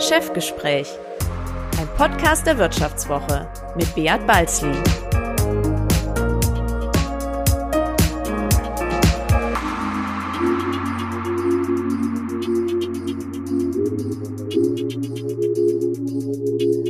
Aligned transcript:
Chefgespräch, 0.00 0.88
ein 1.78 1.88
Podcast 1.96 2.46
der 2.46 2.58
Wirtschaftswoche 2.58 3.48
mit 3.76 3.94
Beat 3.94 4.26
Balzli. 4.26 4.72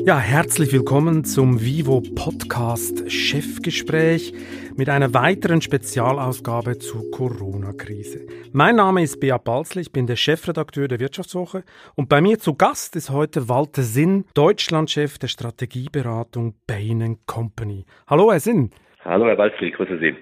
Ja, 0.07 0.19
herzlich 0.19 0.73
willkommen 0.73 1.25
zum 1.25 1.61
Vivo 1.61 2.01
Podcast 2.01 3.11
Chefgespräch 3.11 4.33
mit 4.77 4.89
einer 4.89 5.13
weiteren 5.13 5.61
Spezialausgabe 5.61 6.79
zur 6.79 7.11
Corona-Krise. 7.11 8.27
Mein 8.57 8.77
Name 8.77 9.03
ist 9.03 9.19
Bea 9.19 9.37
Balzli, 9.37 9.83
ich 9.83 9.91
bin 9.91 10.07
der 10.07 10.15
Chefredakteur 10.15 10.87
der 10.87 11.01
Wirtschaftswoche 11.01 11.65
und 11.97 12.09
bei 12.09 12.21
mir 12.21 12.39
zu 12.39 12.55
Gast 12.55 12.95
ist 12.95 13.11
heute 13.11 13.49
Walter 13.49 13.83
Sinn, 13.83 14.27
Deutschlandchef 14.35 15.19
der 15.19 15.27
Strategieberatung 15.27 16.55
Bain 16.65 17.19
Company. 17.27 17.85
Hallo, 18.07 18.31
Herr 18.31 18.39
Sinn. 18.39 18.71
Hallo, 19.05 19.27
Herr 19.27 19.35
Balzli, 19.35 19.73
grüße 19.73 19.99
Sie. 19.99 20.15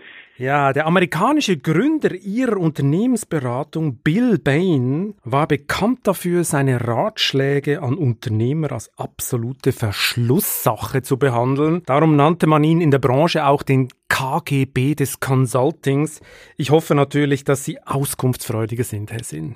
Ja, 0.42 0.72
der 0.72 0.88
amerikanische 0.88 1.56
Gründer 1.56 2.12
ihrer 2.16 2.56
Unternehmensberatung, 2.56 4.02
Bill 4.02 4.40
Bain, 4.42 5.14
war 5.22 5.46
bekannt 5.46 6.00
dafür, 6.02 6.42
seine 6.42 6.84
Ratschläge 6.84 7.80
an 7.80 7.94
Unternehmer 7.94 8.72
als 8.72 8.90
absolute 8.98 9.70
Verschlusssache 9.70 11.02
zu 11.02 11.16
behandeln. 11.16 11.84
Darum 11.86 12.16
nannte 12.16 12.48
man 12.48 12.64
ihn 12.64 12.80
in 12.80 12.90
der 12.90 12.98
Branche 12.98 13.46
auch 13.46 13.62
den 13.62 13.86
KGB 14.08 14.96
des 14.96 15.20
Consultings. 15.20 16.20
Ich 16.56 16.72
hoffe 16.72 16.96
natürlich, 16.96 17.44
dass 17.44 17.64
Sie 17.64 17.78
auskunftsfreudiger 17.80 18.82
sind, 18.82 19.12
Herr 19.12 19.22
Sinn. 19.22 19.54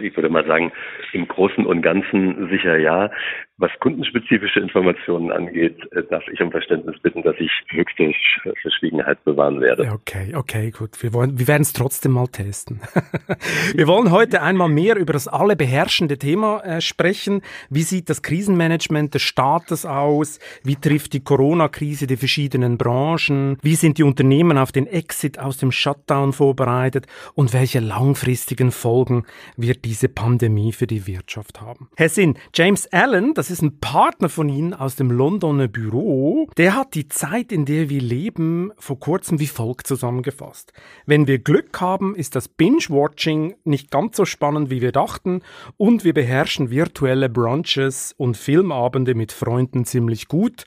Ich 0.00 0.16
würde 0.16 0.30
mal 0.30 0.46
sagen, 0.46 0.72
im 1.12 1.28
Großen 1.28 1.66
und 1.66 1.82
Ganzen 1.82 2.48
sicher 2.50 2.76
ja. 2.76 3.10
Was 3.58 3.70
kundenspezifische 3.80 4.60
Informationen 4.60 5.32
angeht, 5.32 5.78
äh, 5.92 6.02
darf 6.10 6.22
ich 6.30 6.42
um 6.42 6.50
Verständnis 6.50 7.00
bitten, 7.00 7.22
dass 7.22 7.36
ich 7.38 7.50
höchste 7.68 8.12
Verschwiegenheit 8.60 9.24
bewahren 9.24 9.62
werde. 9.62 9.90
Okay, 9.92 10.34
okay, 10.34 10.70
gut. 10.70 11.02
Wir, 11.02 11.14
wollen, 11.14 11.38
wir 11.38 11.48
werden 11.48 11.62
es 11.62 11.72
trotzdem 11.72 12.12
mal 12.12 12.26
testen. 12.26 12.80
wir 13.74 13.86
wollen 13.86 14.10
heute 14.10 14.42
einmal 14.42 14.68
mehr 14.68 14.96
über 14.96 15.14
das 15.14 15.26
alle 15.26 15.56
beherrschende 15.56 16.18
Thema 16.18 16.60
äh, 16.64 16.82
sprechen. 16.82 17.40
Wie 17.70 17.80
sieht 17.80 18.10
das 18.10 18.20
Krisenmanagement 18.20 19.14
des 19.14 19.22
Staates 19.22 19.86
aus? 19.86 20.38
Wie 20.62 20.76
trifft 20.76 21.14
die 21.14 21.24
Corona-Krise 21.24 22.06
die 22.06 22.18
verschiedenen 22.18 22.76
Branchen? 22.76 23.56
Wie 23.62 23.74
sind 23.74 23.96
die 23.96 24.02
Unternehmen 24.02 24.58
auf 24.58 24.70
den 24.70 24.86
Exit 24.86 25.38
aus 25.38 25.56
dem 25.56 25.72
Shutdown 25.72 26.34
vorbereitet? 26.34 27.06
Und 27.34 27.54
welche 27.54 27.80
langfristigen 27.80 28.70
Folgen 28.70 29.24
wird 29.56 29.86
diese 29.86 30.10
Pandemie 30.10 30.72
für 30.72 30.86
die 30.86 30.95
Wirtschaft 31.06 31.60
haben? 31.60 31.88
Herr 31.96 32.10
Sinn, 32.10 32.34
James 32.54 32.86
Allen, 32.92 33.34
das 33.34 33.46
das 33.46 33.52
ist 33.52 33.62
ein 33.62 33.78
Partner 33.78 34.28
von 34.28 34.48
Ihnen 34.48 34.74
aus 34.74 34.96
dem 34.96 35.08
Londoner 35.08 35.68
Büro. 35.68 36.48
Der 36.56 36.74
hat 36.74 36.96
die 36.96 37.06
Zeit, 37.08 37.52
in 37.52 37.64
der 37.64 37.88
wir 37.88 38.00
leben, 38.00 38.72
vor 38.76 38.98
kurzem 38.98 39.38
wie 39.38 39.46
folgt 39.46 39.86
zusammengefasst. 39.86 40.72
Wenn 41.06 41.28
wir 41.28 41.38
Glück 41.38 41.80
haben, 41.80 42.16
ist 42.16 42.34
das 42.34 42.48
Binge-Watching 42.48 43.54
nicht 43.62 43.92
ganz 43.92 44.16
so 44.16 44.24
spannend, 44.24 44.68
wie 44.68 44.80
wir 44.80 44.90
dachten 44.90 45.42
und 45.76 46.02
wir 46.02 46.12
beherrschen 46.12 46.70
virtuelle 46.70 47.28
Brunches 47.28 48.16
und 48.16 48.36
Filmabende 48.36 49.14
mit 49.14 49.30
Freunden 49.30 49.84
ziemlich 49.84 50.26
gut. 50.26 50.64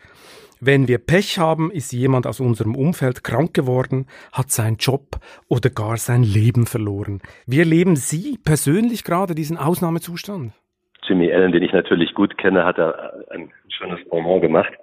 Wenn 0.62 0.90
wir 0.90 0.98
Pech 0.98 1.40
haben, 1.40 1.72
ist 1.72 1.94
jemand 1.94 2.28
aus 2.28 2.42
unserem 2.42 2.76
Umfeld 2.76 3.24
krank 3.24 3.54
geworden, 3.54 4.08
hat 4.34 4.52
seinen 4.52 4.76
Job 4.76 5.16
oder 5.48 5.70
gar 5.70 5.96
sein 5.96 6.22
Leben 6.22 6.66
verloren. 6.66 7.22
Wie 7.48 7.60
erleben 7.60 7.96
Sie 7.96 8.38
persönlich 8.44 9.06
gerade 9.06 9.36
diesen 9.36 9.56
Ausnahmezustand? 9.56 10.52
Jimmy 11.08 11.32
Allen, 11.32 11.54
den 11.54 11.64
ich 11.64 11.72
natürlich 11.72 12.14
gut 12.14 12.38
kenne, 12.38 12.66
hat 12.66 12.78
da 12.78 12.92
ein 13.30 13.50
schönes 13.70 14.04
Bonbon 14.10 14.42
gemacht. 14.42 14.74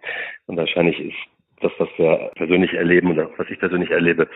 Und 0.47 0.57
wahrscheinlich 0.57 0.99
ist 0.99 1.17
das, 1.61 1.73
was 1.77 1.91
wir 1.99 2.31
persönlich 2.37 2.73
erleben 2.73 3.13
oder 3.13 3.29
was 3.37 3.47
ich 3.51 3.59
persönlich 3.59 3.91
erlebe, 3.91 4.29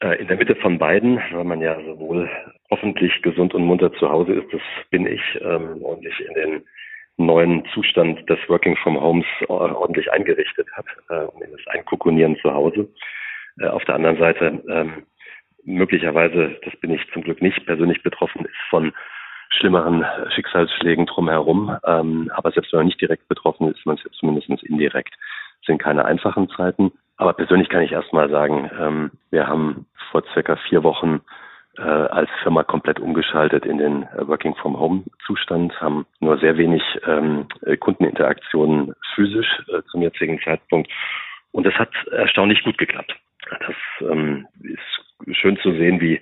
äh, 0.00 0.20
in 0.20 0.26
der 0.26 0.36
Mitte 0.36 0.56
von 0.56 0.78
beiden, 0.78 1.20
weil 1.30 1.44
man 1.44 1.60
ja 1.60 1.80
sowohl 1.80 2.28
hoffentlich 2.70 3.22
gesund 3.22 3.54
und 3.54 3.64
munter 3.64 3.92
zu 3.92 4.10
Hause 4.10 4.32
ist, 4.32 4.52
das 4.52 4.62
bin 4.90 5.06
ich, 5.06 5.22
ähm, 5.42 5.80
und 5.80 6.02
sich 6.02 6.26
in 6.26 6.34
den 6.34 6.62
neuen 7.26 7.64
Zustand 7.74 8.28
des 8.28 8.38
Working 8.48 8.76
from 8.76 9.00
Homes 9.00 9.26
ordentlich 9.48 10.10
eingerichtet 10.12 10.68
hat, 10.72 10.86
äh, 11.08 11.26
das 11.50 11.66
Einkukunieren 11.68 12.36
zu 12.42 12.52
Hause. 12.52 12.88
Äh, 13.58 13.66
auf 13.66 13.84
der 13.84 13.96
anderen 13.96 14.18
Seite 14.18 14.62
ähm, 14.68 15.04
möglicherweise, 15.64 16.58
das 16.64 16.74
bin 16.76 16.92
ich 16.92 17.02
zum 17.12 17.22
Glück 17.22 17.42
nicht 17.42 17.64
persönlich 17.66 18.02
betroffen, 18.02 18.44
ist 18.44 18.70
von 18.70 18.92
schlimmeren 19.50 20.04
Schicksalsschlägen 20.34 21.06
drumherum. 21.06 21.76
Ähm, 21.84 22.30
aber 22.34 22.52
selbst 22.52 22.72
wenn 22.72 22.78
man 22.78 22.86
nicht 22.86 23.00
direkt 23.00 23.28
betroffen 23.28 23.70
ist, 23.70 23.84
man 23.84 23.96
ist 23.96 24.08
zumindest 24.14 24.64
indirekt. 24.64 25.14
Es 25.60 25.66
sind 25.66 25.78
keine 25.78 26.04
einfachen 26.04 26.48
Zeiten. 26.50 26.92
Aber 27.16 27.34
persönlich 27.34 27.68
kann 27.68 27.82
ich 27.82 27.92
erstmal 27.92 28.30
sagen, 28.30 28.70
ähm, 28.80 29.10
wir 29.30 29.46
haben 29.46 29.86
vor 30.10 30.22
circa 30.32 30.56
vier 30.56 30.82
Wochen 30.82 31.20
äh, 31.78 31.82
als 31.82 32.28
Firma 32.42 32.62
komplett 32.62 33.00
umgeschaltet 33.00 33.64
in 33.64 33.78
den 33.78 34.02
äh, 34.02 34.26
Working 34.26 34.54
from 34.56 34.78
Home 34.78 35.04
Zustand, 35.26 35.78
haben 35.80 36.06
nur 36.20 36.38
sehr 36.38 36.56
wenig 36.56 36.82
ähm, 37.06 37.46
Kundeninteraktionen 37.80 38.94
physisch 39.14 39.48
äh, 39.68 39.82
zum 39.90 40.02
jetzigen 40.02 40.40
Zeitpunkt. 40.40 40.90
Und 41.52 41.66
das 41.66 41.74
hat 41.74 41.90
erstaunlich 42.10 42.62
gut 42.64 42.78
geklappt. 42.78 43.14
Das 43.60 44.10
ähm, 44.10 44.46
ist 44.62 45.36
schön 45.36 45.56
zu 45.58 45.72
sehen, 45.72 46.00
wie 46.00 46.20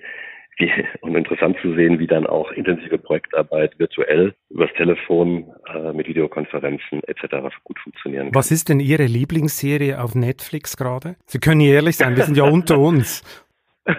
wie, 0.57 0.71
und 1.01 1.15
interessant 1.15 1.57
zu 1.61 1.73
sehen, 1.75 1.99
wie 1.99 2.07
dann 2.07 2.27
auch 2.27 2.51
intensive 2.51 2.97
Projektarbeit 2.97 3.77
virtuell 3.79 4.33
übers 4.49 4.71
Telefon 4.77 5.51
äh, 5.73 5.91
mit 5.93 6.07
Videokonferenzen 6.07 7.03
etc. 7.05 7.53
gut 7.63 7.79
funktionieren 7.79 8.27
kann. 8.27 8.35
Was 8.35 8.51
ist 8.51 8.69
denn 8.69 8.79
Ihre 8.79 9.05
Lieblingsserie 9.05 9.99
auf 9.99 10.13
Netflix 10.13 10.77
gerade? 10.77 11.15
Sie 11.25 11.39
können 11.39 11.61
ehrlich 11.61 11.97
sein, 11.97 12.15
wir 12.15 12.23
sind 12.23 12.37
ja 12.37 12.43
unter 12.43 12.77
uns. 12.77 13.23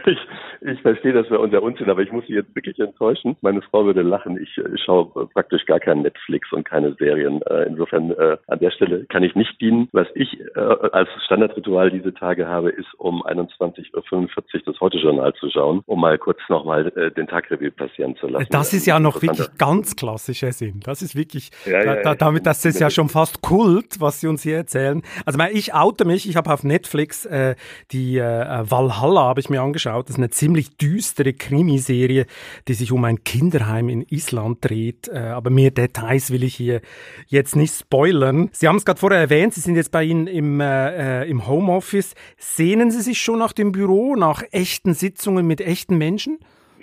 Ich, 0.06 0.18
ich 0.64 0.80
verstehe, 0.82 1.12
dass 1.12 1.28
wir 1.30 1.40
unter 1.40 1.62
uns 1.62 1.78
sind, 1.78 1.88
aber 1.88 2.02
ich 2.02 2.12
muss 2.12 2.26
Sie 2.26 2.34
jetzt 2.34 2.54
wirklich 2.54 2.78
enttäuschen. 2.78 3.36
Meine 3.40 3.62
Frau 3.62 3.84
würde 3.84 4.02
lachen. 4.02 4.40
Ich, 4.40 4.56
ich 4.58 4.82
schaue 4.84 5.06
praktisch 5.28 5.66
gar 5.66 5.80
kein 5.80 6.02
Netflix 6.02 6.52
und 6.52 6.64
keine 6.64 6.94
Serien. 6.94 7.42
Äh, 7.42 7.64
insofern 7.64 8.10
äh, 8.12 8.36
an 8.46 8.58
der 8.58 8.70
Stelle 8.70 9.04
kann 9.06 9.22
ich 9.22 9.34
nicht 9.34 9.60
dienen. 9.60 9.88
Was 9.92 10.06
ich 10.14 10.40
äh, 10.54 10.60
als 10.60 11.08
Standardritual 11.26 11.90
diese 11.90 12.14
Tage 12.14 12.46
habe, 12.46 12.70
ist 12.70 12.88
um 12.98 13.22
21.45 13.22 13.94
Uhr 13.94 14.28
das 14.66 14.80
Heute-Journal 14.80 15.32
zu 15.34 15.50
schauen, 15.50 15.82
um 15.86 16.00
mal 16.00 16.18
kurz 16.18 16.38
nochmal 16.48 16.88
äh, 16.96 17.10
den 17.10 17.26
Tagrevue 17.26 17.70
passieren 17.70 18.16
zu 18.16 18.28
lassen. 18.28 18.46
Das 18.50 18.72
ist 18.72 18.86
ja 18.86 18.98
noch 18.98 19.20
wirklich 19.22 19.48
ganz 19.58 19.96
klassischer 19.96 20.52
Sinn. 20.52 20.80
Das 20.84 21.02
ist 21.02 21.16
wirklich, 21.16 21.50
ja, 21.66 21.84
ja, 21.84 22.02
da, 22.02 22.14
damit, 22.14 22.46
das 22.46 22.64
ist 22.64 22.80
ja 22.80 22.90
schon 22.90 23.08
fast 23.08 23.42
Kult, 23.42 24.00
was 24.00 24.20
Sie 24.20 24.28
uns 24.28 24.42
hier 24.42 24.56
erzählen. 24.56 25.02
Also 25.26 25.38
ich 25.52 25.74
oute 25.74 26.04
mich, 26.04 26.28
ich 26.28 26.36
habe 26.36 26.52
auf 26.52 26.64
Netflix 26.64 27.26
äh, 27.26 27.56
die 27.90 28.18
äh, 28.18 28.70
Valhalla, 28.70 29.22
habe 29.22 29.40
ich 29.40 29.50
mir 29.50 29.60
angeschaut. 29.60 30.08
Das 30.08 30.16
ist 30.16 30.18
eine 30.18 30.30
ziemlich 30.30 30.51
düstere 30.60 31.32
Krimiserie, 31.32 32.26
die 32.68 32.74
sich 32.74 32.92
um 32.92 33.04
ein 33.04 33.24
Kinderheim 33.24 33.88
in 33.88 34.02
Island 34.08 34.58
dreht. 34.60 35.08
Äh, 35.08 35.18
aber 35.18 35.50
mehr 35.50 35.70
Details 35.70 36.32
will 36.32 36.44
ich 36.44 36.54
hier 36.54 36.80
jetzt 37.28 37.56
nicht 37.56 37.74
spoilern. 37.74 38.50
Sie 38.52 38.68
haben 38.68 38.76
es 38.76 38.84
gerade 38.84 39.00
vorher 39.00 39.20
erwähnt, 39.20 39.54
Sie 39.54 39.60
sind 39.60 39.76
jetzt 39.76 39.92
bei 39.92 40.04
Ihnen 40.04 40.26
im, 40.26 40.60
äh, 40.60 41.22
äh, 41.22 41.30
im 41.30 41.46
Homeoffice. 41.46 42.14
Sehnen 42.36 42.90
Sie 42.90 43.00
sich 43.00 43.20
schon 43.20 43.38
nach 43.38 43.52
dem 43.52 43.72
Büro, 43.72 44.16
nach 44.16 44.42
echten 44.52 44.94
Sitzungen 44.94 45.46
mit 45.46 45.60
echten 45.60 45.96
Menschen? 45.98 46.38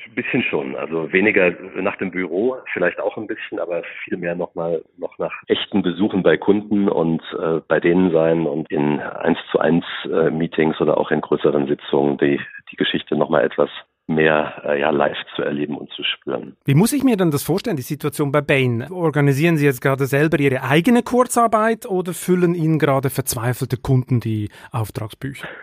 Ein 0.10 0.16
bisschen 0.16 0.44
schon. 0.44 0.76
Also 0.76 1.12
weniger 1.14 1.52
nach 1.76 1.96
dem 1.98 2.10
Büro, 2.10 2.58
vielleicht 2.74 3.00
auch 3.00 3.16
ein 3.18 3.28
bisschen, 3.28 3.60
aber 3.60 3.84
viel 4.04 4.18
mehr 4.18 4.36
nochmal 4.36 4.82
noch 4.98 5.18
nach 5.20 5.34
echten 5.48 5.84
Besuchen 5.84 6.24
bei 6.24 6.36
Kunden 6.36 6.90
und 6.90 7.22
äh, 7.40 7.60
bei 7.68 7.80
denen 7.80 8.12
sein 8.12 8.48
und 8.48 8.72
in 8.72 9.00
eins 9.00 9.38
zu 9.52 9.60
eins 9.60 9.86
äh, 10.06 10.32
Meetings 10.32 10.82
oder 10.82 10.98
auch 10.98 11.12
in 11.12 11.22
größeren 11.22 11.68
Sitzungen 11.68 12.18
die, 12.18 12.40
die 12.72 12.76
Geschichte 12.76 13.16
nochmal 13.16 13.44
etwas 13.44 13.70
mehr 14.10 14.62
äh, 14.66 14.80
ja, 14.80 14.90
live 14.90 15.18
zu 15.36 15.44
erleben 15.44 15.78
und 15.78 15.92
zu 15.92 16.04
spüren. 16.04 16.58
Wie 16.66 16.74
muss 16.74 16.94
ich 16.94 17.04
mir 17.04 17.16
dann 17.16 17.32
das 17.32 17.44
vorstellen, 17.44 17.78
die 17.78 17.84
Situation 17.84 18.32
bei 18.32 18.42
Bain? 18.42 18.88
Organisieren 18.92 19.58
Sie 19.58 19.66
jetzt 19.66 19.82
gerade 19.82 20.06
selber 20.06 20.40
Ihre 20.40 20.64
eigene 20.64 21.04
Kurzarbeit 21.04 21.86
oder 21.86 22.14
füllen 22.14 22.56
Ihnen 22.56 22.80
gerade 22.80 23.10
verzweifelte 23.10 23.78
Kunden 23.78 24.20
die 24.20 24.50
Auftragsbücher? 24.72 25.48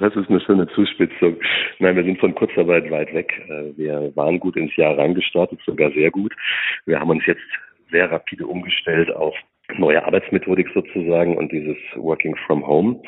Das 0.00 0.14
ist 0.14 0.30
eine 0.30 0.40
schöne 0.40 0.68
Zuspitzung. 0.68 1.40
Nein, 1.80 1.96
wir 1.96 2.04
sind 2.04 2.20
von 2.20 2.32
Kurzarbeit 2.32 2.88
weit 2.92 3.12
weg. 3.12 3.32
Äh, 3.48 3.76
wir 3.76 4.12
waren 4.14 4.38
gut 4.38 4.56
ins 4.56 4.74
Jahr 4.76 4.96
reingestartet, 4.96 5.58
sogar 5.66 5.90
sehr 5.90 6.12
gut. 6.12 6.32
Wir 6.86 7.00
haben 7.00 7.10
uns 7.10 7.26
jetzt 7.26 7.42
sehr 7.90 8.08
rapide 8.08 8.46
umgestellt 8.46 9.12
auf 9.12 9.34
neue 9.76 10.04
Arbeitsmethodik 10.04 10.68
sozusagen 10.72 11.36
und 11.36 11.52
dieses 11.52 11.76
Working 11.94 12.36
from 12.46 12.66
Home. 12.66 13.00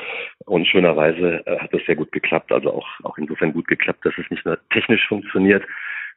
Und 0.45 0.67
schönerweise 0.67 1.45
äh, 1.45 1.57
hat 1.59 1.73
das 1.73 1.81
sehr 1.85 1.95
gut 1.95 2.11
geklappt. 2.11 2.51
Also 2.51 2.71
auch, 2.71 2.87
auch 3.03 3.17
insofern 3.17 3.53
gut 3.53 3.67
geklappt, 3.67 4.05
dass 4.05 4.13
es 4.17 4.29
nicht 4.29 4.45
nur 4.45 4.57
technisch 4.69 5.07
funktioniert, 5.07 5.63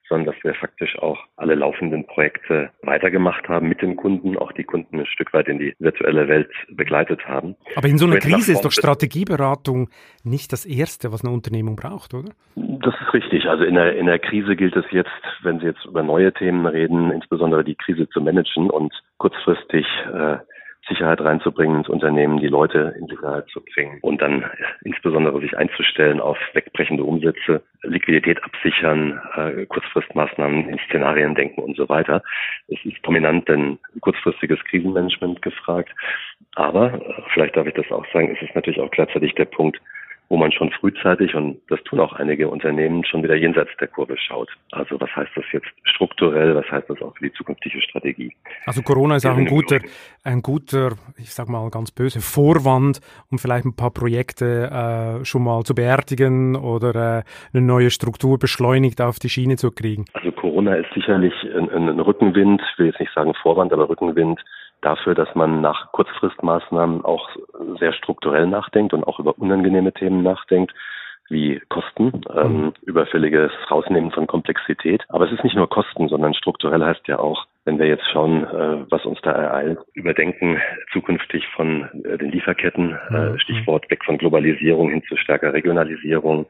sondern 0.09 0.33
dass 0.33 0.45
wir 0.45 0.55
faktisch 0.55 0.99
auch 0.99 1.19
alle 1.37 1.55
laufenden 1.55 2.07
Projekte 2.07 2.71
weitergemacht 2.83 3.49
haben 3.49 3.69
mit 3.69 3.83
den 3.83 3.97
Kunden, 3.97 4.37
auch 4.37 4.53
die 4.53 4.65
Kunden 4.65 5.01
ein 5.01 5.07
Stück 5.07 5.33
weit 5.33 5.49
in 5.49 5.59
die 5.59 5.75
virtuelle 5.79 6.29
Welt 6.29 6.51
begleitet 6.69 7.27
haben. 7.27 7.57
Aber 7.77 7.89
in 7.89 7.99
so 7.99 8.07
einer 8.07 8.19
Krise 8.19 8.53
ist 8.53 8.65
doch 8.65 8.73
Strategieberatung 8.73 9.89
nicht 10.23 10.53
das 10.53 10.67
Erste, 10.67 11.13
was 11.13 11.25
eine 11.25 11.33
Unternehmung 11.33 11.77
braucht, 11.77 12.15
oder? 12.15 12.31
Das 12.57 12.95
ist 13.01 13.15
richtig. 13.15 13.47
Also 13.49 13.65
in 13.65 13.75
der, 13.75 13.97
in 13.97 14.07
der 14.07 14.19
Krise 14.19 14.57
gilt 14.57 14.77
es 14.77 14.85
jetzt, 14.91 15.11
wenn 15.43 15.59
Sie 15.61 15.67
jetzt 15.67 15.85
über 15.85 16.03
neue 16.03 16.33
Themen 16.33 16.67
reden, 16.67 17.11
insbesondere 17.11 17.65
die 17.65 17.77
Krise 17.77 18.09
zu 18.09 18.21
managen 18.21 18.71
und 18.71 18.93
kurzfristig 19.19 19.87
äh, 20.13 20.37
Sicherheit 20.89 21.21
reinzubringen 21.21 21.79
ins 21.79 21.89
Unternehmen, 21.89 22.39
die 22.39 22.49
Leute 22.49 22.95
in 22.99 23.07
Sicherheit 23.07 23.49
zu 23.49 23.61
bringen 23.61 23.99
und 24.03 24.21
dann 24.21 24.45
insbesondere 24.85 25.41
sich 25.41 25.57
einzustellen 25.57 26.21
auf 26.21 26.39
wegbrechende 26.53 27.05
Umsätze, 27.05 27.63
Liquidität 27.83 28.43
absichern, 28.45 29.21
äh, 29.37 29.67
Kurzfristmaßnahmen 29.67 30.69
in 30.69 30.79
Szenarien 30.89 31.35
denken 31.35 31.63
und 31.63 31.77
so 31.77 31.89
weiter. 31.89 32.23
Es 32.69 32.79
ist 32.85 33.03
prominent 33.03 33.49
ein 33.49 33.79
kurzfristiges 34.01 34.63
Krisenmanagement 34.65 35.43
gefragt. 35.43 35.91
Aber, 36.55 36.95
äh, 36.95 37.23
vielleicht 37.33 37.57
darf 37.57 37.67
ich 37.67 37.75
das 37.75 37.91
auch 37.91 38.07
sagen, 38.13 38.35
es 38.35 38.43
ist 38.43 38.55
natürlich 38.55 38.81
auch 38.81 38.91
gleichzeitig 38.91 39.35
der 39.35 39.47
Punkt, 39.47 39.81
wo 40.35 40.37
man 40.37 40.51
schon 40.51 40.73
frühzeitig, 40.73 41.33
und 41.37 41.61
das 41.69 41.81
tun 41.85 42.01
auch 42.01 42.13
einige 42.15 42.49
Unternehmen, 42.49 43.05
schon 43.05 43.23
wieder 43.23 43.37
jenseits 43.37 43.71
der 43.79 43.87
Kurve 43.87 44.17
schaut. 44.19 44.49
Also 44.73 45.01
was 45.01 45.09
heißt 45.15 45.31
das 45.37 45.45
jetzt 45.53 45.69
strukturell, 45.85 46.57
was 46.57 46.69
heißt 46.69 46.91
das 46.91 47.01
auch 47.03 47.17
für 47.17 47.27
die 47.27 47.33
zukünftige 47.35 47.81
Strategie? 47.81 48.33
Also 48.67 48.83
Corona 48.83 49.15
ist 49.15 49.27
auch 49.27 49.37
ein 49.37 49.47
guter, 49.47 49.79
ein 50.25 50.43
guter, 50.43 50.95
ich 51.19 51.33
sag 51.33 51.49
mal 51.49 51.71
ganz 51.71 51.93
böse, 51.93 52.21
Vorwand, 52.21 53.01
um 53.31 53.39
vielleicht 53.39 53.65
ein 53.65 53.77
paar 53.77 53.93
Projekte 53.93 55.21
äh, 55.21 55.25
schon 55.25 55.45
mal 55.45 55.63
zu 55.63 55.77
beerdigen 55.77 56.57
oder 56.57 57.19
äh, 57.19 57.23
eine 57.53 57.65
neue 57.65 57.91
Struktur 57.91 58.37
beschleunigt 58.37 59.01
auf 59.01 59.21
die 59.21 59.29
Schiene 59.29 59.55
zu 59.55 59.71
kriegen. 59.71 60.05
Also 60.15 60.33
Corona 60.33 60.75
ist 60.75 60.93
sicherlich 60.95 61.35
ein, 61.45 61.71
ein 61.71 62.01
Rückenwind, 62.01 62.61
ich 62.61 62.79
will 62.81 62.87
jetzt 62.87 62.99
nicht 62.99 63.15
sagen 63.15 63.35
Vorwand, 63.41 63.73
aber 63.73 63.89
Rückenwind 63.89 64.41
dafür, 64.85 65.15
dass 65.15 65.35
man 65.35 65.61
nach 65.61 65.93
Kurzfristmaßnahmen 65.93 67.05
auch 67.05 67.29
sehr 67.79 67.93
strukturell 67.93 68.47
nachdenkt 68.47 68.93
und 68.93 69.05
auch 69.05 69.19
über 69.19 69.39
unangenehme 69.39 69.93
Themen 69.93 70.23
nachdenkt 70.23 70.73
wie 71.31 71.61
Kosten, 71.71 72.21
ähm, 72.35 72.53
mhm. 72.53 72.73
überfälliges 72.83 73.51
Rausnehmen 73.71 74.11
von 74.11 74.27
Komplexität. 74.27 75.05
Aber 75.09 75.25
es 75.25 75.33
ist 75.33 75.43
nicht 75.43 75.57
nur 75.57 75.69
Kosten, 75.69 76.09
sondern 76.09 76.35
strukturell 76.35 76.85
heißt 76.85 77.09
ja 77.09 77.19
auch, 77.19 77.47
wenn 77.65 77.79
wir 77.79 77.87
jetzt 77.87 78.05
schauen, 78.13 78.45
äh, 78.45 78.85
was 78.91 79.07
uns 79.07 79.19
da 79.23 79.33
ereilt, 79.33 79.79
überdenken 79.95 80.61
zukünftig 80.93 81.47
von 81.57 81.89
äh, 82.05 82.19
den 82.19 82.31
Lieferketten, 82.31 82.99
äh, 83.11 83.31
mhm. 83.31 83.39
Stichwort 83.39 83.91
weg 83.91 84.05
von 84.05 84.19
Globalisierung 84.19 84.91
hin 84.91 85.03
zu 85.09 85.17
stärker 85.17 85.55
Regionalisierung, 85.55 86.47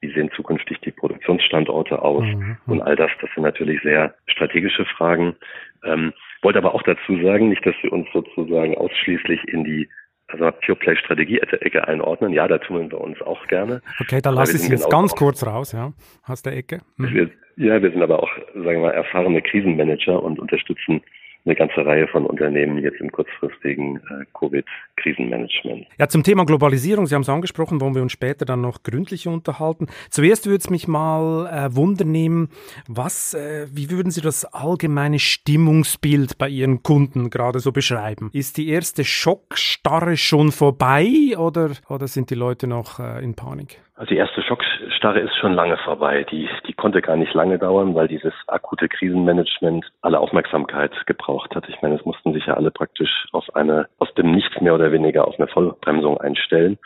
wie 0.00 0.12
sehen 0.12 0.30
zukünftig 0.36 0.78
die 0.80 0.92
Produktionsstandorte 0.92 2.00
aus 2.00 2.24
mhm. 2.24 2.58
und 2.66 2.80
all 2.80 2.94
das, 2.94 3.10
das 3.20 3.30
sind 3.34 3.42
natürlich 3.42 3.82
sehr 3.82 4.14
strategische 4.26 4.84
Fragen. 4.84 5.36
Ähm, 5.84 6.12
wollte 6.42 6.58
aber 6.58 6.74
auch 6.74 6.82
dazu 6.82 7.20
sagen, 7.22 7.48
nicht, 7.48 7.64
dass 7.64 7.74
wir 7.82 7.92
uns 7.92 8.06
sozusagen 8.12 8.76
ausschließlich 8.76 9.48
in 9.48 9.64
die 9.64 9.88
also 10.28 10.50
Pure 10.64 10.76
Play 10.76 10.96
Strategie 10.96 11.38
Ecke 11.38 11.86
einordnen. 11.86 12.32
Ja, 12.32 12.48
da 12.48 12.58
tun 12.58 12.90
wir 12.90 13.00
uns 13.00 13.20
auch 13.22 13.46
gerne. 13.48 13.82
Okay, 14.00 14.20
da 14.22 14.30
lasse 14.30 14.56
ich 14.56 14.62
Sie 14.62 14.72
jetzt 14.72 14.90
ganz 14.90 15.14
kurz 15.14 15.46
raus, 15.46 15.72
ja, 15.72 15.92
aus 16.26 16.42
der 16.42 16.56
Ecke. 16.56 16.80
Mhm. 16.96 17.14
Wir, 17.14 17.30
ja, 17.56 17.82
wir 17.82 17.90
sind 17.90 18.02
aber 18.02 18.22
auch, 18.22 18.30
sagen 18.54 18.64
wir 18.64 18.80
mal, 18.80 18.90
erfahrene 18.92 19.42
Krisenmanager 19.42 20.22
und 20.22 20.38
unterstützen 20.38 21.02
eine 21.44 21.54
ganze 21.54 21.84
Reihe 21.84 22.06
von 22.08 22.26
Unternehmen 22.26 22.78
jetzt 22.78 23.00
im 23.00 23.10
kurzfristigen 23.10 23.96
äh, 23.96 24.24
Covid-Krisenmanagement. 24.38 25.86
Ja, 25.98 26.08
zum 26.08 26.22
Thema 26.22 26.44
Globalisierung, 26.44 27.06
Sie 27.06 27.14
haben 27.14 27.22
es 27.22 27.28
angesprochen, 27.28 27.80
wollen 27.80 27.94
wir 27.94 28.02
uns 28.02 28.12
später 28.12 28.44
dann 28.44 28.60
noch 28.60 28.82
gründlicher 28.82 29.30
unterhalten. 29.30 29.86
Zuerst 30.10 30.46
würde 30.46 30.58
es 30.58 30.70
mich 30.70 30.86
mal 30.86 31.46
äh, 31.46 31.74
wundern 31.74 32.48
was, 32.88 33.34
äh, 33.34 33.66
wie 33.72 33.90
würden 33.90 34.10
Sie 34.10 34.20
das 34.20 34.44
allgemeine 34.44 35.18
Stimmungsbild 35.18 36.38
bei 36.38 36.48
Ihren 36.48 36.82
Kunden 36.82 37.30
gerade 37.30 37.58
so 37.58 37.72
beschreiben? 37.72 38.30
Ist 38.32 38.56
die 38.56 38.68
erste 38.68 39.04
Schockstarre 39.04 40.16
schon 40.16 40.52
vorbei 40.52 41.36
oder, 41.36 41.70
oder 41.88 42.08
sind 42.08 42.30
die 42.30 42.34
Leute 42.34 42.66
noch 42.66 42.98
äh, 42.98 43.22
in 43.22 43.34
Panik? 43.34 43.78
Also 44.02 44.14
die 44.14 44.18
erste 44.18 44.42
Schockstarre 44.42 45.20
ist 45.20 45.36
schon 45.36 45.52
lange 45.52 45.76
vorbei. 45.76 46.26
Die, 46.28 46.48
die 46.66 46.72
konnte 46.72 47.00
gar 47.00 47.14
nicht 47.14 47.34
lange 47.34 47.56
dauern, 47.56 47.94
weil 47.94 48.08
dieses 48.08 48.32
akute 48.48 48.88
Krisenmanagement 48.88 49.92
alle 50.00 50.18
Aufmerksamkeit 50.18 50.90
gebraucht 51.06 51.54
hat. 51.54 51.68
Ich 51.68 51.80
meine, 51.82 51.94
es 51.94 52.04
mussten 52.04 52.32
sich 52.32 52.46
ja 52.46 52.54
alle 52.54 52.72
praktisch 52.72 53.28
auf 53.30 53.54
eine, 53.54 53.86
aus 54.00 54.12
dem 54.14 54.32
Nichts 54.32 54.60
mehr 54.60 54.74
oder 54.74 54.90
weniger 54.90 55.28
auf 55.28 55.38
eine 55.38 55.46
Vollbremsung 55.46 56.18
einstellen 56.18 56.78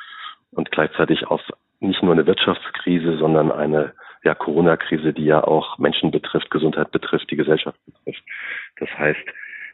und 0.50 0.70
gleichzeitig 0.70 1.26
auf 1.26 1.40
nicht 1.80 2.02
nur 2.02 2.12
eine 2.12 2.26
Wirtschaftskrise, 2.26 3.16
sondern 3.16 3.50
eine 3.50 3.94
ja, 4.22 4.34
Corona-Krise, 4.34 5.14
die 5.14 5.24
ja 5.24 5.42
auch 5.42 5.78
Menschen 5.78 6.10
betrifft, 6.10 6.50
Gesundheit 6.50 6.90
betrifft, 6.90 7.30
die 7.30 7.36
Gesellschaft 7.36 7.78
betrifft. 7.86 8.22
Das 8.78 8.90
heißt, 8.90 9.24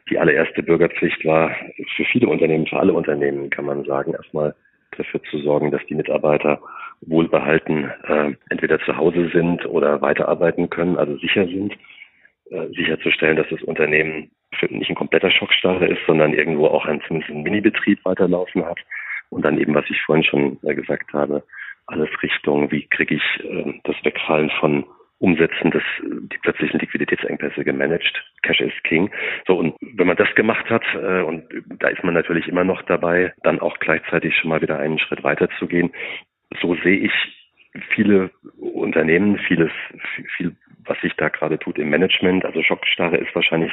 die 0.09 0.17
allererste 0.17 0.63
Bürgerpflicht 0.63 1.25
war 1.25 1.53
für 1.93 2.05
viele 2.05 2.29
Unternehmen, 2.29 2.67
für 2.67 2.79
alle 2.79 2.93
Unternehmen, 2.93 3.49
kann 3.49 3.65
man 3.65 3.83
sagen, 3.83 4.13
erstmal 4.13 4.55
dafür 4.97 5.21
zu 5.23 5.39
sorgen, 5.39 5.71
dass 5.71 5.85
die 5.87 5.95
Mitarbeiter 5.95 6.59
wohlbehalten 7.01 7.91
äh, 8.07 8.33
entweder 8.49 8.79
zu 8.79 8.95
Hause 8.97 9.29
sind 9.33 9.65
oder 9.65 10.01
weiterarbeiten 10.01 10.69
können, 10.69 10.97
also 10.97 11.15
sicher 11.17 11.45
sind, 11.45 11.73
äh, 12.51 12.67
sicherzustellen, 12.75 13.37
dass 13.37 13.49
das 13.49 13.61
Unternehmen 13.63 14.31
nicht 14.69 14.89
ein 14.89 14.95
kompletter 14.95 15.31
Schockstarre 15.31 15.87
ist, 15.87 16.01
sondern 16.05 16.33
irgendwo 16.33 16.67
auch 16.67 16.85
ein 16.85 17.01
zumindest 17.07 17.31
einen 17.31 17.43
Minibetrieb 17.43 17.99
weiterlaufen 18.05 18.65
hat. 18.65 18.79
Und 19.29 19.43
dann 19.43 19.57
eben, 19.57 19.73
was 19.73 19.85
ich 19.89 19.99
vorhin 20.01 20.23
schon 20.23 20.59
gesagt 20.61 21.11
habe, 21.13 21.43
alles 21.87 22.09
Richtung, 22.21 22.71
wie 22.71 22.85
kriege 22.87 23.15
ich 23.15 23.43
äh, 23.43 23.79
das 23.83 23.95
Wegfallen 24.03 24.51
von 24.59 24.85
Umsetzen 25.23 25.71
des, 25.71 25.83
die 26.03 26.37
plötzlichen 26.39 26.81
Liquiditätsengpässe 26.81 27.63
gemanagt. 27.63 28.21
Cash 28.41 28.59
is 28.59 28.73
King. 28.83 29.09
So, 29.47 29.55
und 29.55 29.73
wenn 29.79 30.05
man 30.05 30.17
das 30.17 30.27
gemacht 30.35 30.69
hat, 30.69 30.83
äh, 30.95 31.21
und 31.21 31.45
da 31.79 31.87
ist 31.87 32.03
man 32.03 32.13
natürlich 32.13 32.49
immer 32.49 32.65
noch 32.65 32.81
dabei, 32.81 33.33
dann 33.41 33.61
auch 33.61 33.79
gleichzeitig 33.79 34.35
schon 34.35 34.49
mal 34.49 34.61
wieder 34.61 34.79
einen 34.79 34.99
Schritt 34.99 35.23
weiter 35.23 35.47
zu 35.57 35.67
gehen. 35.67 35.93
So 36.61 36.75
sehe 36.75 36.97
ich 36.97 37.13
viele 37.95 38.31
Unternehmen, 38.57 39.37
vieles, 39.37 39.71
viel, 40.35 40.57
was 40.79 40.99
sich 40.99 41.13
da 41.13 41.29
gerade 41.29 41.57
tut 41.57 41.79
im 41.79 41.89
Management. 41.89 42.43
Also 42.43 42.61
Schockstarre 42.61 43.15
ist 43.15 43.33
wahrscheinlich 43.33 43.71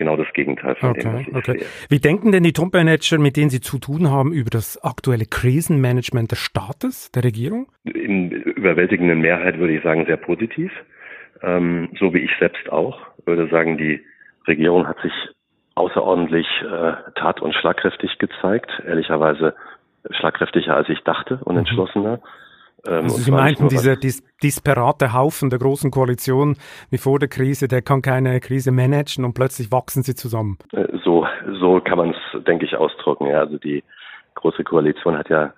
genau 0.00 0.16
das 0.16 0.26
Gegenteil 0.32 0.74
von 0.76 0.90
okay, 0.90 1.00
dem, 1.02 1.12
was 1.12 1.20
ich 1.20 1.34
okay. 1.34 1.58
sehe. 1.58 1.66
Wie 1.90 2.00
denken 2.00 2.32
denn 2.32 2.42
die 2.42 2.54
Top-Manager, 2.54 3.18
mit 3.18 3.36
denen 3.36 3.50
Sie 3.50 3.60
zu 3.60 3.78
tun 3.78 4.10
haben, 4.10 4.32
über 4.32 4.50
das 4.50 4.82
aktuelle 4.82 5.26
Krisenmanagement 5.26 6.32
des 6.32 6.38
Staates, 6.38 7.12
der 7.12 7.22
Regierung? 7.22 7.68
In 7.84 8.30
überwältigenden 8.30 9.20
Mehrheit 9.20 9.58
würde 9.58 9.74
ich 9.74 9.82
sagen, 9.82 10.06
sehr 10.06 10.16
positiv. 10.16 10.72
Ähm, 11.42 11.90
so 11.98 12.12
wie 12.14 12.20
ich 12.20 12.30
selbst 12.40 12.72
auch. 12.72 12.98
Würde 13.26 13.48
sagen, 13.48 13.76
die 13.76 14.00
Regierung 14.48 14.88
hat 14.88 14.98
sich 15.02 15.12
außerordentlich 15.74 16.46
äh, 16.62 16.92
tat- 17.14 17.42
und 17.42 17.54
schlagkräftig 17.54 18.18
gezeigt. 18.18 18.70
Ehrlicherweise 18.86 19.54
schlagkräftiger, 20.10 20.74
als 20.74 20.88
ich 20.88 21.00
dachte 21.00 21.40
und 21.44 21.54
mhm. 21.54 21.60
entschlossener. 21.60 22.16
Mhm. 22.16 22.22
Ähm, 22.86 23.04
also 23.04 23.16
Sie 23.16 23.30
meinten, 23.30 23.68
dieser 23.68 23.96
dis 23.96 24.22
disperate 24.42 25.12
Haufen 25.12 25.50
der 25.50 25.58
großen 25.58 25.90
Koalition 25.90 26.56
wie 26.90 26.98
vor 26.98 27.18
der 27.18 27.28
Krise, 27.28 27.68
der 27.68 27.82
kann 27.82 28.02
keine 28.02 28.40
Krise 28.40 28.72
managen 28.72 29.24
und 29.24 29.34
plötzlich 29.34 29.70
wachsen 29.70 30.02
sie 30.02 30.14
zusammen. 30.14 30.58
Äh, 30.72 30.86
so, 31.04 31.26
so 31.60 31.80
kann 31.80 31.98
man 31.98 32.10
es, 32.10 32.44
denke 32.44 32.64
ich, 32.64 32.76
ausdrücken. 32.76 33.26
Ja. 33.26 33.40
Also 33.40 33.58
die 33.58 33.84
große 34.34 34.64
Koalition 34.64 35.18
hat 35.18 35.28
ja, 35.28 35.52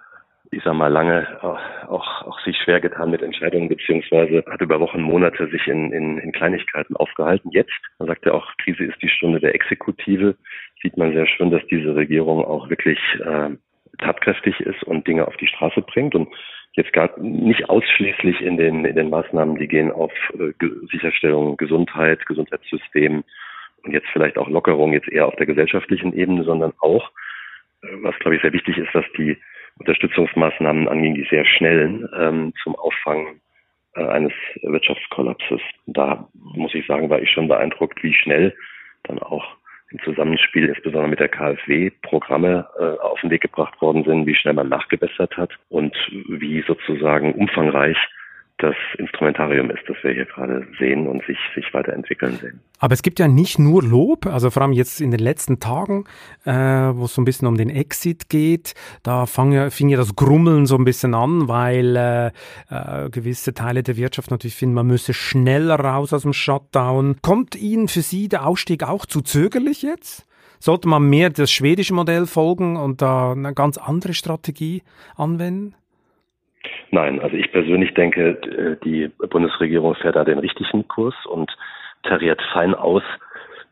ich 0.50 0.62
sag 0.64 0.74
mal, 0.74 0.88
lange 0.88 1.26
auch, 1.42 1.58
auch, 1.88 2.26
auch 2.26 2.40
sich 2.40 2.56
schwer 2.58 2.80
getan 2.80 3.10
mit 3.10 3.22
Entscheidungen, 3.22 3.68
beziehungsweise 3.68 4.44
hat 4.50 4.60
über 4.60 4.80
Wochen, 4.80 5.00
Monate 5.00 5.48
sich 5.48 5.66
in, 5.68 5.92
in, 5.92 6.18
in 6.18 6.32
Kleinigkeiten 6.32 6.96
aufgehalten. 6.96 7.50
Jetzt, 7.52 7.72
man 7.98 8.08
sagt 8.08 8.26
ja 8.26 8.32
auch, 8.32 8.46
Krise 8.62 8.84
ist 8.84 9.00
die 9.00 9.08
Stunde 9.08 9.40
der 9.40 9.54
Exekutive, 9.54 10.34
sieht 10.82 10.96
man 10.96 11.12
sehr 11.12 11.26
schön, 11.26 11.50
dass 11.50 11.62
diese 11.70 11.94
Regierung 11.94 12.44
auch 12.44 12.68
wirklich 12.68 12.98
äh, 13.24 13.50
tatkräftig 13.98 14.58
ist 14.60 14.82
und 14.84 15.06
Dinge 15.06 15.26
auf 15.26 15.36
die 15.36 15.46
Straße 15.46 15.80
bringt. 15.82 16.14
Und 16.14 16.28
jetzt 16.74 16.92
gar 16.92 17.18
nicht 17.18 17.68
ausschließlich 17.68 18.40
in 18.40 18.56
den, 18.56 18.84
in 18.84 18.96
den 18.96 19.10
Maßnahmen, 19.10 19.56
die 19.56 19.68
gehen 19.68 19.92
auf 19.92 20.12
äh, 20.38 20.52
Sicherstellung 20.90 21.56
Gesundheit, 21.56 22.24
Gesundheitssystem 22.26 23.24
und 23.84 23.92
jetzt 23.92 24.08
vielleicht 24.12 24.38
auch 24.38 24.48
Lockerung 24.48 24.92
jetzt 24.92 25.08
eher 25.08 25.26
auf 25.26 25.36
der 25.36 25.46
gesellschaftlichen 25.46 26.14
Ebene, 26.14 26.44
sondern 26.44 26.72
auch, 26.80 27.10
äh, 27.82 27.88
was 28.02 28.18
glaube 28.20 28.36
ich 28.36 28.42
sehr 28.42 28.52
wichtig 28.52 28.78
ist, 28.78 28.94
was 28.94 29.04
die 29.16 29.36
Unterstützungsmaßnahmen 29.78 30.88
anging, 30.88 31.14
die 31.14 31.26
sehr 31.28 31.44
schnellen 31.44 32.08
ähm, 32.18 32.52
zum 32.62 32.74
Auffangen 32.76 33.40
äh, 33.94 34.04
eines 34.04 34.32
Wirtschaftskollapses. 34.62 35.60
Da 35.86 36.28
muss 36.34 36.74
ich 36.74 36.86
sagen, 36.86 37.10
war 37.10 37.20
ich 37.20 37.30
schon 37.30 37.48
beeindruckt, 37.48 38.02
wie 38.02 38.14
schnell 38.14 38.54
dann 39.04 39.18
auch 39.18 39.56
im 39.92 40.00
Zusammenspiel 40.00 40.66
insbesondere 40.66 41.08
mit 41.08 41.20
der 41.20 41.28
KfW 41.28 41.90
Programme 42.02 42.66
äh, 42.78 43.00
auf 43.02 43.20
den 43.20 43.30
Weg 43.30 43.42
gebracht 43.42 43.80
worden 43.80 44.04
sind, 44.04 44.26
wie 44.26 44.34
schnell 44.34 44.54
man 44.54 44.68
nachgebessert 44.68 45.36
hat 45.36 45.50
und 45.68 45.94
wie 46.28 46.62
sozusagen 46.66 47.34
umfangreich 47.34 47.96
das 48.62 48.76
Instrumentarium 48.98 49.70
ist, 49.70 49.82
das 49.88 49.96
wir 50.02 50.12
hier 50.12 50.24
gerade 50.26 50.66
sehen 50.78 51.08
und 51.08 51.24
sich, 51.26 51.38
sich 51.54 51.72
weiterentwickeln 51.74 52.36
sehen. 52.36 52.60
Aber 52.78 52.94
es 52.94 53.02
gibt 53.02 53.18
ja 53.18 53.26
nicht 53.26 53.58
nur 53.58 53.82
Lob, 53.82 54.26
also 54.26 54.50
vor 54.50 54.62
allem 54.62 54.72
jetzt 54.72 55.00
in 55.00 55.10
den 55.10 55.20
letzten 55.20 55.58
Tagen, 55.58 56.04
äh, 56.44 56.52
wo 56.52 57.06
es 57.06 57.14
so 57.14 57.20
ein 57.20 57.24
bisschen 57.24 57.48
um 57.48 57.56
den 57.56 57.70
Exit 57.70 58.28
geht, 58.28 58.74
da 59.02 59.26
fang 59.26 59.52
ja, 59.52 59.70
fing 59.70 59.88
ja 59.88 59.96
das 59.96 60.14
Grummeln 60.14 60.66
so 60.66 60.76
ein 60.76 60.84
bisschen 60.84 61.14
an, 61.14 61.48
weil 61.48 61.96
äh, 61.96 62.26
äh, 62.70 63.10
gewisse 63.10 63.52
Teile 63.52 63.82
der 63.82 63.96
Wirtschaft 63.96 64.30
natürlich 64.30 64.56
finden, 64.56 64.74
man 64.74 64.86
müsse 64.86 65.12
schneller 65.12 65.80
raus 65.80 66.12
aus 66.12 66.22
dem 66.22 66.32
Shutdown. 66.32 67.16
Kommt 67.22 67.56
Ihnen 67.56 67.88
für 67.88 68.02
Sie 68.02 68.28
der 68.28 68.46
Ausstieg 68.46 68.84
auch 68.84 69.06
zu 69.06 69.22
zögerlich 69.22 69.82
jetzt? 69.82 70.26
Sollte 70.60 70.86
man 70.86 71.10
mehr 71.10 71.30
das 71.30 71.50
schwedische 71.50 71.94
Modell 71.94 72.26
folgen 72.26 72.76
und 72.76 73.02
da 73.02 73.32
eine 73.32 73.52
ganz 73.52 73.78
andere 73.78 74.14
Strategie 74.14 74.82
anwenden? 75.16 75.74
Nein, 76.90 77.20
also 77.20 77.36
ich 77.36 77.50
persönlich 77.50 77.94
denke, 77.94 78.30
äh, 78.30 78.76
die 78.84 79.08
Bundesregierung 79.28 79.94
fährt 79.94 80.16
da 80.16 80.24
den 80.24 80.38
richtigen 80.38 80.86
Kurs 80.88 81.14
und 81.26 81.50
tariert 82.02 82.40
fein 82.52 82.74
aus 82.74 83.02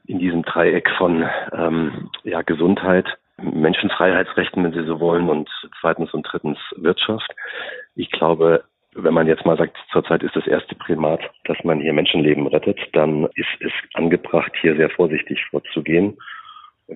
in 0.07 0.19
diesem 0.19 0.43
Dreieck 0.43 0.91
von 0.99 1.29
ähm, 1.53 2.11
ja, 2.25 2.43
Gesundheit, 2.43 3.07
Menschenfreiheitsrechten, 3.41 4.65
wenn 4.65 4.73
Sie 4.73 4.85
so 4.85 5.01
wollen, 5.01 5.29
und 5.29 5.49
zweitens 5.81 6.13
und 6.13 6.27
drittens 6.31 6.59
Wirtschaft. 6.77 7.31
Ich 7.95 8.11
glaube, 8.11 8.65
wenn 8.95 9.15
man 9.15 9.29
jetzt 9.29 9.47
mal 9.47 9.57
sagt, 9.57 9.77
zurzeit 9.93 10.23
ist 10.23 10.35
das 10.35 10.47
erste 10.47 10.75
Primat, 10.75 11.21
dass 11.45 11.57
man 11.63 11.81
hier 11.81 11.93
Menschenleben 11.93 12.47
rettet, 12.49 12.79
dann 12.93 13.27
ist 13.35 13.49
es 13.61 13.73
angebracht, 13.95 14.53
hier 14.61 14.75
sehr 14.77 14.91
vorsichtig 14.91 15.45
vorzugehen 15.51 16.17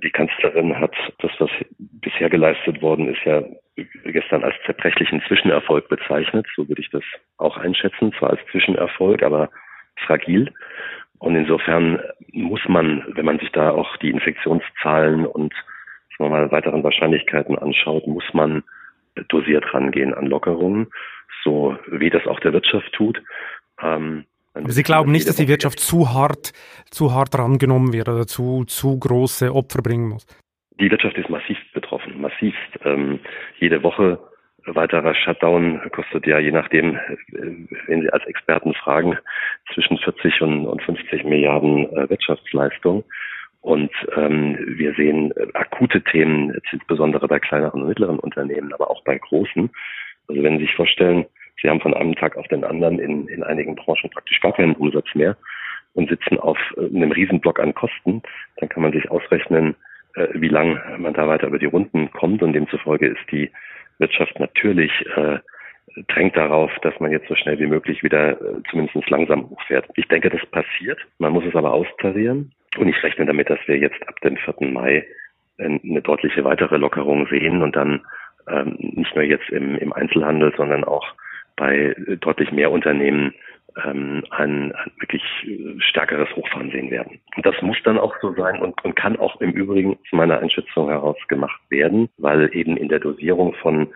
die 0.02 0.10
Kanzlerin 0.10 0.78
hat 0.78 0.94
das, 1.18 1.30
was 1.38 1.50
bisher 1.78 2.30
geleistet 2.30 2.82
worden 2.82 3.08
ist, 3.08 3.22
ja 3.24 3.42
gestern 3.76 4.44
als 4.44 4.54
zerbrechlichen 4.66 5.22
Zwischenerfolg 5.26 5.88
bezeichnet. 5.88 6.46
So 6.54 6.68
würde 6.68 6.80
ich 6.80 6.90
das 6.90 7.02
auch 7.38 7.56
einschätzen, 7.56 8.12
zwar 8.18 8.30
als 8.30 8.40
Zwischenerfolg, 8.50 9.22
aber 9.22 9.50
fragil. 10.06 10.52
Und 11.18 11.36
insofern 11.36 12.00
muss 12.32 12.60
man, 12.68 13.04
wenn 13.14 13.24
man 13.24 13.38
sich 13.38 13.50
da 13.52 13.70
auch 13.70 13.96
die 13.98 14.10
Infektionszahlen 14.10 15.26
und 15.26 15.54
sagen 16.16 16.30
wir 16.30 16.38
mal, 16.38 16.52
weiteren 16.52 16.84
Wahrscheinlichkeiten 16.84 17.58
anschaut, 17.58 18.06
muss 18.06 18.24
man 18.32 18.62
dosiert 19.28 19.72
rangehen 19.72 20.14
an 20.14 20.26
Lockerungen, 20.26 20.88
so 21.42 21.76
wie 21.88 22.10
das 22.10 22.26
auch 22.26 22.40
der 22.40 22.52
Wirtschaft 22.52 22.92
tut. 22.92 23.22
Ähm, 23.82 24.24
aber 24.54 24.70
Sie 24.70 24.82
glauben 24.84 25.10
nicht, 25.10 25.28
dass 25.28 25.36
die 25.36 25.48
Wirtschaft 25.48 25.80
zu 25.80 26.14
hart, 26.14 26.52
zu 26.90 27.12
hart 27.12 27.36
rangenommen 27.36 27.92
wird 27.92 28.08
oder 28.08 28.26
zu, 28.26 28.64
zu 28.64 28.98
große 28.98 29.52
Opfer 29.52 29.82
bringen 29.82 30.08
muss? 30.08 30.26
Die 30.78 30.90
Wirtschaft 30.90 31.16
ist 31.16 31.28
massivst. 32.24 32.80
Ähm, 32.84 33.20
jede 33.58 33.82
Woche 33.82 34.18
weiterer 34.66 35.14
Shutdown 35.14 35.80
kostet 35.92 36.26
ja, 36.26 36.38
je 36.38 36.50
nachdem, 36.50 36.96
äh, 36.96 37.66
wenn 37.86 38.02
Sie 38.02 38.10
als 38.10 38.24
Experten 38.26 38.74
fragen, 38.74 39.16
zwischen 39.72 39.98
40 39.98 40.42
und, 40.42 40.66
und 40.66 40.82
50 40.82 41.24
Milliarden 41.24 41.90
äh, 41.92 42.08
Wirtschaftsleistung. 42.08 43.04
Und 43.60 43.92
ähm, 44.16 44.58
wir 44.76 44.94
sehen 44.94 45.32
äh, 45.36 45.46
akute 45.54 46.02
Themen, 46.02 46.54
insbesondere 46.72 47.26
bei 47.28 47.38
kleineren 47.38 47.82
und 47.82 47.88
mittleren 47.88 48.18
Unternehmen, 48.18 48.72
aber 48.74 48.90
auch 48.90 49.02
bei 49.04 49.18
großen. 49.18 49.70
Also 50.28 50.42
wenn 50.42 50.58
Sie 50.58 50.64
sich 50.64 50.74
vorstellen, 50.74 51.26
Sie 51.62 51.68
haben 51.68 51.80
von 51.80 51.94
einem 51.94 52.14
Tag 52.14 52.36
auf 52.36 52.46
den 52.48 52.64
anderen 52.64 52.98
in, 52.98 53.28
in 53.28 53.42
einigen 53.42 53.74
Branchen 53.74 54.10
praktisch 54.10 54.40
gar 54.40 54.52
keinen 54.52 54.76
Umsatz 54.76 55.06
mehr 55.14 55.36
und 55.94 56.10
sitzen 56.10 56.38
auf 56.38 56.58
äh, 56.76 56.86
einem 56.94 57.12
Riesenblock 57.12 57.60
an 57.60 57.74
Kosten. 57.74 58.22
Dann 58.56 58.68
kann 58.68 58.82
man 58.82 58.92
sich 58.92 59.10
ausrechnen, 59.10 59.74
äh, 60.14 60.28
wie 60.34 60.48
lang 60.48 60.80
man 60.98 61.14
da 61.14 61.26
weiter 61.28 61.48
über 61.48 61.58
die 61.58 61.66
Runden 61.66 62.10
kommt 62.12 62.42
und 62.42 62.52
demzufolge 62.52 63.06
ist 63.06 63.30
die 63.30 63.50
Wirtschaft 63.98 64.38
natürlich 64.40 64.92
äh, 65.16 65.38
drängt 66.08 66.36
darauf, 66.36 66.70
dass 66.82 66.98
man 67.00 67.12
jetzt 67.12 67.28
so 67.28 67.34
schnell 67.34 67.58
wie 67.58 67.66
möglich 67.66 68.02
wieder 68.02 68.40
äh, 68.40 68.62
zumindest 68.70 69.08
langsam 69.10 69.48
hochfährt. 69.50 69.86
Ich 69.94 70.08
denke, 70.08 70.30
das 70.30 70.44
passiert. 70.46 70.98
Man 71.18 71.32
muss 71.32 71.44
es 71.44 71.54
aber 71.54 71.72
austarieren. 71.72 72.52
Und 72.76 72.88
ich 72.88 73.00
rechne 73.02 73.26
damit, 73.26 73.50
dass 73.50 73.60
wir 73.66 73.78
jetzt 73.78 74.06
ab 74.08 74.20
dem 74.20 74.36
4. 74.36 74.68
Mai 74.68 75.06
äh, 75.58 75.64
eine 75.64 76.02
deutliche 76.02 76.44
weitere 76.44 76.76
Lockerung 76.76 77.26
sehen 77.28 77.62
und 77.62 77.76
dann 77.76 78.04
ähm, 78.48 78.76
nicht 78.78 79.14
nur 79.14 79.24
jetzt 79.24 79.48
im, 79.50 79.76
im 79.76 79.92
Einzelhandel, 79.92 80.52
sondern 80.56 80.84
auch 80.84 81.06
bei 81.56 81.94
deutlich 82.20 82.50
mehr 82.50 82.72
Unternehmen 82.72 83.32
ähm, 83.84 84.24
ein, 84.30 84.72
ein 84.72 84.92
wirklich 85.00 85.22
stärkeres 85.78 86.28
Hochfahren 86.36 86.70
sehen 86.70 86.90
werden. 86.90 87.20
Und 87.36 87.46
das 87.46 87.60
muss 87.62 87.76
dann 87.84 87.98
auch 87.98 88.14
so 88.20 88.32
sein 88.34 88.60
und, 88.60 88.82
und 88.84 88.94
kann 88.96 89.16
auch 89.16 89.40
im 89.40 89.52
Übrigen 89.52 89.98
zu 90.08 90.16
meiner 90.16 90.38
Einschätzung 90.38 90.88
heraus 90.88 91.16
gemacht 91.28 91.60
werden, 91.70 92.08
weil 92.18 92.54
eben 92.54 92.76
in 92.76 92.88
der 92.88 93.00
Dosierung 93.00 93.54
von 93.54 93.88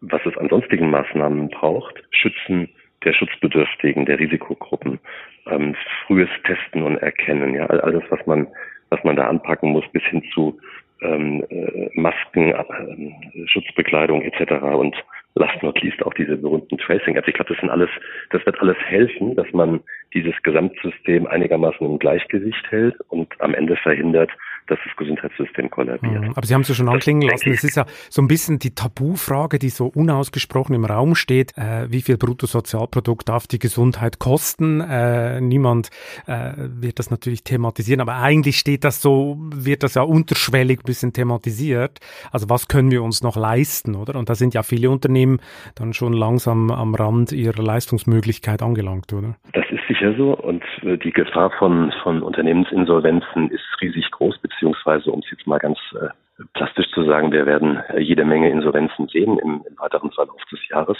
was 0.00 0.24
es 0.26 0.36
an 0.36 0.48
sonstigen 0.48 0.90
Maßnahmen 0.90 1.48
braucht, 1.50 2.02
Schützen 2.10 2.68
der 3.04 3.12
Schutzbedürftigen, 3.12 4.06
der 4.06 4.18
Risikogruppen, 4.18 4.98
ähm, 5.46 5.76
frühes 6.06 6.30
Testen 6.44 6.82
und 6.82 6.96
Erkennen, 6.98 7.54
ja, 7.54 7.66
all, 7.66 7.80
all 7.80 7.92
das, 7.92 8.04
was 8.10 8.24
man, 8.26 8.46
was 8.90 9.02
man 9.04 9.16
da 9.16 9.28
anpacken 9.28 9.70
muss, 9.70 9.84
bis 9.92 10.02
hin 10.04 10.22
zu 10.34 10.58
ähm, 11.02 11.44
äh, 11.50 11.88
Masken, 11.94 12.52
äh, 12.52 13.46
Schutzbekleidung 13.46 14.22
etc. 14.22 14.62
und 14.62 14.96
last 15.36 15.62
not 15.62 15.80
least 15.82 16.04
auch 16.04 16.14
diese 16.14 16.36
berühmten 16.36 16.78
Tracing-Apps. 16.78 17.28
Ich 17.28 17.34
glaube, 17.34 17.52
das 17.52 17.60
sind 17.60 17.70
alles, 17.70 17.90
das 18.30 18.44
wird 18.44 18.60
alles 18.60 18.76
helfen, 18.78 19.36
dass 19.36 19.50
man 19.52 19.80
dieses 20.14 20.34
Gesamtsystem 20.42 21.26
einigermaßen 21.26 21.86
im 21.86 21.98
Gleichgewicht 21.98 22.70
hält 22.70 22.96
und 23.08 23.28
am 23.40 23.54
Ende 23.54 23.76
verhindert, 23.76 24.30
dass 24.66 24.78
das 24.84 24.96
Gesundheitssystem 24.96 25.70
kollabiert. 25.70 26.22
Mhm. 26.22 26.32
Aber 26.34 26.46
Sie 26.46 26.54
haben 26.54 26.62
es 26.62 26.68
ja 26.68 26.74
schon 26.74 26.88
anklingen 26.88 27.28
lassen. 27.28 27.50
Es 27.50 27.64
ist 27.64 27.76
ja 27.76 27.84
so 28.10 28.22
ein 28.22 28.28
bisschen 28.28 28.58
die 28.58 28.74
Tabufrage, 28.74 29.58
die 29.58 29.68
so 29.68 29.86
unausgesprochen 29.86 30.74
im 30.74 30.84
Raum 30.84 31.14
steht. 31.14 31.56
Äh, 31.56 31.90
wie 31.90 32.02
viel 32.02 32.16
Bruttosozialprodukt 32.16 33.28
darf 33.28 33.46
die 33.46 33.58
Gesundheit 33.58 34.18
kosten? 34.18 34.80
Äh, 34.80 35.40
niemand 35.40 35.90
äh, 36.26 36.52
wird 36.56 36.98
das 36.98 37.10
natürlich 37.10 37.44
thematisieren, 37.44 38.00
aber 38.00 38.16
eigentlich 38.16 38.56
steht 38.58 38.84
das 38.84 39.00
so, 39.00 39.36
wird 39.54 39.82
das 39.82 39.94
ja 39.94 40.02
unterschwellig 40.02 40.80
ein 40.80 40.86
bisschen 40.86 41.12
thematisiert. 41.12 42.00
Also 42.32 42.48
was 42.50 42.68
können 42.68 42.90
wir 42.90 43.02
uns 43.02 43.22
noch 43.22 43.36
leisten, 43.36 43.94
oder? 43.94 44.18
Und 44.18 44.28
da 44.28 44.34
sind 44.34 44.54
ja 44.54 44.62
viele 44.62 44.90
Unternehmen 44.90 45.40
dann 45.74 45.92
schon 45.92 46.12
langsam 46.12 46.70
am 46.70 46.94
Rand 46.94 47.32
ihrer 47.32 47.62
Leistungsmöglichkeit 47.62 48.62
angelangt, 48.62 49.12
oder? 49.12 49.36
Das 49.52 49.64
ist 49.70 49.86
sicher 49.88 50.14
so 50.16 50.34
und 50.36 50.62
äh, 50.82 50.96
die 50.96 51.12
Gefahr 51.12 51.50
von, 51.58 51.92
von 52.02 52.22
Unternehmensinsolvenzen 52.22 53.50
ist 53.50 53.64
riesig 53.80 54.10
groß, 54.10 54.38
beziehungsweise, 54.56 55.10
um 55.10 55.20
es 55.20 55.30
jetzt 55.30 55.46
mal 55.46 55.58
ganz 55.58 55.78
äh, 56.00 56.08
plastisch 56.54 56.90
zu 56.92 57.04
sagen, 57.04 57.32
wir 57.32 57.46
werden 57.46 57.82
äh, 57.88 58.00
jede 58.00 58.24
Menge 58.24 58.50
Insolvenzen 58.50 59.08
sehen 59.08 59.38
im, 59.38 59.64
im 59.68 59.78
weiteren 59.78 60.10
Verlauf 60.12 60.42
des 60.50 60.60
Jahres, 60.68 60.98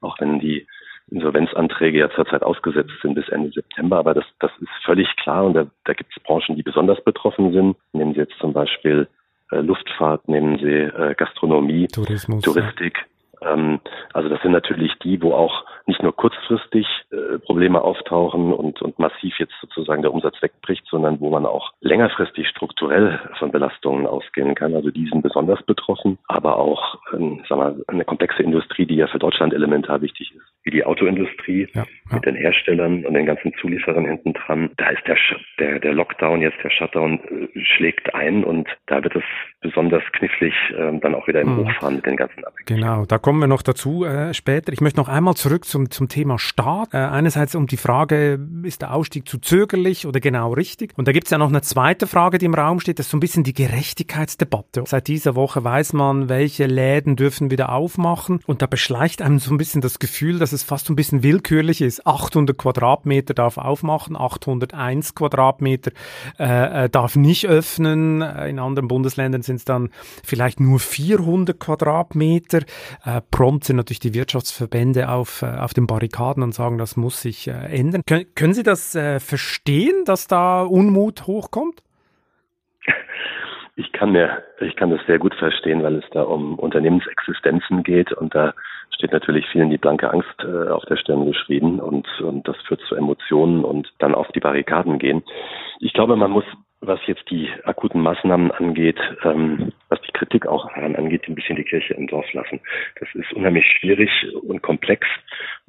auch 0.00 0.18
wenn 0.20 0.38
die 0.40 0.66
Insolvenzanträge 1.10 1.98
ja 1.98 2.10
zurzeit 2.10 2.42
ausgesetzt 2.42 2.92
sind 3.02 3.14
bis 3.14 3.28
Ende 3.28 3.50
September. 3.50 3.98
Aber 3.98 4.14
das, 4.14 4.24
das 4.38 4.50
ist 4.60 4.70
völlig 4.84 5.08
klar 5.16 5.44
und 5.44 5.54
da, 5.54 5.66
da 5.84 5.92
gibt 5.92 6.12
es 6.16 6.22
Branchen, 6.22 6.56
die 6.56 6.62
besonders 6.62 7.02
betroffen 7.02 7.52
sind. 7.52 7.76
Nehmen 7.92 8.14
Sie 8.14 8.20
jetzt 8.20 8.38
zum 8.38 8.52
Beispiel 8.52 9.08
äh, 9.50 9.60
Luftfahrt, 9.60 10.28
nehmen 10.28 10.58
Sie 10.58 10.66
äh, 10.66 11.14
Gastronomie, 11.16 11.88
Tourismus, 11.88 12.44
Touristik. 12.44 13.06
Ja. 13.42 13.54
Ähm, 13.54 13.80
also 14.12 14.28
das 14.28 14.40
sind 14.42 14.52
natürlich 14.52 14.92
die, 15.02 15.20
wo 15.22 15.32
auch 15.32 15.64
nicht 15.90 16.02
nur 16.04 16.14
kurzfristig 16.14 16.86
äh, 17.10 17.38
Probleme 17.40 17.82
auftauchen 17.82 18.52
und, 18.52 18.80
und 18.80 18.98
massiv 19.00 19.34
jetzt 19.38 19.54
sozusagen 19.60 20.02
der 20.02 20.14
Umsatz 20.14 20.40
wegbricht, 20.40 20.86
sondern 20.88 21.18
wo 21.20 21.30
man 21.30 21.46
auch 21.46 21.72
längerfristig 21.80 22.46
strukturell 22.48 23.18
von 23.40 23.50
Belastungen 23.50 24.06
ausgehen 24.06 24.54
kann. 24.54 24.74
Also 24.74 24.90
die 24.90 25.08
sind 25.08 25.22
besonders 25.22 25.60
betroffen, 25.64 26.18
aber 26.28 26.58
auch 26.58 26.98
ähm, 27.12 27.42
sagen 27.48 27.60
wir, 27.60 27.84
eine 27.88 28.04
komplexe 28.04 28.42
Industrie, 28.42 28.86
die 28.86 28.94
ja 28.94 29.08
für 29.08 29.18
Deutschland 29.18 29.52
elementar 29.52 30.00
wichtig 30.00 30.32
ist, 30.32 30.44
wie 30.62 30.70
die 30.70 30.84
Autoindustrie 30.84 31.68
ja, 31.74 31.82
ja. 31.82 32.14
mit 32.14 32.24
den 32.24 32.36
Herstellern 32.36 33.04
und 33.04 33.14
den 33.14 33.26
ganzen 33.26 33.52
Zulieferern 33.60 34.06
hinten 34.06 34.32
dran. 34.34 34.70
Da 34.76 34.90
ist 34.90 35.02
der, 35.08 35.16
der, 35.58 35.80
der 35.80 35.92
Lockdown, 35.92 36.40
jetzt 36.40 36.62
der 36.62 36.70
Shutdown 36.70 37.18
äh, 37.18 37.64
schlägt 37.64 38.14
ein 38.14 38.44
und 38.44 38.68
da 38.86 39.02
wird 39.02 39.16
es 39.16 39.24
besonders 39.60 40.04
knifflig 40.12 40.54
äh, 40.70 40.98
dann 41.00 41.16
auch 41.16 41.26
wieder 41.26 41.40
im 41.40 41.56
mhm. 41.56 41.66
Hochfahren 41.66 41.96
mit 41.96 42.06
den 42.06 42.16
ganzen 42.16 42.44
Abhängigkeiten. 42.44 42.80
Genau, 42.80 43.04
da 43.06 43.18
kommen 43.18 43.40
wir 43.40 43.48
noch 43.48 43.62
dazu 43.62 44.04
äh, 44.04 44.32
später. 44.34 44.72
Ich 44.72 44.80
möchte 44.80 45.00
noch 45.00 45.08
einmal 45.08 45.34
zurück 45.34 45.64
zum, 45.64 45.79
zum 45.88 46.08
Thema 46.08 46.38
Staat. 46.38 46.92
Äh, 46.92 46.98
einerseits 46.98 47.54
um 47.54 47.66
die 47.66 47.76
Frage, 47.76 48.38
ist 48.64 48.82
der 48.82 48.92
Ausstieg 48.92 49.28
zu 49.28 49.38
zögerlich 49.38 50.06
oder 50.06 50.20
genau 50.20 50.52
richtig? 50.52 50.92
Und 50.96 51.08
da 51.08 51.12
gibt 51.12 51.26
es 51.26 51.30
ja 51.30 51.38
noch 51.38 51.48
eine 51.48 51.62
zweite 51.62 52.06
Frage, 52.06 52.38
die 52.38 52.46
im 52.46 52.54
Raum 52.54 52.80
steht, 52.80 52.98
das 52.98 53.06
ist 53.06 53.10
so 53.10 53.16
ein 53.16 53.20
bisschen 53.20 53.44
die 53.44 53.54
Gerechtigkeitsdebatte. 53.54 54.82
Seit 54.86 55.08
dieser 55.08 55.34
Woche 55.34 55.64
weiß 55.64 55.92
man, 55.94 56.28
welche 56.28 56.66
Läden 56.66 57.16
dürfen 57.16 57.50
wieder 57.50 57.72
aufmachen 57.72 58.40
und 58.46 58.60
da 58.62 58.66
beschleicht 58.66 59.22
einem 59.22 59.38
so 59.38 59.52
ein 59.52 59.58
bisschen 59.58 59.80
das 59.80 59.98
Gefühl, 59.98 60.38
dass 60.38 60.52
es 60.52 60.62
fast 60.62 60.86
so 60.86 60.92
ein 60.92 60.96
bisschen 60.96 61.22
willkürlich 61.22 61.80
ist. 61.80 62.06
800 62.06 62.58
Quadratmeter 62.58 63.34
darf 63.34 63.56
aufmachen, 63.56 64.16
801 64.16 65.14
Quadratmeter 65.14 65.92
äh, 66.38 66.84
äh, 66.84 66.90
darf 66.90 67.16
nicht 67.16 67.46
öffnen. 67.46 68.22
In 68.22 68.58
anderen 68.58 68.88
Bundesländern 68.88 69.42
sind 69.42 69.56
es 69.56 69.64
dann 69.64 69.90
vielleicht 70.24 70.60
nur 70.60 70.78
400 70.78 71.58
Quadratmeter. 71.58 72.60
Äh, 73.04 73.20
prompt 73.30 73.64
sind 73.64 73.76
natürlich 73.76 74.00
die 74.00 74.14
Wirtschaftsverbände 74.14 75.08
auf, 75.08 75.42
äh, 75.42 75.46
auf 75.70 75.74
den 75.74 75.86
Barrikaden 75.86 76.42
und 76.42 76.52
sagen, 76.52 76.78
das 76.78 76.96
muss 76.96 77.22
sich 77.22 77.46
äh, 77.46 77.52
ändern. 77.52 78.02
Kön 78.04 78.26
können 78.34 78.54
Sie 78.54 78.64
das 78.64 78.96
äh, 78.96 79.20
verstehen, 79.20 80.04
dass 80.04 80.26
da 80.26 80.62
Unmut 80.62 81.28
hochkommt? 81.28 81.80
Ich 83.76 83.92
kann 83.92 84.10
mir, 84.10 84.42
ich 84.60 84.74
kann 84.74 84.90
das 84.90 85.00
sehr 85.06 85.20
gut 85.20 85.34
verstehen, 85.36 85.84
weil 85.84 85.94
es 85.94 86.04
da 86.10 86.22
um 86.22 86.58
Unternehmensexistenzen 86.58 87.84
geht 87.84 88.12
und 88.12 88.34
da 88.34 88.52
steht 88.90 89.12
natürlich 89.12 89.46
vielen 89.52 89.70
die 89.70 89.78
blanke 89.78 90.12
Angst 90.12 90.34
äh, 90.40 90.68
auf 90.68 90.84
der 90.86 90.96
Stirn 90.96 91.24
geschrieben 91.24 91.78
und, 91.78 92.06
und 92.20 92.48
das 92.48 92.56
führt 92.66 92.80
zu 92.88 92.96
Emotionen 92.96 93.64
und 93.64 93.92
dann 94.00 94.16
auf 94.16 94.26
die 94.32 94.40
Barrikaden 94.40 94.98
gehen. 94.98 95.22
Ich 95.78 95.92
glaube, 95.92 96.16
man 96.16 96.32
muss 96.32 96.44
was 96.82 97.00
jetzt 97.06 97.28
die 97.30 97.50
akuten 97.64 98.00
Maßnahmen 98.00 98.50
angeht, 98.52 98.98
ähm, 99.24 99.72
was 99.88 100.00
die 100.02 100.12
Kritik 100.12 100.46
auch 100.46 100.66
angeht, 100.74 101.28
ein 101.28 101.34
bisschen 101.34 101.56
die 101.56 101.64
Kirche 101.64 101.94
im 101.94 102.06
Dorf 102.06 102.32
lassen. 102.32 102.60
Das 102.98 103.08
ist 103.14 103.32
unheimlich 103.34 103.66
schwierig 103.78 104.10
und 104.42 104.62
komplex. 104.62 105.06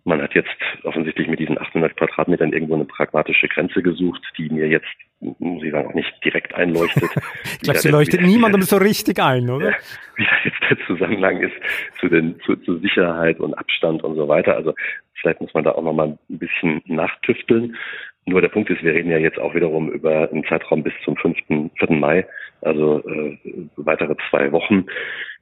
Man 0.03 0.21
hat 0.21 0.33
jetzt 0.33 0.49
offensichtlich 0.83 1.27
mit 1.27 1.39
diesen 1.39 1.59
800 1.59 1.95
Quadratmetern 1.97 2.53
irgendwo 2.53 2.75
eine 2.75 2.85
pragmatische 2.85 3.47
Grenze 3.49 3.83
gesucht, 3.83 4.21
die 4.37 4.49
mir 4.49 4.67
jetzt, 4.67 4.87
muss 5.19 5.63
ich 5.63 5.71
sagen, 5.71 5.89
auch 5.89 5.93
nicht 5.93 6.13
direkt 6.23 6.55
einleuchtet. 6.55 7.03
ich 7.43 7.59
glaube, 7.59 7.79
sie 7.79 7.89
leuchtet 7.89 8.21
niemandem 8.21 8.61
so 8.61 8.77
richtig 8.77 9.19
ein, 9.19 9.49
oder? 9.49 9.75
wie 10.15 10.23
da 10.23 10.31
jetzt 10.43 10.57
der 10.69 10.87
Zusammenhang 10.87 11.41
ist 11.41 11.55
zu, 11.99 12.07
den, 12.07 12.39
zu, 12.45 12.55
zu 12.57 12.77
Sicherheit 12.79 13.39
und 13.39 13.53
Abstand 13.53 14.03
und 14.03 14.15
so 14.15 14.27
weiter. 14.27 14.55
Also 14.55 14.73
vielleicht 15.19 15.41
muss 15.41 15.53
man 15.53 15.63
da 15.63 15.71
auch 15.71 15.83
nochmal 15.83 16.17
ein 16.29 16.39
bisschen 16.39 16.81
nachtüfteln. 16.85 17.75
Nur 18.25 18.41
der 18.41 18.49
Punkt 18.49 18.69
ist, 18.69 18.83
wir 18.83 18.93
reden 18.93 19.09
ja 19.09 19.17
jetzt 19.17 19.39
auch 19.39 19.55
wiederum 19.55 19.89
über 19.91 20.29
einen 20.31 20.43
Zeitraum 20.45 20.83
bis 20.83 20.93
zum 21.03 21.15
5., 21.17 21.37
4. 21.47 21.69
Mai, 21.89 22.25
also 22.61 22.99
äh, 23.07 23.37
weitere 23.77 24.15
zwei 24.29 24.51
Wochen. 24.51 24.85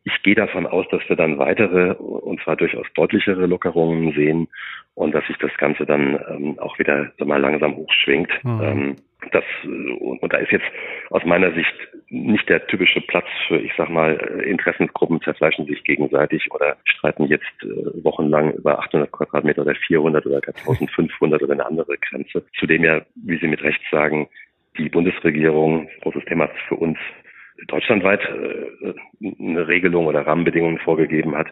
Ich 0.06 0.24
gehe 0.24 0.36
davon 0.36 0.66
aus, 0.66 0.86
dass 0.90 1.02
wir 1.10 1.18
dann 1.18 1.38
weitere 1.38 1.92
und 1.94 2.42
zwar 2.42 2.56
durchaus 2.56 2.86
deutlichere 2.96 3.48
Lockerungen 3.48 4.14
sehen 4.14 4.48
und 4.96 5.14
dass 5.14 5.26
sich 5.28 5.38
das 5.38 5.52
Ganze 5.58 5.86
dann 5.86 6.20
ähm, 6.30 6.60
auch 6.60 6.80
wieder 6.80 7.12
so 7.20 7.26
mal 7.26 7.42
langsam 7.42 7.76
hochschwingt. 7.76 8.32
Mhm. 8.44 8.62
Ähm, 8.62 8.96
das, 9.32 9.44
und, 9.64 10.22
und 10.22 10.34
da 10.34 10.38
ist 10.38 10.52
jetzt 10.52 10.66
aus 11.10 11.24
meiner 11.26 11.52
Sicht 11.54 11.74
nicht 12.10 12.48
der 12.50 12.66
typische 12.68 13.02
Platz 13.02 13.26
für, 13.48 13.58
ich 13.58 13.72
sag 13.78 13.90
mal, 13.90 14.14
Interessensgruppen 14.46 15.22
zerfleischen 15.22 15.66
sich 15.66 15.84
gegenseitig 15.84 16.50
oder 16.52 16.78
streiten 16.86 17.26
jetzt 17.26 17.44
äh, 17.62 18.04
wochenlang 18.04 18.54
über 18.54 18.80
800 18.80 19.12
Quadratmeter 19.12 19.62
oder 19.62 19.76
400 19.76 20.26
oder 20.26 20.38
1500 20.38 21.44
oder 21.44 21.54
eine 21.54 21.66
andere 21.66 21.98
Grenze. 21.98 22.44
Zudem 22.58 22.84
ja, 22.84 23.02
wie 23.16 23.38
Sie 23.38 23.48
mit 23.48 23.62
Recht 23.62 23.82
sagen, 23.92 24.30
die 24.78 24.90
Bundesregierung, 24.90 25.90
großes 26.02 26.26
Thema 26.26 26.50
für 26.68 26.76
uns, 26.76 26.98
deutschlandweit 27.68 28.22
äh, 28.22 28.94
eine 29.40 29.68
Regelung 29.68 30.08
oder 30.08 30.26
Rahmenbedingungen 30.26 30.80
vorgegeben 30.80 31.36
hat, 31.36 31.48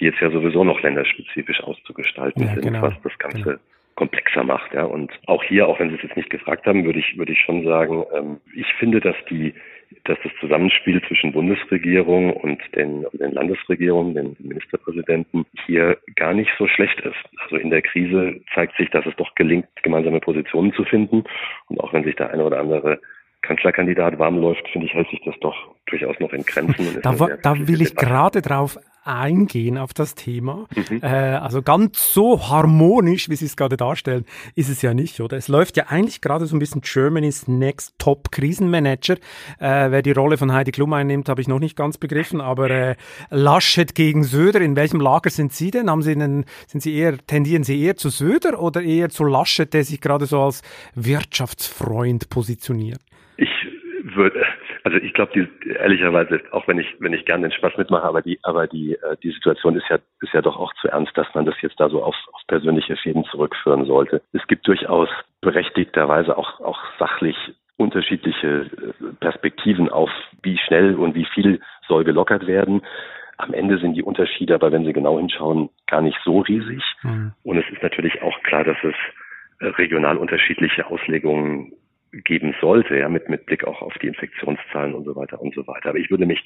die 0.00 0.06
jetzt 0.06 0.20
ja 0.20 0.30
sowieso 0.30 0.64
noch 0.64 0.82
länderspezifisch 0.82 1.62
auszugestalten 1.62 2.42
ja, 2.42 2.54
sind, 2.54 2.62
genau, 2.64 2.82
was 2.82 2.94
das 3.02 3.16
Ganze 3.18 3.42
genau. 3.42 3.58
Komplexer 3.94 4.44
macht. 4.44 4.72
Ja. 4.74 4.84
Und 4.84 5.12
auch 5.26 5.42
hier, 5.44 5.68
auch 5.68 5.78
wenn 5.78 5.90
Sie 5.90 5.96
es 5.96 6.02
jetzt 6.02 6.16
nicht 6.16 6.30
gefragt 6.30 6.66
haben, 6.66 6.84
würde 6.84 6.98
ich, 6.98 7.16
würde 7.16 7.32
ich 7.32 7.40
schon 7.40 7.64
sagen, 7.64 8.04
ähm, 8.14 8.40
ich 8.54 8.72
finde, 8.78 9.00
dass 9.00 9.16
die 9.30 9.54
dass 10.04 10.18
das 10.22 10.32
Zusammenspiel 10.40 11.02
zwischen 11.06 11.32
Bundesregierung 11.32 12.32
und 12.32 12.60
den, 12.74 13.06
den 13.12 13.32
Landesregierungen, 13.32 14.14
den 14.14 14.36
Ministerpräsidenten 14.38 15.46
hier 15.66 15.98
gar 16.16 16.34
nicht 16.34 16.50
so 16.58 16.66
schlecht 16.66 16.98
ist. 17.00 17.16
Also 17.44 17.56
in 17.56 17.70
der 17.70 17.82
Krise 17.82 18.40
zeigt 18.54 18.76
sich, 18.76 18.90
dass 18.90 19.06
es 19.06 19.14
doch 19.16 19.34
gelingt, 19.34 19.66
gemeinsame 19.82 20.20
Positionen 20.20 20.72
zu 20.72 20.84
finden. 20.84 21.24
Und 21.68 21.80
auch 21.80 21.92
wenn 21.92 22.04
sich 22.04 22.16
der 22.16 22.30
eine 22.30 22.44
oder 22.44 22.60
andere 22.60 23.00
Kanzlerkandidat 23.42 24.18
warm 24.18 24.38
läuft, 24.38 24.66
finde 24.68 24.86
ich, 24.86 24.94
hält 24.94 25.10
sich 25.10 25.20
das 25.24 25.34
doch 25.40 25.74
durchaus 25.86 26.18
noch 26.20 26.32
in 26.32 26.44
Grenzen. 26.44 27.00
Da, 27.02 27.12
da 27.42 27.68
will 27.68 27.82
ich 27.82 27.96
gerade 27.96 28.40
drauf 28.40 28.78
eingehen 29.04 29.78
auf 29.78 29.94
das 29.94 30.14
Thema. 30.14 30.66
Mhm. 30.74 31.00
Äh, 31.02 31.06
also 31.06 31.62
ganz 31.62 32.12
so 32.12 32.48
harmonisch, 32.48 33.28
wie 33.28 33.36
Sie 33.36 33.46
es 33.46 33.56
gerade 33.56 33.76
darstellen, 33.76 34.24
ist 34.54 34.68
es 34.68 34.82
ja 34.82 34.94
nicht, 34.94 35.20
oder? 35.20 35.36
Es 35.36 35.48
läuft 35.48 35.76
ja 35.76 35.86
eigentlich 35.88 36.20
gerade 36.20 36.46
so 36.46 36.56
ein 36.56 36.58
bisschen 36.58 36.82
Germany's 36.82 37.48
Next 37.48 37.94
Top 37.98 38.30
Krisenmanager. 38.30 39.14
Äh, 39.58 39.90
wer 39.90 40.02
die 40.02 40.12
Rolle 40.12 40.36
von 40.36 40.52
Heidi 40.52 40.70
Klum 40.70 40.92
einnimmt, 40.92 41.28
habe 41.28 41.40
ich 41.40 41.48
noch 41.48 41.58
nicht 41.58 41.76
ganz 41.76 41.98
begriffen, 41.98 42.40
aber 42.40 42.70
äh, 42.70 42.96
Laschet 43.30 43.94
gegen 43.94 44.24
Söder, 44.24 44.60
in 44.60 44.76
welchem 44.76 45.00
Lager 45.00 45.30
sind 45.30 45.52
Sie 45.52 45.70
denn? 45.70 45.90
Haben 45.90 46.02
Sie 46.02 46.12
einen, 46.12 46.44
sind 46.66 46.82
Sie 46.82 46.94
eher, 46.94 47.18
tendieren 47.18 47.64
Sie 47.64 47.80
eher 47.80 47.96
zu 47.96 48.08
Söder 48.08 48.60
oder 48.60 48.82
eher 48.82 49.08
zu 49.08 49.24
Laschet, 49.24 49.72
der 49.72 49.84
sich 49.84 50.00
gerade 50.00 50.26
so 50.26 50.40
als 50.40 50.62
Wirtschaftsfreund 50.94 52.28
positioniert? 52.28 53.00
Ich 53.36 53.48
würde, 54.14 54.44
also 54.84 54.98
ich 54.98 55.12
glaube, 55.14 55.48
ehrlicherweise, 55.78 56.40
auch 56.50 56.66
wenn 56.66 56.78
ich, 56.78 56.86
wenn 56.98 57.12
ich 57.12 57.24
gerne 57.24 57.48
den 57.48 57.56
Spaß 57.56 57.76
mitmache, 57.76 58.04
aber 58.04 58.22
die, 58.22 58.38
aber 58.42 58.66
die, 58.66 58.94
äh, 58.94 59.16
die 59.22 59.30
Situation 59.30 59.76
ist 59.76 59.88
ja, 59.88 59.98
ist 60.20 60.32
ja 60.32 60.42
doch 60.42 60.56
auch 60.56 60.72
zu 60.74 60.88
ernst, 60.88 61.16
dass 61.16 61.32
man 61.34 61.46
das 61.46 61.54
jetzt 61.60 61.78
da 61.78 61.88
so 61.88 62.02
auf, 62.02 62.16
auf 62.32 62.40
persönliche 62.48 62.96
Fäden 62.96 63.24
zurückführen 63.24 63.86
sollte. 63.86 64.22
Es 64.32 64.46
gibt 64.48 64.66
durchaus 64.66 65.08
berechtigterweise 65.40 66.36
auch, 66.36 66.60
auch 66.60 66.80
sachlich 66.98 67.36
unterschiedliche 67.76 68.66
äh, 68.66 69.12
Perspektiven 69.20 69.88
auf, 69.88 70.10
wie 70.42 70.58
schnell 70.58 70.96
und 70.96 71.14
wie 71.14 71.26
viel 71.26 71.60
soll 71.86 72.04
gelockert 72.04 72.46
werden. 72.46 72.82
Am 73.38 73.54
Ende 73.54 73.78
sind 73.78 73.94
die 73.94 74.02
Unterschiede, 74.02 74.54
aber 74.54 74.72
wenn 74.72 74.84
Sie 74.84 74.92
genau 74.92 75.18
hinschauen, 75.18 75.70
gar 75.86 76.02
nicht 76.02 76.18
so 76.24 76.40
riesig. 76.40 76.82
Mhm. 77.02 77.32
Und 77.44 77.58
es 77.58 77.64
ist 77.72 77.82
natürlich 77.82 78.22
auch 78.22 78.40
klar, 78.42 78.64
dass 78.64 78.76
es 78.82 78.94
äh, 79.60 79.66
regional 79.66 80.16
unterschiedliche 80.16 80.86
Auslegungen 80.86 81.72
geben 82.12 82.54
sollte, 82.60 82.96
ja, 82.96 83.08
mit, 83.08 83.28
mit 83.28 83.46
Blick 83.46 83.64
auch 83.64 83.82
auf 83.82 83.94
die 83.98 84.06
Infektionszahlen 84.06 84.94
und 84.94 85.04
so 85.04 85.16
weiter 85.16 85.40
und 85.40 85.54
so 85.54 85.66
weiter. 85.66 85.90
Aber 85.90 85.98
ich 85.98 86.10
würde 86.10 86.26
mich, 86.26 86.42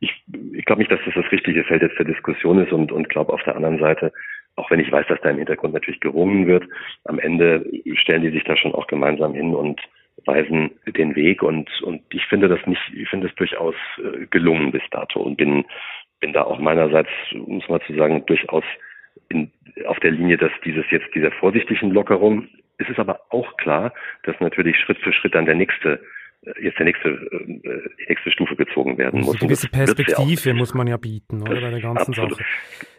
ich, 0.00 0.12
ich 0.52 0.64
glaube 0.64 0.80
nicht, 0.80 0.92
dass 0.92 1.00
das 1.04 1.14
das 1.14 1.32
richtige 1.32 1.64
Feld 1.64 1.82
jetzt 1.82 1.98
der 1.98 2.06
Diskussion 2.06 2.58
ist 2.58 2.72
und, 2.72 2.92
und 2.92 3.08
glaube 3.08 3.32
auf 3.32 3.42
der 3.44 3.56
anderen 3.56 3.78
Seite, 3.78 4.12
auch 4.56 4.70
wenn 4.70 4.80
ich 4.80 4.92
weiß, 4.92 5.06
dass 5.08 5.20
da 5.22 5.30
im 5.30 5.38
Hintergrund 5.38 5.74
natürlich 5.74 6.00
gerungen 6.00 6.46
wird, 6.46 6.64
am 7.04 7.18
Ende 7.18 7.64
stellen 7.94 8.22
die 8.22 8.30
sich 8.30 8.44
da 8.44 8.56
schon 8.56 8.74
auch 8.74 8.86
gemeinsam 8.86 9.34
hin 9.34 9.54
und 9.54 9.80
weisen 10.26 10.70
den 10.86 11.14
Weg 11.16 11.42
und, 11.42 11.70
und 11.82 12.02
ich 12.12 12.24
finde 12.26 12.48
das 12.48 12.64
nicht, 12.66 12.82
ich 12.94 13.08
finde 13.08 13.28
es 13.28 13.34
durchaus 13.36 13.74
äh, 13.98 14.26
gelungen 14.26 14.72
bis 14.72 14.82
dato 14.90 15.20
und 15.20 15.36
bin, 15.36 15.64
bin 16.20 16.32
da 16.32 16.42
auch 16.42 16.58
meinerseits, 16.58 17.10
muss 17.32 17.68
man 17.68 17.80
zu 17.86 17.94
sagen, 17.94 18.26
durchaus 18.26 18.64
in, 19.28 19.50
auf 19.86 20.00
der 20.00 20.10
Linie, 20.10 20.36
dass 20.36 20.52
dieses 20.64 20.84
jetzt 20.90 21.14
dieser 21.14 21.30
vorsichtigen 21.32 21.92
Lockerung 21.92 22.48
es 22.78 22.88
ist 22.88 22.98
aber 22.98 23.20
auch 23.30 23.56
klar, 23.56 23.92
dass 24.22 24.38
natürlich 24.40 24.76
Schritt 24.76 24.98
für 24.98 25.12
Schritt 25.12 25.34
dann 25.34 25.46
der 25.46 25.54
nächste 25.54 26.00
äh, 26.42 26.52
jetzt 26.62 26.78
der 26.78 26.86
nächste, 26.86 27.08
äh, 27.08 27.46
die 27.98 28.06
nächste 28.08 28.30
Stufe 28.30 28.56
gezogen 28.56 28.96
werden 28.98 29.20
muss. 29.20 29.40
Eine 29.40 29.48
gewisse 29.48 29.68
Perspektive 29.68 30.54
muss 30.54 30.74
man 30.74 30.86
ja 30.86 30.96
bieten, 30.96 31.42
oder, 31.42 31.60
bei 31.60 31.70
der 31.70 31.80
ganzen 31.80 32.10
absolut. 32.10 32.36
Sache. 32.36 32.44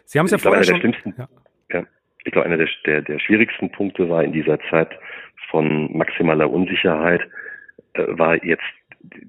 Sie 0.04 0.18
haben 0.18 0.26
es 0.26 0.32
ja 0.32 0.38
vorher 0.38 0.64
schon... 0.64 0.80
Schlimmsten, 0.80 1.14
ja. 1.16 1.28
ja. 1.72 1.86
Ich 2.24 2.32
glaube, 2.32 2.46
einer 2.46 2.58
der, 2.58 2.68
der, 2.84 3.00
der 3.00 3.18
schwierigsten 3.18 3.72
Punkte 3.72 4.08
war 4.10 4.22
in 4.22 4.32
dieser 4.32 4.58
Zeit 4.68 4.90
von 5.50 5.96
maximaler 5.96 6.50
Unsicherheit, 6.50 7.22
äh, 7.94 8.04
war 8.08 8.42
jetzt 8.44 8.62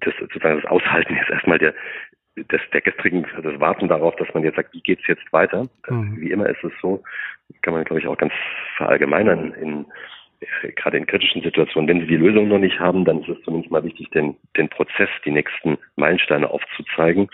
das, 0.01 0.13
sozusagen 0.19 0.61
das 0.61 0.69
Aushalten 0.69 1.15
jetzt 1.15 1.29
erstmal 1.29 1.57
der, 1.57 1.73
des, 2.35 2.61
der 2.73 2.81
gestrigen, 2.81 3.25
das 3.41 3.59
Warten 3.59 3.87
darauf, 3.87 4.15
dass 4.17 4.27
man 4.33 4.43
jetzt 4.43 4.55
sagt, 4.55 4.73
wie 4.73 4.81
geht's 4.81 5.07
jetzt 5.07 5.31
weiter? 5.31 5.69
Mhm. 5.89 6.19
Wie 6.19 6.31
immer 6.31 6.49
ist 6.49 6.63
es 6.63 6.73
so, 6.81 7.01
kann 7.61 7.73
man, 7.73 7.85
glaube 7.85 8.01
ich, 8.01 8.07
auch 8.07 8.17
ganz 8.17 8.33
verallgemeinern 8.75 9.53
in 9.53 9.85
gerade 10.75 10.97
in 10.97 11.05
kritischen 11.05 11.41
Situationen, 11.41 11.87
wenn 11.87 12.01
Sie 12.01 12.07
die 12.07 12.15
Lösung 12.15 12.47
noch 12.47 12.59
nicht 12.59 12.79
haben, 12.79 13.05
dann 13.05 13.21
ist 13.21 13.29
es 13.29 13.41
zumindest 13.43 13.71
mal 13.71 13.83
wichtig, 13.83 14.09
den, 14.09 14.35
den 14.57 14.69
Prozess, 14.69 15.09
die 15.25 15.31
nächsten 15.31 15.77
Meilensteine 15.95 16.49
aufzuzeigen. 16.49 17.29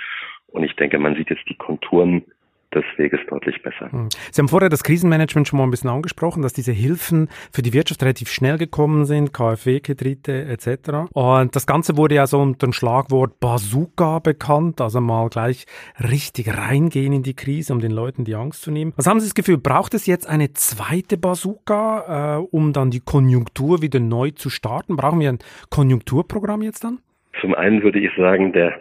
Und 0.47 0.63
ich 0.63 0.75
denke, 0.75 0.97
man 0.99 1.15
sieht 1.15 1.29
jetzt 1.29 1.47
die 1.49 1.55
Konturen 1.57 2.23
des 2.73 2.83
Weges 2.97 3.19
deutlich 3.29 3.61
besser. 3.61 3.91
Hm. 3.91 4.09
Sie 4.31 4.41
haben 4.41 4.49
vorher 4.49 4.69
das 4.69 4.83
Krisenmanagement 4.83 5.47
schon 5.47 5.57
mal 5.57 5.63
ein 5.63 5.71
bisschen 5.71 5.89
angesprochen, 5.89 6.41
dass 6.41 6.53
diese 6.53 6.71
Hilfen 6.71 7.29
für 7.51 7.61
die 7.61 7.73
Wirtschaft 7.73 8.01
relativ 8.01 8.29
schnell 8.29 8.57
gekommen 8.57 9.05
sind, 9.05 9.33
KfW-Kredite 9.33 10.45
etc. 10.45 11.11
Und 11.13 11.55
das 11.55 11.65
Ganze 11.65 11.97
wurde 11.97 12.15
ja 12.15 12.27
so 12.27 12.39
unter 12.39 12.67
dem 12.67 12.73
Schlagwort 12.73 13.39
Bazooka 13.39 14.19
bekannt, 14.19 14.81
also 14.81 14.99
mal 14.99 15.29
gleich 15.29 15.65
richtig 15.99 16.55
reingehen 16.55 17.13
in 17.13 17.23
die 17.23 17.35
Krise, 17.35 17.73
um 17.73 17.79
den 17.79 17.91
Leuten 17.91 18.25
die 18.25 18.35
Angst 18.35 18.61
zu 18.61 18.71
nehmen. 18.71 18.93
Was 18.97 19.07
haben 19.07 19.19
Sie 19.19 19.27
das 19.27 19.35
Gefühl, 19.35 19.57
braucht 19.57 19.93
es 19.93 20.05
jetzt 20.05 20.27
eine 20.27 20.53
zweite 20.53 21.17
Bazooka, 21.17 22.39
äh, 22.39 22.47
um 22.51 22.73
dann 22.73 22.91
die 22.91 22.99
Konjunktur 22.99 23.81
wieder 23.81 23.99
neu 23.99 24.31
zu 24.31 24.49
starten? 24.49 24.97
Brauchen 24.97 25.19
wir 25.19 25.29
ein 25.29 25.39
Konjunkturprogramm 25.69 26.61
jetzt 26.61 26.83
dann? 26.83 26.99
Zum 27.39 27.55
einen 27.55 27.83
würde 27.83 27.99
ich 27.99 28.11
sagen, 28.17 28.51
der, 28.51 28.79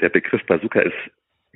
der 0.00 0.10
Begriff 0.10 0.44
Bazooka 0.46 0.80
ist 0.80 0.94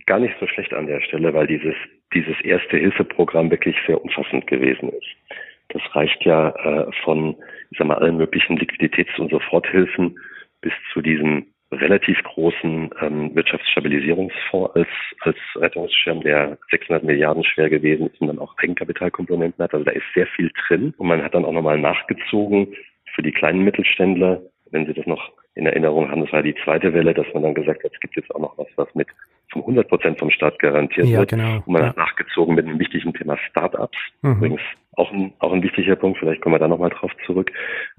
gar 0.08 0.18
nicht 0.18 0.34
so 0.40 0.46
schlecht 0.46 0.72
an 0.72 0.86
der 0.86 1.00
Stelle, 1.02 1.32
weil 1.34 1.46
dieses, 1.46 1.74
dieses 2.14 2.40
erste 2.40 2.78
Hilfeprogramm 2.78 3.50
wirklich 3.50 3.76
sehr 3.86 4.02
umfassend 4.02 4.46
gewesen 4.46 4.88
ist. 4.88 5.38
Das 5.68 5.82
reicht 5.94 6.24
ja 6.24 6.48
äh, 6.48 6.90
von, 7.04 7.36
ich 7.70 7.78
sag 7.78 7.86
mal, 7.86 7.98
allen 7.98 8.16
möglichen 8.16 8.58
Liquiditäts- 8.58 9.18
und 9.20 9.30
Soforthilfen 9.30 10.18
bis 10.62 10.72
zu 10.92 11.02
diesem 11.02 11.46
relativ 11.70 12.22
großen 12.22 12.90
ähm, 13.02 13.34
Wirtschaftsstabilisierungsfonds 13.34 14.74
als, 14.74 14.88
als 15.20 15.36
Rettungsschirm, 15.56 16.22
der 16.22 16.56
600 16.70 17.04
Milliarden 17.04 17.44
schwer 17.44 17.68
gewesen 17.68 18.06
ist 18.06 18.18
und 18.22 18.28
dann 18.28 18.38
auch 18.38 18.56
Eigenkapitalkomponenten 18.56 19.62
hat. 19.62 19.74
Also 19.74 19.84
da 19.84 19.90
ist 19.90 20.06
sehr 20.14 20.26
viel 20.28 20.50
drin. 20.66 20.94
Und 20.96 21.08
man 21.08 21.22
hat 21.22 21.34
dann 21.34 21.44
auch 21.44 21.52
nochmal 21.52 21.78
nachgezogen 21.78 22.74
für 23.14 23.22
die 23.22 23.32
kleinen 23.32 23.62
Mittelständler, 23.62 24.40
wenn 24.70 24.86
Sie 24.86 24.94
das 24.94 25.06
noch 25.06 25.32
in 25.54 25.66
Erinnerung 25.66 26.10
haben, 26.10 26.22
das 26.22 26.32
war 26.32 26.42
die 26.42 26.54
zweite 26.64 26.94
Welle, 26.94 27.12
dass 27.12 27.26
man 27.34 27.42
dann 27.42 27.54
gesagt 27.54 27.82
hat, 27.82 27.92
es 27.92 28.00
gibt 28.00 28.16
jetzt 28.16 28.34
auch 28.34 28.38
noch 28.38 28.56
was, 28.56 28.68
was 28.76 28.94
mit 28.94 29.08
zum 29.52 29.62
100 29.62 29.88
Prozent 29.88 30.18
vom 30.18 30.30
Staat 30.30 30.58
garantiert 30.58 31.06
ja, 31.06 31.20
wird. 31.20 31.30
Genau. 31.30 31.56
Und 31.56 31.68
man 31.68 31.82
ja. 31.82 31.88
hat 31.88 31.96
nachgezogen 31.96 32.54
mit 32.54 32.66
einem 32.66 32.78
wichtigen 32.78 33.12
Thema 33.14 33.36
Start-ups. 33.50 33.98
Mhm. 34.22 34.32
Übrigens 34.32 34.60
auch 34.96 35.12
ein, 35.12 35.32
auch 35.38 35.52
ein 35.52 35.62
wichtiger 35.62 35.96
Punkt, 35.96 36.18
vielleicht 36.18 36.40
kommen 36.40 36.54
wir 36.54 36.58
da 36.58 36.68
nochmal 36.68 36.90
drauf 36.90 37.12
zurück. 37.24 37.52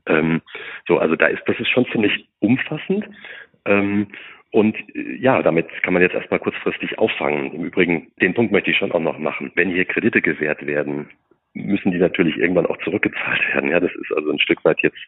Ähm, 0.06 0.42
so, 0.88 0.98
also 0.98 1.16
da 1.16 1.28
ist, 1.28 1.42
das 1.46 1.60
ist 1.60 1.70
schon 1.70 1.86
ziemlich 1.92 2.28
umfassend. 2.40 3.06
Ähm, 3.66 4.08
Und 4.52 4.76
äh, 4.96 5.16
ja, 5.20 5.42
damit 5.42 5.68
kann 5.84 5.94
man 5.94 6.02
jetzt 6.02 6.16
erstmal 6.16 6.40
kurzfristig 6.40 6.98
auffangen. 7.00 7.54
Im 7.54 7.66
Übrigen, 7.66 8.12
den 8.22 8.34
Punkt 8.34 8.52
möchte 8.52 8.72
ich 8.72 8.78
schon 8.78 8.92
auch 8.92 9.00
noch 9.00 9.18
machen. 9.18 9.52
Wenn 9.56 9.70
hier 9.70 9.86
Kredite 9.86 10.22
gewährt 10.22 10.66
werden, 10.66 11.10
müssen 11.54 11.92
die 11.92 11.98
natürlich 11.98 12.38
irgendwann 12.38 12.66
auch 12.66 12.78
zurückgezahlt 12.78 13.42
werden. 13.54 13.70
Ja, 13.70 13.80
das 13.80 13.92
ist 13.94 14.12
also 14.16 14.32
ein 14.32 14.40
Stück 14.40 14.64
weit 14.66 14.80
jetzt 14.82 15.00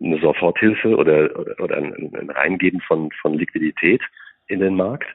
eine 0.00 0.18
Soforthilfe 0.20 0.96
oder, 0.96 1.38
oder, 1.38 1.60
oder 1.60 1.76
ein, 1.76 2.14
ein 2.14 2.30
Reingeben 2.30 2.80
von, 2.80 3.10
von 3.20 3.34
Liquidität 3.34 4.00
in 4.52 4.60
den 4.60 4.76
Markt. 4.76 5.08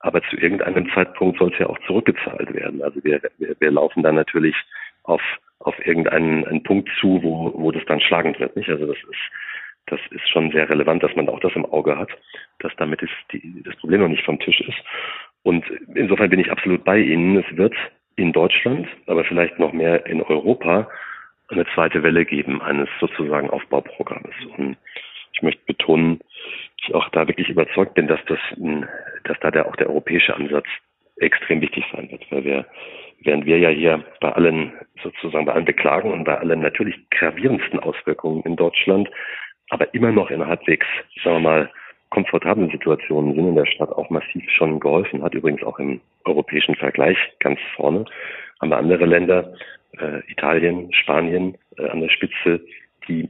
Aber 0.00 0.20
zu 0.22 0.36
irgendeinem 0.36 0.90
Zeitpunkt 0.92 1.38
soll 1.38 1.52
es 1.52 1.58
ja 1.58 1.68
auch 1.68 1.78
zurückgezahlt 1.86 2.52
werden. 2.54 2.82
Also 2.82 3.02
wir, 3.04 3.20
wir, 3.38 3.56
wir 3.58 3.70
laufen 3.70 4.02
dann 4.02 4.16
natürlich 4.16 4.56
auf, 5.04 5.22
auf 5.60 5.74
irgendeinen 5.86 6.44
einen 6.44 6.62
Punkt 6.62 6.90
zu, 7.00 7.22
wo, 7.22 7.52
wo 7.54 7.70
das 7.70 7.84
dann 7.86 8.00
schlagend 8.00 8.38
wird. 8.40 8.56
Nicht? 8.56 8.68
Also 8.68 8.86
das 8.86 8.96
ist, 8.96 9.20
das 9.86 10.00
ist 10.10 10.28
schon 10.28 10.50
sehr 10.50 10.68
relevant, 10.68 11.02
dass 11.02 11.14
man 11.14 11.28
auch 11.28 11.40
das 11.40 11.54
im 11.54 11.66
Auge 11.66 11.96
hat, 11.96 12.10
dass 12.58 12.72
damit 12.76 13.02
ist 13.02 13.12
die, 13.32 13.62
das 13.64 13.76
Problem 13.76 14.00
noch 14.00 14.08
nicht 14.08 14.24
vom 14.24 14.40
Tisch 14.40 14.60
ist. 14.60 14.78
Und 15.44 15.64
insofern 15.94 16.30
bin 16.30 16.40
ich 16.40 16.50
absolut 16.50 16.84
bei 16.84 16.98
Ihnen. 16.98 17.36
Es 17.36 17.56
wird 17.56 17.74
in 18.16 18.32
Deutschland, 18.32 18.88
aber 19.06 19.24
vielleicht 19.24 19.58
noch 19.58 19.72
mehr 19.72 20.06
in 20.06 20.22
Europa 20.22 20.88
eine 21.48 21.66
zweite 21.74 22.02
Welle 22.02 22.24
geben 22.24 22.62
eines 22.62 22.88
sozusagen 23.00 23.50
Aufbauprogrammes. 23.50 24.34
Und 24.56 24.76
ich 25.32 25.42
möchte 25.42 25.64
betonen, 25.66 26.18
dass 26.18 26.88
ich 26.88 26.94
auch 26.94 27.08
da 27.10 27.28
wirklich 27.28 27.48
überzeugt 27.48 27.94
bin, 27.94 28.06
dass 28.06 28.20
das, 28.26 28.38
dass 29.24 29.38
da 29.40 29.50
der, 29.50 29.66
auch 29.66 29.76
der 29.76 29.88
europäische 29.88 30.34
Ansatz 30.34 30.66
extrem 31.16 31.60
wichtig 31.60 31.84
sein 31.92 32.10
wird, 32.10 32.24
weil 32.30 32.44
wir, 32.44 32.66
während 33.20 33.46
wir 33.46 33.58
ja 33.58 33.68
hier 33.68 34.04
bei 34.20 34.32
allen 34.32 34.72
sozusagen 35.02 35.46
bei 35.46 35.52
allen 35.52 35.64
Beklagen 35.64 36.10
und 36.10 36.24
bei 36.24 36.36
allen 36.38 36.60
natürlich 36.60 36.96
gravierendsten 37.10 37.80
Auswirkungen 37.80 38.42
in 38.42 38.56
Deutschland, 38.56 39.08
aber 39.70 39.92
immer 39.94 40.12
noch 40.12 40.30
in 40.30 40.44
halbwegs, 40.44 40.86
sagen 41.22 41.36
wir 41.36 41.40
mal, 41.40 41.70
komfortablen 42.10 42.70
Situationen 42.70 43.34
sind 43.34 43.48
in 43.48 43.54
der 43.54 43.66
Stadt 43.66 43.90
auch 43.90 44.10
massiv 44.10 44.44
schon 44.50 44.80
geholfen 44.80 45.22
hat, 45.22 45.34
übrigens 45.34 45.62
auch 45.62 45.78
im 45.78 46.00
europäischen 46.24 46.74
Vergleich 46.74 47.16
ganz 47.40 47.58
vorne. 47.74 48.04
Haben 48.60 48.70
wir 48.70 48.76
andere 48.76 49.06
Länder, 49.06 49.54
äh, 49.98 50.20
Italien, 50.30 50.92
Spanien 50.92 51.56
äh, 51.78 51.88
an 51.88 52.00
der 52.00 52.10
Spitze, 52.10 52.60
die 53.08 53.28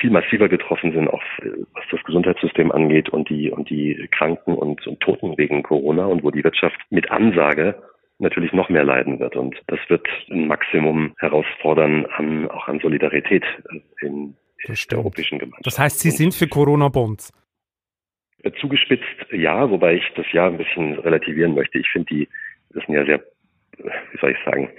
viel, 0.00 0.10
massiver 0.10 0.48
getroffen 0.48 0.92
sind, 0.92 1.08
auch 1.08 1.22
äh, 1.42 1.50
was 1.74 1.84
das 1.90 2.02
Gesundheitssystem 2.04 2.72
angeht 2.72 3.08
und 3.08 3.28
die 3.28 3.50
und 3.50 3.70
die 3.70 4.08
Kranken 4.10 4.54
und, 4.54 4.86
und 4.86 5.00
Toten 5.00 5.36
wegen 5.38 5.62
Corona 5.62 6.06
und 6.06 6.22
wo 6.22 6.30
die 6.30 6.44
Wirtschaft 6.44 6.78
mit 6.90 7.10
Ansage 7.10 7.80
natürlich 8.18 8.52
noch 8.52 8.68
mehr 8.68 8.84
leiden 8.84 9.20
wird. 9.20 9.36
Und 9.36 9.56
das 9.68 9.78
wird 9.88 10.06
ein 10.30 10.46
Maximum 10.46 11.14
herausfordern 11.18 12.06
an 12.06 12.48
auch 12.50 12.68
an 12.68 12.80
Solidarität 12.80 13.44
äh, 13.70 14.06
in 14.06 14.36
der 14.66 14.98
europäischen 14.98 15.38
Gemeinschaft. 15.38 15.66
Das 15.66 15.78
heißt, 15.78 16.00
Sie 16.00 16.10
sind 16.10 16.34
für 16.34 16.48
Corona-Bonds? 16.48 17.32
Äh, 18.42 18.52
zugespitzt 18.60 19.04
ja, 19.32 19.68
wobei 19.70 19.94
ich 19.94 20.04
das 20.16 20.26
ja 20.32 20.46
ein 20.46 20.58
bisschen 20.58 20.98
relativieren 20.98 21.54
möchte. 21.54 21.78
Ich 21.78 21.88
finde 21.88 22.06
die, 22.14 22.28
das 22.70 22.84
sind 22.86 22.94
ja 22.94 23.04
sehr, 23.04 23.22
wie 23.78 24.18
soll 24.20 24.32
ich 24.32 24.44
sagen, 24.44 24.70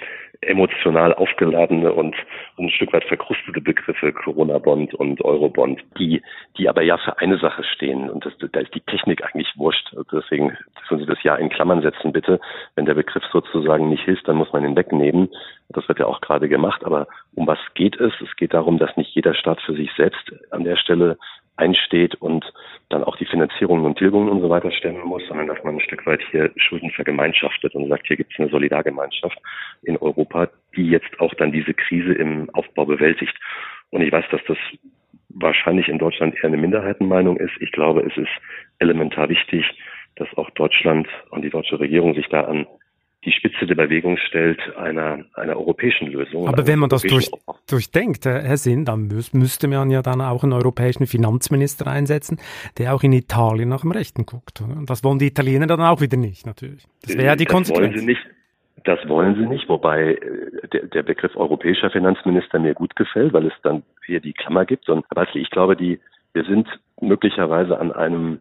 emotional 0.42 1.14
aufgeladene 1.14 1.92
und 1.92 2.16
ein 2.58 2.70
Stück 2.70 2.94
weit 2.94 3.04
verkrustete 3.06 3.60
Begriffe, 3.60 4.14
Corona-Bond 4.14 4.94
und 4.94 5.24
Euro-Bond, 5.24 5.84
die, 5.98 6.22
die 6.58 6.70
aber 6.70 6.82
ja 6.82 6.98
für 6.98 7.18
eine 7.20 7.38
Sache 7.38 7.64
stehen. 7.64 8.10
Und 8.10 8.26
das, 8.26 8.34
da 8.52 8.60
ist 8.62 8.74
die 8.74 8.82
Technik 8.82 9.24
eigentlich 9.24 9.52
wurscht. 9.58 9.94
Deswegen 10.12 10.58
dürfen 10.80 11.00
Sie 11.00 11.06
das 11.06 11.22
ja 11.24 11.36
in 11.36 11.50
Klammern 11.50 11.82
setzen, 11.82 12.14
bitte. 12.14 12.40
Wenn 12.76 12.86
der 12.86 12.94
Begriff 12.94 13.24
sozusagen 13.32 13.90
nicht 13.90 14.06
hilft, 14.06 14.28
dann 14.28 14.38
muss 14.38 14.54
man 14.54 14.64
ihn 14.64 14.76
wegnehmen. 14.76 15.30
Das 15.70 15.88
wird 15.88 16.00
ja 16.00 16.06
auch 16.06 16.22
gerade 16.22 16.48
gemacht. 16.48 16.86
Aber 16.86 17.08
um 17.36 17.46
was 17.46 17.60
geht 17.74 18.00
es? 18.00 18.14
Es 18.22 18.36
geht 18.38 18.54
darum, 18.54 18.78
dass 18.78 18.96
nicht 18.96 19.14
jeder 19.14 19.34
Staat 19.34 19.62
für 19.62 19.74
sich 19.74 19.92
selbst 19.98 20.32
an 20.52 20.64
der 20.64 20.78
Stelle 20.78 21.18
einsteht 21.60 22.16
und 22.16 22.46
dann 22.90 23.04
auch 23.04 23.18
die 23.18 23.26
Finanzierungen 23.26 23.86
und 23.86 23.98
Tilgungen 23.98 24.30
und 24.30 24.42
so 24.42 24.50
weiter 24.50 24.72
stemmen 24.72 25.06
muss, 25.06 25.22
sondern 25.28 25.48
dass 25.48 25.64
man 25.64 25.76
ein 25.76 25.82
Stück 25.82 26.06
weit 26.08 26.22
hier 26.32 26.52
Schulden 26.56 26.90
vergemeinschaftet 26.92 27.76
und 27.76 27.88
sagt, 27.88 28.08
hier 28.08 28.18
gibt 28.18 28.34
es 28.34 28.40
eine 28.40 28.50
Solidargemeinschaft 28.50 29.38
in 29.84 29.98
Europa, 29.98 30.50
die 30.76 30.90
jetzt 30.90 31.20
auch 31.20 31.34
dann 31.36 31.52
diese 31.52 31.74
Krise 31.74 32.14
im 32.14 32.50
Aufbau 32.54 32.86
bewältigt. 32.86 33.36
Und 33.92 34.02
ich 34.02 34.12
weiß, 34.12 34.26
dass 34.32 34.42
das 34.48 34.58
wahrscheinlich 35.30 35.88
in 35.88 36.00
Deutschland 36.00 36.36
eher 36.36 36.46
eine 36.46 36.58
Minderheitenmeinung 36.58 37.38
ist. 37.38 37.54
Ich 37.60 37.72
glaube, 37.72 38.02
es 38.02 38.18
ist 38.18 38.32
elementar 38.80 39.30
wichtig, 39.30 39.66
dass 40.16 40.28
auch 40.38 40.50
Deutschland 40.52 41.08
und 41.30 41.44
die 41.44 41.50
deutsche 41.50 41.80
Regierung 41.80 42.16
sich 42.16 42.28
da 42.30 42.42
an 42.42 42.66
die 43.26 43.32
Spitze 43.32 43.66
der 43.66 43.76
Bewegung 43.76 44.18
stellt 44.18 44.60
einer, 44.78 45.26
einer 45.34 45.58
europäischen 45.58 46.08
Lösung. 46.08 46.48
Aber 46.48 46.68
wenn 46.68 46.80
man 46.80 46.90
das 46.90 47.02
durch, 47.02 47.30
durchdenkt, 47.70 48.26
Herr 48.26 48.56
Sinn, 48.56 48.86
dann 48.86 49.08
müß, 49.08 49.34
müsste 49.34 49.68
man 49.68 49.92
ja 49.92 50.02
dann 50.02 50.22
auch 50.22 50.44
einen 50.44 50.54
europäischen 50.54 51.06
Finanzminister 51.06 51.88
einsetzen, 51.88 52.40
der 52.78 52.96
auch 52.96 53.04
in 53.04 53.12
Italien 53.12 53.70
nach 53.70 53.82
dem 53.82 53.92
Rechten 53.92 54.26
guckt. 54.26 54.62
Und 54.62 54.90
das 54.90 55.04
wollen 55.04 55.20
die 55.20 55.28
Italiener 55.28 55.68
dann 55.68 55.82
auch 55.82 56.00
wieder 56.00 56.16
nicht, 56.16 56.46
natürlich. 56.46 56.88
Das 57.02 57.18
wäre 57.18 57.28
ja 57.28 57.36
die 57.36 57.44
das 57.44 57.54
Konsequenz. 57.54 57.94
Wollen 57.94 58.00
sie 58.00 58.06
nicht. 58.06 58.22
Das 58.86 59.00
wollen 59.10 59.36
sie 59.36 59.46
nicht, 59.46 59.68
wobei 59.68 60.14
äh, 60.14 60.68
der, 60.72 60.86
der 60.86 61.04
Begriff 61.04 61.36
europäischer 61.36 61.92
Finanzminister 61.92 62.60
mir 62.60 62.74
gut 62.74 62.96
gefällt, 62.96 63.34
weil 63.34 63.48
es 63.48 63.54
dann 63.64 63.84
hier 64.06 64.22
die 64.22 64.32
Klammer 64.32 64.66
gibt. 64.66 64.88
Und 64.88 65.06
ich 65.34 65.50
glaube, 65.50 65.76
die, 65.76 66.00
wir 66.32 66.46
sind 66.46 66.68
möglicherweise 67.02 67.78
an 67.78 67.92
einem, 67.92 68.40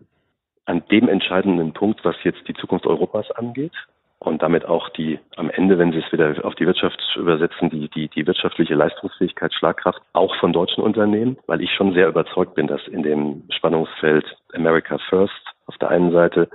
an 0.66 0.84
dem 0.92 1.08
entscheidenden 1.08 1.72
Punkt, 1.72 2.04
was 2.04 2.14
jetzt 2.22 2.46
die 2.46 2.54
Zukunft 2.54 2.86
Europas 2.86 3.28
angeht 3.32 3.72
und 4.20 4.42
damit 4.42 4.64
auch 4.64 4.88
die 4.90 5.18
am 5.37 5.50
Ende, 5.50 5.78
wenn 5.78 5.92
Sie 5.92 5.98
es 5.98 6.12
wieder 6.12 6.35
auf 6.44 6.54
die 6.57 6.66
Wirtschaft 6.66 6.98
übersetzen, 7.16 7.70
die, 7.70 7.88
die, 7.88 8.09
die 8.09 8.26
wirtschaftliche 8.26 8.74
Leistungsfähigkeit, 8.74 9.54
Schlagkraft 9.54 10.00
auch 10.12 10.35
von 10.40 10.52
deutschen 10.52 10.83
Unternehmen, 10.83 11.38
weil 11.46 11.61
ich 11.61 11.70
schon 11.72 11.94
sehr 11.94 12.09
überzeugt 12.09 12.54
bin, 12.54 12.66
dass 12.66 12.87
in 12.88 13.02
dem 13.02 13.44
Spannungsfeld 13.50 14.24
America 14.54 14.98
First 15.09 15.33
auf 15.66 15.76
der 15.78 15.90
einen 15.90 16.11
Seite 16.12 16.48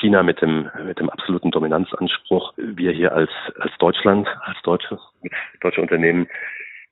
China 0.00 0.22
mit 0.22 0.40
dem, 0.40 0.70
mit 0.86 0.98
dem 0.98 1.10
absoluten 1.10 1.50
Dominanzanspruch, 1.50 2.54
wir 2.56 2.92
hier 2.92 3.12
als, 3.12 3.30
als 3.58 3.72
Deutschland, 3.78 4.26
als 4.40 4.60
deutsche, 4.62 4.98
deutsche 5.60 5.82
Unternehmen 5.82 6.26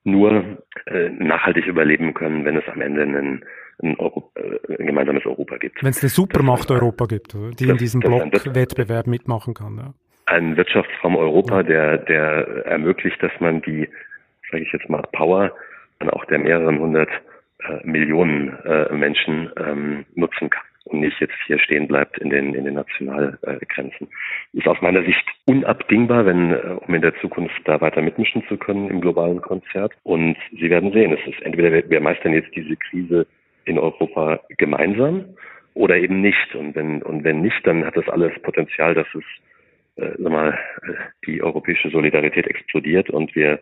nur 0.05 0.59
äh, 0.87 1.09
nachhaltig 1.11 1.67
überleben 1.67 2.13
können, 2.13 2.45
wenn 2.45 2.57
es 2.57 2.69
am 2.69 2.81
Ende 2.83 3.03
einen 3.03 3.45
ein, 3.83 3.99
Euro, 3.99 4.31
äh, 4.35 4.79
ein 4.79 4.87
gemeinsames 4.87 5.25
Europa 5.27 5.57
gibt. 5.59 5.83
Wenn 5.83 5.91
es 5.91 6.03
eine 6.03 6.11
Supermacht 6.11 6.71
Europa 6.71 7.07
gibt, 7.07 7.35
die 7.35 7.67
das, 7.67 7.73
in 7.73 7.77
diesem 7.77 8.01
Blockwettbewerb 8.01 9.07
mitmachen 9.07 9.55
kann. 9.55 9.77
Ja. 9.77 9.95
Ein 10.27 10.57
Wirtschaftsraum 10.57 11.17
Europa, 11.17 11.63
der, 11.63 11.99
der 11.99 12.65
ermöglicht, 12.67 13.23
dass 13.23 13.33
man 13.41 13.63
die, 13.63 13.89
sage 14.51 14.63
ich 14.63 14.73
jetzt 14.73 14.89
mal, 14.89 15.03
Power 15.13 15.53
dann 15.99 16.11
auch 16.11 16.25
der 16.27 16.39
mehreren 16.39 16.79
hundert 16.79 17.11
äh, 17.61 17.79
Millionen 17.85 18.57
äh, 18.65 18.93
Menschen 18.93 19.51
ähm, 19.57 20.05
nutzen 20.15 20.51
kann 20.51 20.65
und 20.85 21.01
nicht 21.01 21.21
jetzt 21.21 21.35
hier 21.47 21.59
stehen 21.59 21.87
bleibt 21.87 22.19
in 22.19 22.31
den, 22.31 22.55
in 22.55 22.65
den 22.65 22.75
Nationalgrenzen. 22.75 24.09
Ist 24.53 24.67
aus 24.67 24.81
meiner 24.81 25.03
Sicht 25.05 25.25
unabdingbar, 25.47 26.27
wenn, 26.27 26.53
äh, 26.53 26.77
um 26.87 26.95
in 26.95 27.03
der 27.03 27.15
Zukunft 27.21 27.61
da 27.65 27.81
weiter 27.81 28.03
mitmischen 28.03 28.45
zu 28.49 28.57
können 28.57 28.91
im 28.91 29.01
globalen 29.01 29.41
Konzert. 29.41 29.93
Und 30.03 30.37
Sie 30.51 30.71
werden 30.71 30.93
sehen, 30.93 31.13
es 31.13 31.27
ist 31.27 31.43
entweder 31.43 31.89
wir 31.89 32.01
meistern 32.01 32.33
jetzt 32.33 32.55
diese 32.55 32.77
Krise 32.77 33.27
in 33.65 33.79
Europa 33.79 34.41
gemeinsam 34.59 35.25
oder 35.75 35.97
eben 35.97 36.21
nicht. 36.21 36.55
Und 36.55 36.75
wenn, 36.75 37.03
und 37.03 37.25
wenn 37.25 37.43
nicht, 37.43 37.65
dann 37.65 37.85
hat 37.85 37.97
das 37.97 38.09
alles 38.09 38.33
Potenzial, 38.43 38.95
dass 38.95 39.07
es, 39.15 39.25
äh, 39.97 40.13
sag 40.19 40.33
mal, 40.33 40.59
äh, 40.83 40.93
die 41.27 41.43
europäische 41.43 41.91
Solidarität 41.91 42.47
explodiert 42.47 43.11
und 43.11 43.35
wir 43.35 43.61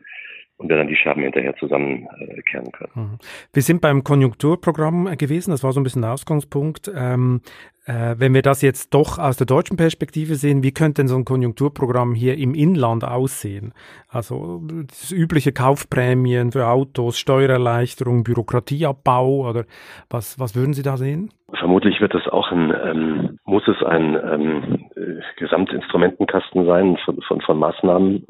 und 0.61 0.68
wir 0.68 0.77
dann 0.77 0.88
die 0.88 0.96
Scherben 0.96 1.23
hinterher 1.23 1.57
zusammenkehren 1.57 2.66
äh, 2.66 2.70
können. 2.70 2.90
Mhm. 2.94 3.18
Wir 3.53 3.62
sind 3.62 3.81
beim 3.81 4.05
Konjunkturprogramm 4.05 5.16
gewesen, 5.16 5.53
das 5.53 5.64
war 5.64 5.73
so 5.73 5.81
ein 5.81 5.85
bisschen 5.85 6.03
der 6.03 6.12
Ausgangspunkt. 6.12 6.90
Ähm, 6.94 7.40
äh, 7.87 8.16
wenn 8.18 8.35
wir 8.35 8.42
das 8.42 8.61
jetzt 8.61 8.92
doch 8.92 9.18
aus 9.18 9.38
der 9.38 9.46
deutschen 9.46 9.79
Perspektive 9.79 10.35
sehen, 10.35 10.62
wie 10.62 10.73
könnte 10.73 11.01
denn 11.01 11.09
so 11.09 11.16
ein 11.16 11.25
Konjunkturprogramm 11.25 12.14
hier 12.14 12.37
im 12.37 12.55
Inland 12.55 13.05
aussehen? 13.05 13.73
Also 14.09 14.61
das 14.87 15.11
übliche 15.11 15.53
Kaufprämien 15.53 16.53
für 16.53 16.66
Autos, 16.66 17.18
Steuererleichterung, 17.18 18.23
Bürokratieabbau 18.23 19.49
oder 19.49 19.64
was, 20.11 20.38
was 20.38 20.55
würden 20.55 20.75
Sie 20.75 20.83
da 20.83 20.99
sehen? 20.99 21.31
Vermutlich 21.59 22.01
wird 22.03 22.14
es 22.14 22.29
auch 22.29 22.53
ein, 22.53 22.73
ähm, 22.85 23.38
muss 23.44 23.66
es 23.66 23.83
ein 23.83 24.14
ähm, 24.14 24.90
Gesamtinstrumentenkasten 25.38 26.66
sein 26.66 26.99
von, 27.05 27.20
von, 27.23 27.40
von 27.40 27.59
Maßnahmen, 27.59 28.27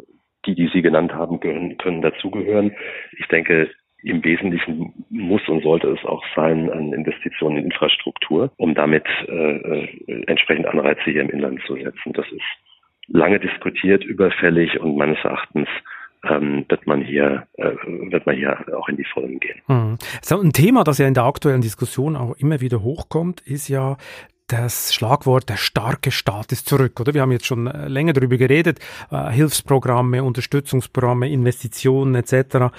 die, 0.47 0.55
die 0.55 0.71
Sie 0.73 0.83
genannt 0.83 1.13
haben, 1.13 1.41
können, 1.41 1.77
können 1.79 2.03
dazugehören. 2.03 2.73
Ich 3.19 3.27
denke, 3.29 3.71
im 4.03 4.25
Wesentlichen 4.25 5.05
muss 5.11 5.47
und 5.49 5.63
sollte 5.63 5.89
es 5.89 6.05
auch 6.05 6.25
sein 6.35 6.71
an 6.71 6.93
Investitionen 6.93 7.59
in 7.59 7.65
Infrastruktur, 7.67 8.51
um 8.57 8.75
damit 8.75 9.05
äh, 9.29 9.57
äh, 9.57 10.25
entsprechend 10.27 10.67
Anreize 10.67 11.03
hier 11.05 11.21
im 11.21 11.31
Inland 11.31 11.61
zu 11.67 11.75
setzen. 11.75 12.13
Das 12.15 12.27
ist 12.33 12.41
lange 13.09 13.39
diskutiert, 13.39 14.05
überfällig 14.05 14.81
und 14.81 14.97
meines 14.97 15.19
Erachtens 15.23 15.69
ähm, 16.25 16.65
wird 16.69 16.87
man 16.87 17.03
hier 17.03 17.47
äh, 17.55 17.73
wird 18.11 18.27
man 18.27 18.37
hier 18.37 18.57
auch 18.77 18.89
in 18.89 18.97
die 18.97 19.05
Folgen 19.05 19.41
gehen. 19.41 19.61
Mhm. 19.69 19.99
So 20.23 20.41
ein 20.41 20.53
Thema, 20.53 20.85
das 20.85 20.99
ja 20.99 21.07
in 21.07 21.15
der 21.15 21.25
aktuellen 21.25 21.63
Diskussion 21.63 22.17
auch 22.17 22.37
immer 22.37 22.61
wieder 22.61 22.83
hochkommt, 22.83 23.41
ist 23.43 23.69
ja 23.69 23.97
das 24.51 24.93
Schlagwort 24.93 25.49
der 25.49 25.57
starke 25.57 26.11
Staat 26.11 26.51
ist 26.51 26.69
zurück, 26.69 26.99
oder? 26.99 27.15
Wir 27.15 27.23
haben 27.23 27.31
jetzt 27.31 27.47
schon 27.47 27.69
äh, 27.69 27.87
länger 27.87 28.13
darüber 28.13 28.37
geredet, 28.37 28.81
äh, 29.11 29.31
Hilfsprogramme, 29.31 30.25
Unterstützungsprogramme, 30.25 31.31
Investitionen 31.31 32.17
etc. 32.17 32.73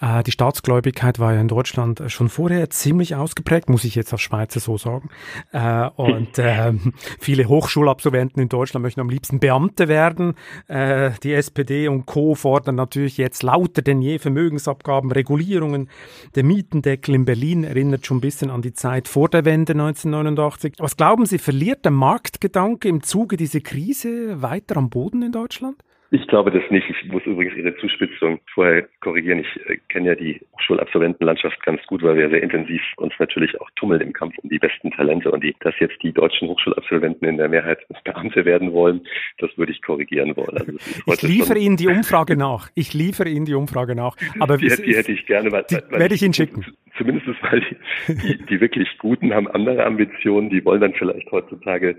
Äh, 0.00 0.22
die 0.22 0.32
Staatsgläubigkeit 0.32 1.18
war 1.18 1.34
ja 1.34 1.40
in 1.40 1.48
Deutschland 1.48 2.02
schon 2.08 2.28
vorher 2.28 2.70
ziemlich 2.70 3.14
ausgeprägt, 3.14 3.68
muss 3.68 3.84
ich 3.84 3.94
jetzt 3.94 4.12
auf 4.12 4.20
Schweizer 4.20 4.60
so 4.60 4.78
sagen. 4.78 5.10
Äh, 5.52 5.88
und 5.96 6.38
äh, 6.38 6.72
viele 7.20 7.48
Hochschulabsolventen 7.48 8.42
in 8.42 8.48
Deutschland 8.48 8.82
möchten 8.82 9.00
am 9.00 9.10
liebsten 9.10 9.40
Beamte 9.40 9.88
werden. 9.88 10.34
Äh, 10.68 11.12
die 11.22 11.32
SPD 11.32 11.88
und 11.88 12.06
Co. 12.06 12.34
fordern 12.34 12.76
natürlich 12.76 13.16
jetzt 13.16 13.42
lauter 13.42 13.82
denn 13.82 14.00
je 14.00 14.18
Vermögensabgaben, 14.18 15.10
Regulierungen. 15.10 15.88
Der 16.34 16.44
Mietendeckel 16.44 17.14
in 17.14 17.24
Berlin 17.24 17.64
erinnert 17.64 18.06
schon 18.06 18.18
ein 18.18 18.22
bisschen 18.22 18.50
an 18.50 18.62
die 18.62 18.72
Zeit 18.72 19.08
vor 19.08 19.28
der 19.28 19.44
Wende 19.44 19.72
1989. 19.72 20.74
Was 20.78 20.96
glauben 20.96 21.26
Sie, 21.26 21.38
verliert 21.38 21.84
der 21.84 21.92
Marktgedanke 21.92 22.88
im 22.88 23.02
Zuge 23.02 23.36
dieser 23.36 23.60
Krise 23.60 24.40
weiter 24.42 24.76
am 24.76 24.90
Boden 24.90 25.22
in 25.22 25.32
Deutschland? 25.32 25.82
Ich 26.10 26.26
glaube 26.26 26.50
das 26.50 26.62
nicht. 26.70 26.88
Ich 26.88 27.12
muss 27.12 27.22
übrigens 27.26 27.54
Ihre 27.54 27.76
Zuspitzung 27.76 28.40
vorher 28.54 28.88
korrigieren. 29.00 29.40
Ich 29.40 29.66
äh, 29.68 29.76
kenne 29.90 30.08
ja 30.08 30.14
die 30.14 30.40
Hochschulabsolventenlandschaft 30.54 31.62
ganz 31.62 31.82
gut, 31.86 32.02
weil 32.02 32.16
wir 32.16 32.30
sehr 32.30 32.42
intensiv 32.42 32.80
uns 32.96 33.12
natürlich 33.18 33.60
auch 33.60 33.68
tummeln 33.76 34.00
im 34.00 34.14
Kampf 34.14 34.38
um 34.38 34.48
die 34.48 34.58
besten 34.58 34.90
Talente. 34.90 35.30
Und 35.30 35.44
die, 35.44 35.54
dass 35.60 35.74
jetzt 35.80 36.02
die 36.02 36.12
deutschen 36.12 36.48
Hochschulabsolventen 36.48 37.28
in 37.28 37.36
der 37.36 37.48
Mehrheit 37.48 37.80
Beamte 38.04 38.46
werden 38.46 38.72
wollen, 38.72 39.02
das 39.36 39.50
würde 39.58 39.72
ich 39.72 39.82
korrigieren 39.82 40.34
wollen. 40.34 40.56
Also 40.56 40.72
ich 41.06 41.22
liefere 41.22 41.58
Ihnen 41.58 41.76
die 41.76 41.88
Umfrage 41.88 42.38
nach. 42.38 42.70
Ich 42.74 42.94
liefere 42.94 43.28
Ihnen 43.28 43.44
die 43.44 43.54
Umfrage 43.54 43.94
nach. 43.94 44.16
Aber 44.40 44.56
die, 44.56 44.68
die 44.68 44.96
hätte 44.96 45.12
ich 45.12 45.26
gerne. 45.26 45.52
Weil, 45.52 45.64
die 45.70 45.76
weil 45.90 46.00
werde 46.00 46.14
ich 46.14 46.22
Ihnen 46.22 46.32
schicken. 46.32 46.64
Zumindest 46.96 47.28
weil 47.42 47.60
die, 47.60 48.14
die, 48.14 48.46
die 48.46 48.60
wirklich 48.62 48.88
Guten 48.96 49.34
haben 49.34 49.46
andere 49.46 49.84
Ambitionen. 49.84 50.48
Die 50.48 50.64
wollen 50.64 50.80
dann 50.80 50.94
vielleicht 50.94 51.30
heutzutage 51.30 51.96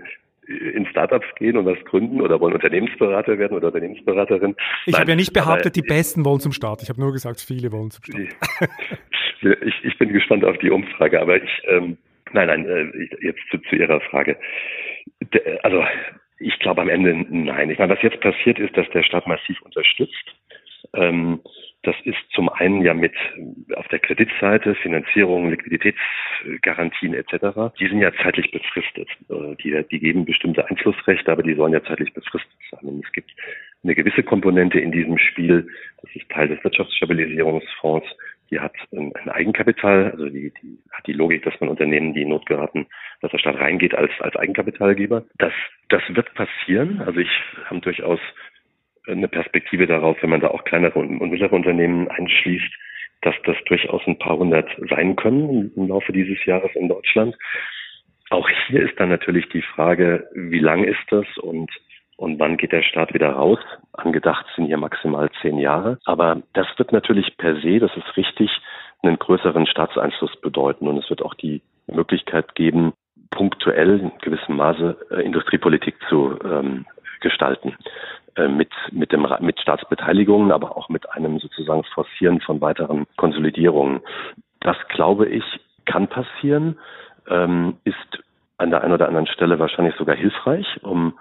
in 0.50 0.86
Startups 0.86 1.26
gehen 1.36 1.56
und 1.56 1.64
was 1.64 1.78
gründen 1.84 2.20
oder 2.20 2.40
wollen 2.40 2.54
Unternehmensberater 2.54 3.38
werden 3.38 3.56
oder 3.56 3.68
Unternehmensberaterin. 3.68 4.56
Ich 4.86 4.98
habe 4.98 5.10
ja 5.10 5.16
nicht 5.16 5.32
behauptet, 5.32 5.76
die 5.76 5.82
Besten 5.82 6.24
wollen 6.24 6.40
zum 6.40 6.52
Start. 6.52 6.82
Ich 6.82 6.88
habe 6.88 7.00
nur 7.00 7.12
gesagt, 7.12 7.40
viele 7.40 7.70
wollen 7.70 7.90
zum 7.90 8.04
Start. 8.04 8.68
ich, 9.62 9.84
ich 9.84 9.98
bin 9.98 10.12
gespannt 10.12 10.44
auf 10.44 10.58
die 10.58 10.70
Umfrage, 10.70 11.20
aber 11.20 11.36
ich, 11.42 11.62
ähm, 11.68 11.96
nein, 12.32 12.48
nein, 12.48 12.66
äh, 12.66 13.08
jetzt 13.24 13.40
zu, 13.50 13.58
zu 13.58 13.76
Ihrer 13.76 14.00
Frage. 14.00 14.36
Also 15.62 15.84
ich 16.38 16.58
glaube 16.58 16.82
am 16.82 16.88
Ende 16.88 17.14
nein. 17.28 17.70
Ich 17.70 17.78
meine, 17.78 17.94
was 17.94 18.02
jetzt 18.02 18.20
passiert 18.20 18.58
ist, 18.58 18.76
dass 18.76 18.88
der 18.90 19.02
Staat 19.02 19.26
massiv 19.26 19.60
unterstützt. 19.62 20.34
Ähm, 20.94 21.40
das 21.82 21.96
ist 22.04 22.18
zum 22.34 22.48
einen 22.50 22.82
ja 22.82 22.92
mit 22.92 23.14
auf 23.74 23.88
der 23.88 24.00
Kreditseite 24.00 24.74
Finanzierung, 24.74 25.50
Liquiditätsgarantien 25.50 27.14
etc. 27.14 27.72
Die 27.78 27.88
sind 27.88 28.00
ja 28.00 28.12
zeitlich 28.22 28.50
befristet. 28.50 29.08
Äh, 29.30 29.56
die, 29.62 29.84
die 29.90 29.98
geben 29.98 30.24
bestimmte 30.24 30.68
Einflussrechte, 30.68 31.32
aber 31.32 31.42
die 31.42 31.54
sollen 31.54 31.72
ja 31.72 31.82
zeitlich 31.82 32.12
befristet 32.12 32.52
sein. 32.70 32.80
Und 32.82 33.04
es 33.04 33.12
gibt 33.12 33.30
eine 33.82 33.94
gewisse 33.94 34.22
Komponente 34.22 34.78
in 34.78 34.92
diesem 34.92 35.16
Spiel, 35.16 35.68
das 36.02 36.14
ist 36.14 36.28
Teil 36.28 36.48
des 36.48 36.62
Wirtschaftsstabilisierungsfonds, 36.62 38.06
die 38.50 38.60
hat 38.60 38.74
ein 38.92 39.12
Eigenkapital, 39.30 40.10
also 40.10 40.28
die, 40.28 40.52
die 40.60 40.78
hat 40.92 41.06
die 41.06 41.12
Logik, 41.12 41.44
dass 41.44 41.58
man 41.60 41.70
Unternehmen, 41.70 42.12
die 42.14 42.22
in 42.22 42.28
Not 42.30 42.46
geraten, 42.46 42.86
dass 43.20 43.30
der 43.30 43.38
Staat 43.38 43.58
reingeht 43.60 43.94
als, 43.94 44.10
als 44.18 44.34
Eigenkapitalgeber. 44.36 45.24
Das, 45.38 45.52
das 45.88 46.02
wird 46.08 46.34
passieren. 46.34 47.00
Also 47.00 47.20
ich 47.20 47.30
habe 47.66 47.80
durchaus 47.80 48.18
eine 49.06 49.28
Perspektive 49.28 49.86
darauf, 49.86 50.16
wenn 50.22 50.30
man 50.30 50.40
da 50.40 50.48
auch 50.48 50.64
kleinere 50.64 50.98
und 50.98 51.20
mittlere 51.20 51.52
Unternehmen 51.52 52.08
einschließt, 52.08 52.72
dass 53.22 53.34
das 53.44 53.56
durchaus 53.66 54.02
ein 54.06 54.18
paar 54.18 54.38
hundert 54.38 54.68
sein 54.88 55.16
können 55.16 55.72
im 55.76 55.88
Laufe 55.88 56.12
dieses 56.12 56.44
Jahres 56.44 56.70
in 56.74 56.88
Deutschland. 56.88 57.36
Auch 58.30 58.48
hier 58.66 58.82
ist 58.82 58.98
dann 58.98 59.08
natürlich 59.08 59.48
die 59.48 59.62
Frage, 59.62 60.28
wie 60.34 60.60
lang 60.60 60.84
ist 60.84 61.04
das 61.10 61.26
und 61.38 61.70
und 62.20 62.38
wann 62.38 62.58
geht 62.58 62.72
der 62.72 62.82
Staat 62.82 63.14
wieder 63.14 63.30
raus? 63.30 63.58
Angedacht 63.94 64.44
sind 64.54 64.66
hier 64.66 64.76
maximal 64.76 65.30
zehn 65.40 65.56
Jahre. 65.58 65.98
Aber 66.04 66.42
das 66.52 66.66
wird 66.76 66.92
natürlich 66.92 67.34
per 67.38 67.58
se, 67.62 67.78
das 67.78 67.96
ist 67.96 68.14
richtig, 68.14 68.50
einen 69.02 69.18
größeren 69.18 69.66
Staatseinfluss 69.66 70.38
bedeuten. 70.42 70.86
Und 70.86 70.98
es 70.98 71.08
wird 71.08 71.22
auch 71.22 71.32
die 71.32 71.62
Möglichkeit 71.86 72.54
geben, 72.54 72.92
punktuell 73.30 74.00
in 74.00 74.12
gewissem 74.20 74.56
Maße 74.56 74.98
äh, 75.10 75.22
Industriepolitik 75.22 75.94
zu 76.10 76.38
ähm, 76.44 76.84
gestalten. 77.20 77.74
Äh, 78.40 78.48
mit, 78.48 78.70
mit, 78.92 79.12
dem, 79.12 79.26
mit 79.40 79.60
Staatsbeteiligungen, 79.60 80.52
aber 80.52 80.76
auch 80.76 80.88
mit 80.88 81.10
einem 81.10 81.38
sozusagen 81.38 81.84
Forcieren 81.84 82.40
von 82.40 82.60
weiteren 82.60 83.06
Konsolidierungen. 83.16 84.00
Das, 84.60 84.76
glaube 84.88 85.28
ich, 85.28 85.44
kann 85.84 86.08
passieren, 86.08 86.78
ähm, 87.28 87.76
ist 87.84 88.22
an 88.58 88.70
der 88.70 88.82
einen 88.82 88.92
oder 88.92 89.08
anderen 89.08 89.26
Stelle 89.26 89.58
wahrscheinlich 89.58 89.94
sogar 89.96 90.16
hilfreich, 90.16 90.66
um 90.82 91.18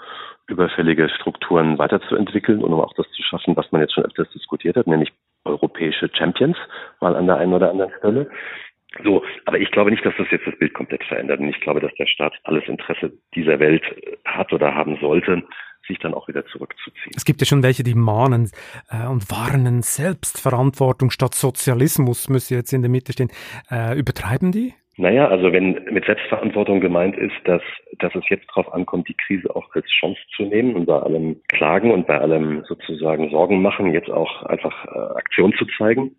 überfällige 0.47 1.09
Strukturen 1.09 1.77
weiterzuentwickeln 1.77 2.63
und 2.63 2.73
um 2.73 2.79
auch 2.79 2.93
das 2.95 3.09
zu 3.11 3.21
schaffen, 3.21 3.55
was 3.55 3.71
man 3.71 3.81
jetzt 3.81 3.93
schon 3.93 4.05
öfters 4.05 4.29
diskutiert 4.31 4.75
hat, 4.77 4.87
nämlich 4.87 5.11
europäische 5.45 6.09
Champions 6.13 6.57
mal 7.01 7.15
an 7.15 7.27
der 7.27 7.37
einen 7.37 7.53
oder 7.53 7.69
anderen 7.69 7.93
Stelle. 7.99 8.29
So, 9.03 9.23
aber 9.45 9.59
ich 9.59 9.71
glaube 9.71 9.91
nicht, 9.91 10.03
dass 10.05 10.15
das 10.17 10.27
jetzt 10.31 10.47
das 10.47 10.57
Bild 10.57 10.73
komplett 10.73 11.03
verändert. 11.03 11.39
Und 11.39 11.49
ich 11.49 11.59
glaube, 11.61 11.79
dass 11.79 11.93
der 11.95 12.07
Staat 12.07 12.33
alles 12.43 12.67
Interesse 12.67 13.13
dieser 13.35 13.59
Welt 13.59 13.83
hat 14.25 14.51
oder 14.51 14.73
haben 14.73 14.97
sollte, 14.99 15.43
sich 15.87 15.99
dann 15.99 16.13
auch 16.13 16.27
wieder 16.27 16.45
zurückzuziehen. 16.47 17.13
Es 17.15 17.25
gibt 17.25 17.41
ja 17.41 17.45
schon 17.45 17.63
welche, 17.63 17.83
die 17.83 17.95
mahnen 17.95 18.49
äh, 18.89 19.07
und 19.07 19.29
warnen, 19.31 19.81
Selbstverantwortung 19.81 21.09
statt 21.09 21.33
Sozialismus 21.33 22.29
müsse 22.29 22.55
jetzt 22.55 22.73
in 22.73 22.81
der 22.81 22.91
Mitte 22.91 23.13
stehen. 23.13 23.29
Äh, 23.71 23.97
übertreiben 23.97 24.51
die? 24.51 24.73
Naja, 24.97 25.29
also 25.29 25.53
wenn 25.53 25.81
mit 25.91 26.03
Selbstverantwortung 26.05 26.81
gemeint 26.81 27.15
ist, 27.17 27.35
dass, 27.45 27.61
dass 27.99 28.13
es 28.15 28.23
jetzt 28.29 28.45
darauf 28.49 28.73
ankommt, 28.73 29.07
die 29.07 29.15
Krise 29.15 29.55
auch 29.55 29.73
als 29.73 29.87
Chance 29.87 30.19
zu 30.35 30.43
nehmen 30.43 30.75
und 30.75 30.87
bei 30.87 30.99
allem 30.99 31.37
Klagen 31.47 31.91
und 31.91 32.05
bei 32.05 32.19
allem 32.19 32.65
sozusagen 32.67 33.29
Sorgen 33.29 33.61
machen, 33.61 33.93
jetzt 33.93 34.09
auch 34.09 34.43
einfach 34.43 34.85
äh, 34.87 35.17
Aktion 35.17 35.53
zu 35.53 35.65
zeigen, 35.77 36.17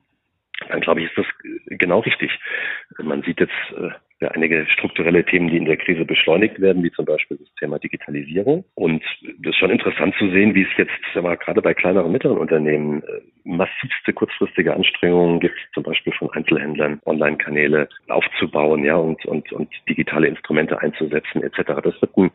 dann 0.68 0.80
glaube 0.80 1.00
ich, 1.00 1.06
ist 1.06 1.18
das 1.18 1.26
genau 1.66 2.00
richtig. 2.00 2.30
Man 2.98 3.22
sieht 3.22 3.40
jetzt 3.40 3.52
äh, 3.76 4.26
einige 4.28 4.66
strukturelle 4.66 5.24
Themen, 5.24 5.48
die 5.48 5.56
in 5.56 5.64
der 5.64 5.76
Krise 5.76 6.04
beschleunigt 6.04 6.60
werden, 6.60 6.82
wie 6.82 6.92
zum 6.92 7.04
Beispiel 7.06 7.38
das 7.38 7.52
Thema 7.54 7.78
Digitalisierung. 7.78 8.64
Und 8.74 9.02
das 9.38 9.50
ist 9.50 9.56
schon 9.56 9.70
interessant 9.70 10.14
zu 10.18 10.30
sehen, 10.30 10.54
wie 10.54 10.62
es 10.62 10.76
jetzt 10.76 10.92
sag 11.14 11.22
mal, 11.22 11.36
gerade 11.36 11.62
bei 11.62 11.74
kleineren 11.74 12.06
und 12.06 12.12
mittleren 12.12 12.38
Unternehmen 12.38 13.02
äh, 13.02 13.20
massivste 13.44 14.12
kurzfristige 14.12 14.74
Anstrengungen 14.74 15.40
gibt, 15.40 15.56
zum 15.72 15.82
Beispiel 15.82 16.12
von 16.12 16.30
Einzelhändlern, 16.30 17.00
Online-Kanäle 17.06 17.88
aufzubauen, 18.08 18.84
ja, 18.84 18.96
und, 18.96 19.24
und, 19.26 19.50
und 19.52 19.70
digitale 19.88 20.28
Instrumente 20.28 20.80
einzusetzen, 20.80 21.42
etc. 21.42 21.80
Das 21.82 22.00
wird 22.00 22.16
ein 22.16 22.30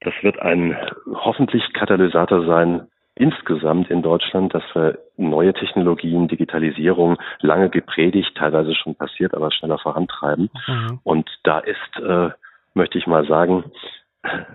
das 0.00 0.14
wird 0.20 0.38
ein 0.38 0.76
hoffentlich 1.14 1.72
Katalysator 1.72 2.44
sein 2.44 2.86
insgesamt 3.16 3.90
in 3.90 4.02
Deutschland, 4.02 4.54
dass 4.54 4.64
wir 4.74 4.98
neue 5.16 5.52
Technologien, 5.52 6.28
Digitalisierung 6.28 7.16
lange 7.40 7.70
gepredigt, 7.70 8.36
teilweise 8.36 8.74
schon 8.74 8.94
passiert, 8.94 9.34
aber 9.34 9.52
schneller 9.52 9.78
vorantreiben. 9.78 10.50
Mhm. 10.66 11.00
Und 11.04 11.30
da 11.44 11.60
ist, 11.60 11.96
äh, 12.02 12.30
möchte 12.74 12.98
ich 12.98 13.06
mal 13.06 13.26
sagen, 13.26 13.64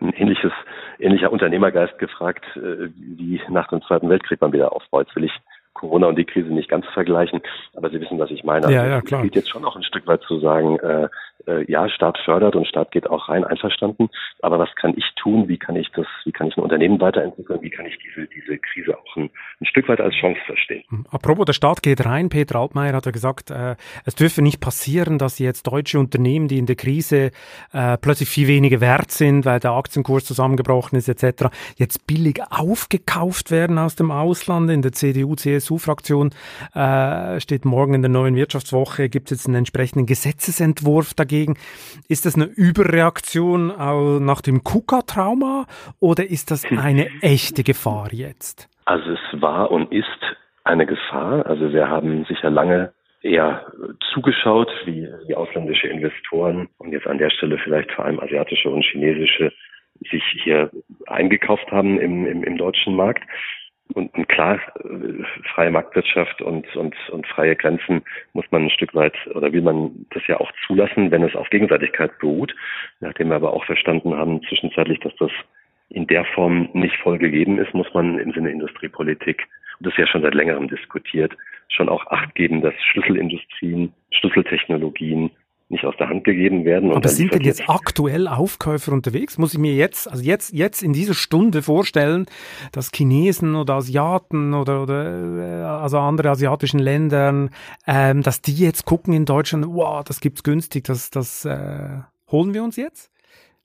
ein 0.02 0.14
ähnliches, 0.14 0.52
ähnlicher 1.00 1.32
Unternehmergeist 1.32 1.98
gefragt, 2.00 2.46
äh, 2.56 2.90
wie 2.96 3.42
nach 3.50 3.70
dem 3.70 3.82
Zweiten 3.84 4.10
Weltkrieg 4.10 4.42
man 4.42 4.52
wieder 4.52 4.74
aufbaut. 4.74 5.16
Will 5.16 5.26
ich 5.26 5.34
Corona 5.74 6.08
und 6.08 6.18
die 6.18 6.26
Krise 6.26 6.50
nicht 6.50 6.68
ganz 6.68 6.86
vergleichen, 6.88 7.42
aber 7.76 7.90
Sie 7.90 8.02
wissen, 8.02 8.20
was 8.20 8.32
ich 8.32 8.44
meine. 8.44 8.72
Ja, 8.72 8.86
ja, 8.86 9.02
klar. 9.02 9.22
Es 9.22 9.26
geht 9.26 9.36
jetzt 9.36 9.50
schon 9.50 9.64
auch 9.64 9.78
ein 9.78 9.84
Stück 9.84 10.08
weit 10.08 10.22
zu 10.24 10.40
sagen, 10.40 10.78
äh, 10.80 11.08
äh, 11.48 11.70
ja, 11.72 11.90
Staat 11.90 12.18
fördert 12.24 12.56
und 12.56 12.68
Staat 12.68 12.92
geht 12.92 13.10
auch 13.10 13.30
rein, 13.30 13.44
einverstanden. 13.44 14.10
Aber 14.42 14.60
was 14.60 14.70
kann 14.76 14.94
ich 14.96 15.06
tun? 15.16 15.48
Wie 15.48 15.58
kann 15.58 15.76
ich 15.76 15.90
das, 15.92 16.06
wie 16.26 16.32
kann 16.32 16.48
ich 16.48 16.58
ein 16.58 16.64
Unternehmen 16.64 17.00
weiterentwickeln? 17.02 17.62
Wie 17.62 17.70
kann 17.70 17.86
ich 17.86 17.98
diese, 18.00 18.28
diese 18.28 18.58
Krise 18.58 18.98
auch 18.98 19.16
ein, 19.16 19.30
ein 19.60 19.66
Stück 19.66 19.88
weit 19.90 20.02
als 20.02 20.16
Chance 20.16 20.40
verstehen? 20.46 20.84
Hm, 20.90 21.06
apropos, 21.12 21.46
der 21.46 21.54
Staat 21.54 21.82
geht 21.82 22.06
rein. 22.06 22.30
Peter 22.30 22.60
Altmaier 22.60 22.94
hat 22.94 23.06
ja 23.06 23.12
gesagt, 23.12 23.52
äh, 23.52 23.76
es 24.06 24.16
dürfe 24.16 24.42
nicht 24.42 24.60
passieren, 24.60 25.18
dass 25.18 25.40
jetzt 25.40 25.68
deutsche 25.68 26.00
Unternehmen, 26.00 26.48
die 26.48 26.58
in 26.58 26.66
der 26.66 26.76
Krise 26.76 27.32
äh, 27.74 27.98
plötzlich 27.98 28.30
viel 28.30 28.48
weniger 28.48 28.82
wert 28.82 29.12
sind, 29.12 29.46
weil 29.46 29.60
der 29.60 29.72
Aktienkurs 29.72 30.26
zusammengebrochen 30.26 30.98
ist 30.98 31.10
etc., 31.10 31.48
jetzt 31.78 32.06
billig 32.08 32.42
aufgekauft 32.50 33.52
werden 33.52 33.78
aus 33.78 33.96
dem 33.96 34.12
Ausland. 34.12 34.70
In 34.70 34.82
der 34.82 34.92
CDU-CSU-Fraktion 34.92 36.32
äh, 36.74 37.40
steht 37.40 37.66
morgen 37.66 37.94
in 37.94 38.02
der 38.02 38.10
neuen 38.10 38.36
Wirtschaftswoche, 38.36 39.10
gibt 39.10 39.32
es 39.32 39.40
jetzt 39.40 39.48
einen 39.48 39.56
entsprechenden 39.56 40.06
Gesetzesentwurf 40.06 41.14
dagegen 41.14 41.29
dagegen. 41.30 41.56
Ist 42.08 42.26
das 42.26 42.36
eine 42.36 42.46
Überreaktion 42.46 43.68
nach 44.26 44.42
dem 44.42 44.64
KUKA-Trauma 44.64 45.66
oder 46.00 46.26
ist 46.30 46.52
das 46.52 46.66
eine 46.66 47.08
echte 47.22 47.64
Gefahr 47.64 48.10
jetzt? 48.12 48.68
Also 48.86 49.12
es 49.12 49.42
war 49.42 49.72
und 49.72 49.92
ist 49.92 50.08
eine 50.64 50.86
Gefahr. 50.86 51.46
Also 51.46 51.72
wir 51.72 51.88
haben 51.88 52.26
sicher 52.26 52.50
lange 52.50 52.92
eher 53.22 53.66
zugeschaut, 54.14 54.72
wie 54.86 55.08
die 55.28 55.36
ausländische 55.36 55.88
Investoren 55.88 56.70
und 56.78 56.92
jetzt 56.92 57.08
an 57.08 57.18
der 57.18 57.30
Stelle 57.30 57.58
vielleicht 57.58 57.92
vor 57.92 58.06
allem 58.06 58.20
asiatische 58.20 58.70
und 58.70 58.84
chinesische 58.84 59.52
sich 60.10 60.24
hier 60.44 60.72
eingekauft 61.08 61.70
haben 61.72 62.00
im, 62.00 62.26
im, 62.26 62.44
im 62.44 62.58
deutschen 62.58 62.96
Markt. 62.96 63.24
Und, 63.94 64.14
klar, 64.30 64.60
freie 65.56 65.72
Marktwirtschaft 65.72 66.42
und, 66.42 66.76
und, 66.76 66.96
und 67.10 67.26
freie 67.28 67.56
Grenzen 67.56 68.04
muss 68.34 68.46
man 68.52 68.66
ein 68.66 68.70
Stück 68.70 68.94
weit 68.94 69.16
oder 69.34 69.52
will 69.52 69.64
man 69.64 70.06
das 70.12 70.22
ja 70.28 70.40
auch 70.40 70.52
zulassen, 70.68 71.10
wenn 71.10 71.24
es 71.24 71.36
auf 71.36 71.50
Gegenseitigkeit 71.50 72.18
beruht. 72.20 72.56
Nachdem 73.00 73.30
wir 73.30 73.36
aber 73.36 73.54
auch 73.54 73.66
verstanden 73.66 74.16
haben 74.16 74.44
zwischenzeitlich, 74.44 75.00
dass 75.00 75.16
das 75.16 75.32
in 75.90 76.06
der 76.06 76.24
Form 76.24 76.70
nicht 76.74 76.96
voll 76.98 77.18
gegeben 77.18 77.58
ist, 77.58 77.74
muss 77.74 77.92
man 77.94 78.20
im 78.20 78.32
Sinne 78.32 78.52
Industriepolitik, 78.52 79.48
und 79.80 79.88
das 79.88 79.94
ist 79.94 80.00
ja 80.00 80.08
schon 80.08 80.22
seit 80.22 80.36
längerem 80.36 80.68
diskutiert, 80.68 81.36
schon 81.70 81.90
auch 81.90 82.06
Acht 82.08 82.36
geben, 82.36 82.62
dass 82.62 82.76
Schlüsselindustrien, 82.92 83.92
Schlüsseltechnologien 84.12 85.32
nicht 85.70 85.86
aus 85.86 85.96
der 85.98 86.10
Hand 86.10 86.24
gegeben 86.24 86.66
werden. 86.66 86.92
Aber 86.92 87.08
sind 87.08 87.34
denn 87.34 87.42
jetzt 87.42 87.70
aktuell 87.70 88.28
Aufkäufer 88.28 88.92
unterwegs? 88.92 89.38
Muss 89.38 89.54
ich 89.54 89.60
mir 89.60 89.74
jetzt, 89.74 90.10
also 90.10 90.24
jetzt, 90.24 90.52
jetzt 90.52 90.82
in 90.82 90.94
dieser 90.94 91.14
Stunde 91.14 91.62
vorstellen, 91.62 92.26
dass 92.72 92.92
Chinesen 92.92 93.56
oder 93.56 93.76
Asiaten 93.76 94.56
oder, 94.56 94.82
oder 94.82 95.06
äh, 95.38 95.64
also 95.64 96.00
andere 96.00 96.30
asiatischen 96.32 96.80
Ländern, 96.80 97.52
ähm, 97.86 98.24
dass 98.24 98.42
die 98.42 98.54
jetzt 98.54 98.86
gucken 98.86 99.14
in 99.14 99.26
Deutschland, 99.26 99.66
wow, 99.68 100.04
das 100.04 100.22
gibt's 100.22 100.44
günstig, 100.44 100.86
das, 100.86 101.12
das 101.12 101.46
äh, 101.46 102.00
holen 102.32 102.56
wir 102.56 102.64
uns 102.64 102.76
jetzt? 102.76 103.12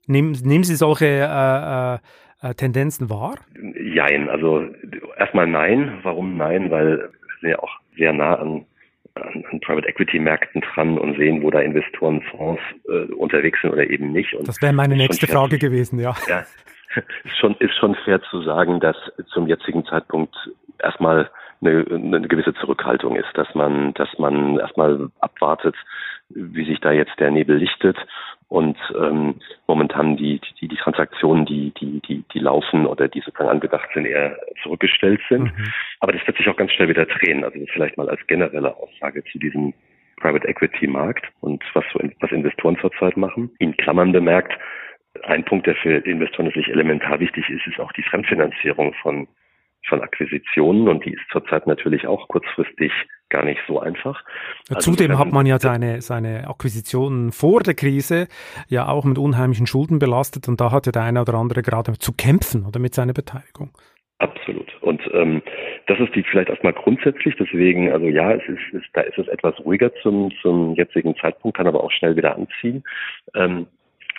Nehmen, 0.07 0.33
nehmen 0.45 0.64
Sie 0.64 0.77
solche 0.77 1.07
äh, 1.07 1.95
äh, 1.95 2.51
äh 2.51 2.55
Tendenzen 2.55 3.09
wahr? 3.09 3.37
Jein, 3.95 4.29
also 4.29 4.62
erstmal 5.17 5.47
nein. 5.47 6.01
Warum 6.03 6.37
nein? 6.37 6.71
Weil 6.71 6.99
wir 6.99 7.11
sind 7.40 7.51
ja 7.51 7.59
auch 7.61 7.73
sehr 7.97 8.12
nah 8.12 8.35
an 8.35 8.67
an, 9.14 9.44
an 9.50 9.61
Private 9.61 9.88
Equity 9.88 10.18
Märkten 10.18 10.61
dran 10.61 10.98
und 10.98 11.16
sehen, 11.16 11.42
wo 11.42 11.50
da 11.50 11.61
Investorenfonds 11.61 12.62
äh, 12.88 13.12
unterwegs 13.14 13.61
sind 13.61 13.70
oder 13.70 13.88
eben 13.88 14.12
nicht. 14.12 14.35
Und 14.35 14.48
das 14.48 14.61
wäre 14.61 14.72
meine 14.72 14.96
nächste 14.96 15.27
Frage 15.27 15.59
gewesen, 15.59 15.98
ja. 15.98 16.14
Ja, 16.29 16.44
ist 17.24 17.38
schon, 17.38 17.55
ist 17.59 17.74
schon 17.77 17.94
fair 18.05 18.20
zu 18.31 18.42
sagen, 18.42 18.81
dass 18.81 18.96
zum 19.33 19.46
jetzigen 19.46 19.85
Zeitpunkt 19.85 20.35
erstmal 20.83 21.31
eine, 21.61 21.85
eine 21.90 22.29
gewisse 22.29 22.55
Zurückhaltung 22.55 23.16
ist, 23.16 23.31
dass 23.35 23.53
man, 23.55 23.94
dass 23.94 24.09
man 24.18 24.59
erstmal 24.59 25.09
abwartet, 25.20 25.77
wie 26.28 26.64
sich 26.64 26.80
da 26.80 26.92
jetzt 26.92 27.18
der 27.18 27.30
Nebel 27.30 27.56
lichtet 27.56 27.96
und 28.48 28.76
ähm, 28.96 29.40
momentan 29.66 30.16
die, 30.16 30.40
die, 30.60 30.68
die 30.68 30.76
Transaktionen, 30.76 31.46
die, 31.46 31.72
die, 31.80 32.00
die, 32.00 32.24
die 32.32 32.38
laufen 32.38 32.87
oder 32.87 33.08
die 33.08 33.20
sozusagen 33.20 33.50
angedacht 33.50 33.88
sind, 33.94 34.06
eher 34.06 34.38
zurückgestellt 34.62 35.20
sind. 35.28 35.44
Mhm. 35.44 35.72
Aber 36.00 36.12
das 36.12 36.26
wird 36.26 36.37
sich 36.37 36.48
auch 36.48 36.56
ganz 36.56 36.72
schnell 36.72 36.88
wieder 36.88 37.06
drehen. 37.06 37.44
Also 37.44 37.58
das 37.58 37.68
vielleicht 37.72 37.96
mal 37.96 38.08
als 38.08 38.24
generelle 38.26 38.76
Aussage 38.76 39.24
zu 39.24 39.38
diesem 39.38 39.74
Private 40.16 40.46
Equity 40.46 40.87
Markt 40.87 41.26
und 41.40 41.62
was, 41.74 41.84
so, 41.92 42.00
was 42.20 42.30
Investoren 42.30 42.78
zurzeit 42.80 43.16
machen. 43.16 43.50
In 43.58 43.76
Klammern 43.76 44.12
bemerkt, 44.12 44.52
ein 45.22 45.44
Punkt, 45.44 45.66
der 45.66 45.76
für 45.76 45.96
Investoren 45.98 46.46
natürlich 46.46 46.68
elementar 46.68 47.20
wichtig 47.20 47.48
ist, 47.48 47.66
ist 47.66 47.80
auch 47.80 47.92
die 47.92 48.02
Fremdfinanzierung 48.02 48.94
von 49.02 49.28
von 49.88 50.01
Akquisitionen 50.01 50.88
und 50.88 51.05
die 51.05 51.12
ist 51.12 51.23
zurzeit 51.31 51.66
natürlich 51.66 52.07
auch 52.07 52.29
kurzfristig 52.29 52.92
gar 53.31 53.44
nicht 53.44 53.61
so 53.66 53.81
einfach. 53.81 54.23
Also 54.68 54.92
Zudem 54.92 55.18
hat 55.18 55.33
man 55.33 55.47
ja 55.47 55.59
seine, 55.59 56.01
seine 56.01 56.49
Akquisitionen 56.49 57.33
vor 57.33 57.62
der 57.62 57.75
Krise 57.75 58.29
ja 58.68 58.88
auch 58.88 59.05
mit 59.05 59.18
unheimlichen 59.18 59.66
Schulden 59.66 59.99
belastet 59.99 60.49
und 60.49 60.61
da 60.61 60.70
hat 60.70 60.87
ja 60.87 60.92
der 60.92 61.03
eine 61.03 61.20
oder 61.20 61.35
andere 61.35 61.62
gerade 61.62 61.92
zu 61.99 62.12
kämpfen 62.12 62.64
oder 62.66 62.79
mit 62.79 62.94
seiner 62.94 63.12
Beteiligung. 63.12 63.70
Absolut. 64.18 64.73
Und 64.81 65.03
ähm, 65.12 65.42
das 65.87 65.99
ist 65.99 66.14
die 66.14 66.23
vielleicht 66.23 66.49
erstmal 66.49 66.73
grundsätzlich. 66.73 67.35
Deswegen, 67.38 67.92
also 67.92 68.07
ja, 68.07 68.33
es 68.33 68.42
ist, 68.49 68.73
ist 68.73 68.87
da 68.92 69.03
ist 69.03 69.18
es 69.18 69.29
etwas 69.29 69.59
ruhiger 69.64 69.92
zum 70.03 70.31
zum 70.40 70.75
jetzigen 70.75 71.16
Zeitpunkt, 71.16 71.57
kann 71.57 71.66
aber 71.66 71.83
auch 71.83 71.90
schnell 71.90 72.16
wieder 72.16 72.37
anziehen. 72.37 72.85
Ähm, 73.35 73.66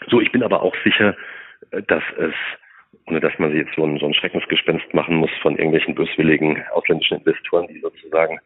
so, 0.09 0.19
ich 0.19 0.31
bin 0.31 0.43
aber 0.43 0.61
auch 0.61 0.75
sicher, 0.83 1.15
äh, 1.71 1.81
dass 1.83 2.03
es 2.17 2.33
ohne 3.07 3.19
dass 3.19 3.37
man 3.37 3.51
sich 3.51 3.59
jetzt 3.59 3.75
so 3.75 3.85
ein, 3.85 3.97
so 3.99 4.05
ein 4.05 4.13
Schreckensgespenst 4.13 4.93
machen 4.93 5.15
muss 5.15 5.31
von 5.41 5.55
irgendwelchen 5.55 5.95
böswilligen 5.95 6.63
ausländischen 6.73 7.17
Investoren, 7.17 7.67
die 7.67 7.79
sozusagen 7.79 8.39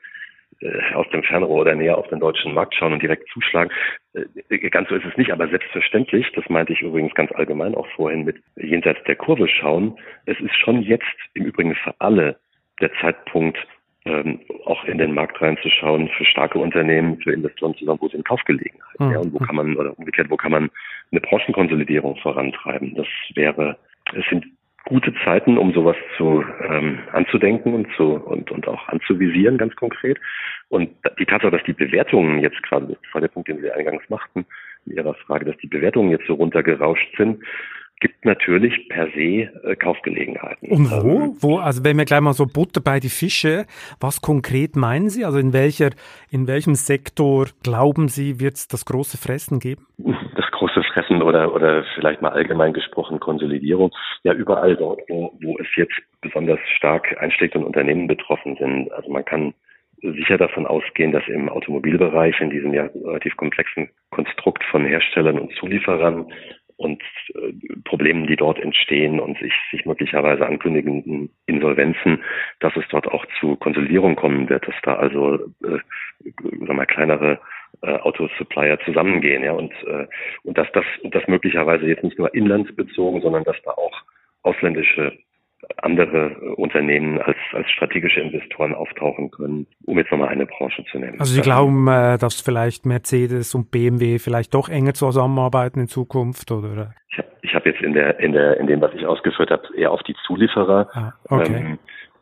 äh, 0.61 0.93
aus 0.93 1.07
dem 1.09 1.23
Fernrohr 1.23 1.61
oder 1.61 1.75
näher 1.75 1.97
auf 1.97 2.07
den 2.09 2.19
deutschen 2.19 2.53
Markt 2.53 2.75
schauen 2.75 2.91
und 2.93 3.01
direkt 3.01 3.29
zuschlagen. 3.29 3.71
Äh, 4.13 4.69
ganz 4.69 4.89
so 4.89 4.95
ist 4.95 5.05
es 5.05 5.15
nicht, 5.15 5.31
aber 5.31 5.47
selbstverständlich, 5.47 6.27
das 6.35 6.49
meinte 6.49 6.73
ich 6.73 6.81
übrigens 6.81 7.13
ganz 7.15 7.31
allgemein 7.31 7.75
auch 7.75 7.87
vorhin 7.95 8.25
mit 8.25 8.37
jenseits 8.57 9.01
der 9.05 9.15
Kurve 9.15 9.47
schauen, 9.47 9.97
es 10.25 10.39
ist 10.39 10.55
schon 10.55 10.81
jetzt 10.81 11.05
im 11.33 11.45
Übrigen 11.45 11.75
für 11.75 11.93
alle 11.99 12.37
der 12.81 12.91
Zeitpunkt, 12.99 13.57
ähm, 14.05 14.41
auch 14.65 14.83
in 14.85 14.97
den 14.97 15.13
Markt 15.13 15.41
reinzuschauen 15.41 16.09
für 16.09 16.25
starke 16.25 16.59
Unternehmen, 16.59 17.21
für 17.21 17.31
Investoren 17.31 17.75
zusammen, 17.75 17.99
wo 18.01 18.09
sind 18.09 18.25
Kaufgelegenheiten, 18.27 19.07
mhm. 19.07 19.11
ja, 19.13 19.19
und 19.19 19.33
wo 19.33 19.39
kann 19.39 19.55
man, 19.55 19.77
oder 19.77 19.97
umgekehrt, 19.97 20.29
wo 20.29 20.37
kann 20.37 20.51
man 20.51 20.69
eine 21.11 21.21
Branchenkonsolidierung 21.21 22.17
vorantreiben. 22.17 22.95
Das 22.95 23.07
wäre 23.35 23.77
es 24.13 24.25
sind 24.29 24.45
gute 24.85 25.13
Zeiten, 25.23 25.57
um 25.57 25.73
sowas 25.73 25.95
zu 26.17 26.43
ähm, 26.67 26.99
anzudenken 27.11 27.73
und 27.73 27.87
zu 27.95 28.15
und, 28.15 28.49
und 28.51 28.67
auch 28.67 28.87
anzuvisieren, 28.87 29.57
ganz 29.57 29.75
konkret. 29.75 30.17
Und 30.69 30.89
die 31.19 31.25
Tatsache, 31.25 31.51
dass 31.51 31.63
die 31.63 31.73
Bewertungen 31.73 32.39
jetzt 32.39 32.61
gerade, 32.63 32.87
das 32.87 33.13
war 33.13 33.21
der 33.21 33.27
Punkt, 33.27 33.49
den 33.49 33.61
Sie 33.61 33.71
eingangs 33.71 34.03
machten, 34.09 34.45
in 34.85 34.95
Ihrer 34.95 35.13
Frage, 35.13 35.45
dass 35.45 35.57
die 35.57 35.67
Bewertungen 35.67 36.11
jetzt 36.11 36.25
so 36.27 36.33
runtergerauscht 36.33 37.15
sind, 37.17 37.43
gibt 37.99 38.23
natürlich 38.23 38.87
per 38.87 39.07
se 39.07 39.49
äh, 39.63 39.75
Kaufgelegenheiten. 39.75 40.69
Und 40.69 40.89
wo? 40.89 41.21
Ähm, 41.21 41.35
wo? 41.39 41.57
Also 41.57 41.83
wenn 41.83 41.97
wir 41.97 42.05
gleich 42.05 42.21
mal 42.21 42.33
so 42.33 42.45
Butter 42.45 42.81
bei 42.81 42.99
die 42.99 43.09
Fische, 43.09 43.65
was 43.99 44.21
konkret 44.21 44.75
meinen 44.75 45.09
Sie? 45.09 45.25
Also 45.25 45.37
in 45.37 45.53
welcher, 45.53 45.89
in 46.31 46.47
welchem 46.47 46.75
Sektor 46.75 47.47
glauben 47.63 48.07
Sie, 48.07 48.39
wird 48.39 48.55
es 48.55 48.67
das 48.67 48.85
große 48.85 49.17
Fressen 49.17 49.59
geben? 49.59 49.85
Das 50.35 50.48
Fressen 50.99 51.21
oder, 51.21 51.53
oder 51.53 51.83
vielleicht 51.95 52.21
mal 52.21 52.29
allgemein 52.29 52.73
gesprochen 52.73 53.19
Konsolidierung. 53.19 53.91
Ja, 54.23 54.33
überall 54.33 54.75
dort, 54.75 55.01
wo, 55.07 55.33
wo 55.41 55.57
es 55.59 55.67
jetzt 55.75 55.95
besonders 56.21 56.59
stark 56.75 57.15
einschlägt 57.21 57.55
und 57.55 57.63
Unternehmen 57.63 58.07
betroffen 58.07 58.57
sind. 58.57 58.91
Also 58.91 59.09
man 59.09 59.25
kann 59.25 59.53
sicher 60.01 60.37
davon 60.37 60.65
ausgehen, 60.65 61.11
dass 61.11 61.27
im 61.27 61.49
Automobilbereich, 61.49 62.39
in 62.39 62.49
diesem 62.49 62.73
ja 62.73 62.89
relativ 63.05 63.35
komplexen 63.37 63.89
Konstrukt 64.11 64.63
von 64.65 64.85
Herstellern 64.85 65.39
und 65.39 65.53
Zulieferern 65.55 66.31
und 66.77 67.01
äh, 67.35 67.53
Problemen, 67.83 68.27
die 68.27 68.37
dort 68.37 68.59
entstehen 68.59 69.19
und 69.19 69.37
sich, 69.39 69.53
sich 69.71 69.85
möglicherweise 69.85 70.45
ankündigenden 70.45 71.29
Insolvenzen, 71.45 72.23
dass 72.61 72.75
es 72.77 72.85
dort 72.89 73.07
auch 73.07 73.25
zu 73.39 73.57
Konsolidierung 73.57 74.15
kommen 74.15 74.49
wird, 74.49 74.65
dass 74.65 74.75
da 74.83 74.95
also 74.95 75.35
äh, 75.63 75.79
sagen 76.41 76.77
wir, 76.77 76.85
kleinere 76.85 77.39
äh, 77.81 77.97
Autosupplier 77.99 78.79
zusammengehen, 78.85 79.43
ja, 79.43 79.53
und, 79.53 79.71
äh, 79.85 80.07
und 80.43 80.57
dass 80.57 80.67
das, 80.73 80.85
und 81.03 81.13
das 81.15 81.27
möglicherweise 81.27 81.85
jetzt 81.85 82.03
nicht 82.03 82.17
nur 82.19 82.33
inlandsbezogen, 82.33 83.21
sondern 83.21 83.43
dass 83.43 83.57
da 83.63 83.71
auch 83.71 84.01
ausländische 84.43 85.17
andere 85.77 86.35
Unternehmen 86.55 87.19
als, 87.21 87.37
als 87.53 87.69
strategische 87.69 88.21
Investoren 88.21 88.73
auftauchen 88.73 89.29
können, 89.31 89.67
um 89.85 89.97
jetzt 89.97 90.11
nochmal 90.11 90.29
eine 90.29 90.45
Branche 90.45 90.83
zu 90.89 90.99
nennen. 90.99 91.19
Also 91.19 91.33
Sie 91.33 91.41
glauben, 91.41 91.87
äh, 91.87 92.17
dass 92.17 92.39
vielleicht 92.41 92.85
Mercedes 92.85 93.53
und 93.55 93.69
BMW 93.71 94.19
vielleicht 94.19 94.53
doch 94.53 94.69
enger 94.69 94.93
zusammenarbeiten 94.93 95.81
in 95.81 95.87
Zukunft, 95.87 96.51
oder? 96.51 96.93
Ich 97.11 97.17
habe 97.17 97.27
ich 97.41 97.55
hab 97.55 97.65
jetzt 97.65 97.81
in 97.81 97.93
der 97.93 98.19
in 98.19 98.31
der 98.31 98.57
in 98.57 98.67
dem, 98.67 98.81
was 98.81 98.93
ich 98.93 99.05
ausgeführt 99.05 99.51
habe, 99.51 99.63
eher 99.75 99.91
auf 99.91 100.01
die 100.03 100.15
Zulieferer 100.25 100.87
ah, 100.93 101.13
okay. 101.29 101.55
ähm, 101.55 101.79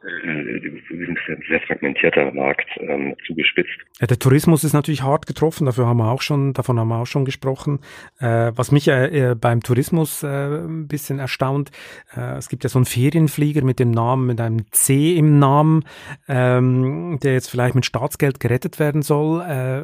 ein 0.07 1.41
sehr 1.49 1.59
fragmentierter 1.61 2.31
Markt 2.31 2.67
ähm, 2.79 3.15
zugespitzt. 3.25 3.77
Der 3.99 4.19
Tourismus 4.19 4.63
ist 4.63 4.73
natürlich 4.73 5.03
hart 5.03 5.27
getroffen, 5.27 5.65
dafür 5.65 5.87
haben 5.87 5.97
wir 5.97 6.11
auch 6.11 6.21
schon, 6.21 6.53
davon 6.53 6.79
haben 6.79 6.89
wir 6.89 6.99
auch 6.99 7.07
schon 7.07 7.25
gesprochen. 7.25 7.79
Äh, 8.19 8.51
was 8.55 8.71
mich 8.71 8.87
äh, 8.87 9.35
beim 9.39 9.61
Tourismus 9.61 10.23
äh, 10.23 10.27
ein 10.27 10.87
bisschen 10.87 11.19
erstaunt, 11.19 11.71
äh, 12.15 12.37
es 12.37 12.49
gibt 12.49 12.63
ja 12.63 12.69
so 12.69 12.79
einen 12.79 12.85
Ferienflieger 12.85 13.63
mit 13.63 13.79
dem 13.79 13.91
Namen, 13.91 14.27
mit 14.27 14.39
einem 14.39 14.71
C 14.71 15.15
im 15.15 15.39
Namen, 15.39 15.83
ähm, 16.27 17.19
der 17.23 17.33
jetzt 17.33 17.49
vielleicht 17.49 17.75
mit 17.75 17.85
Staatsgeld 17.85 18.39
gerettet 18.39 18.79
werden 18.79 19.01
soll. 19.01 19.41
Äh, 19.41 19.83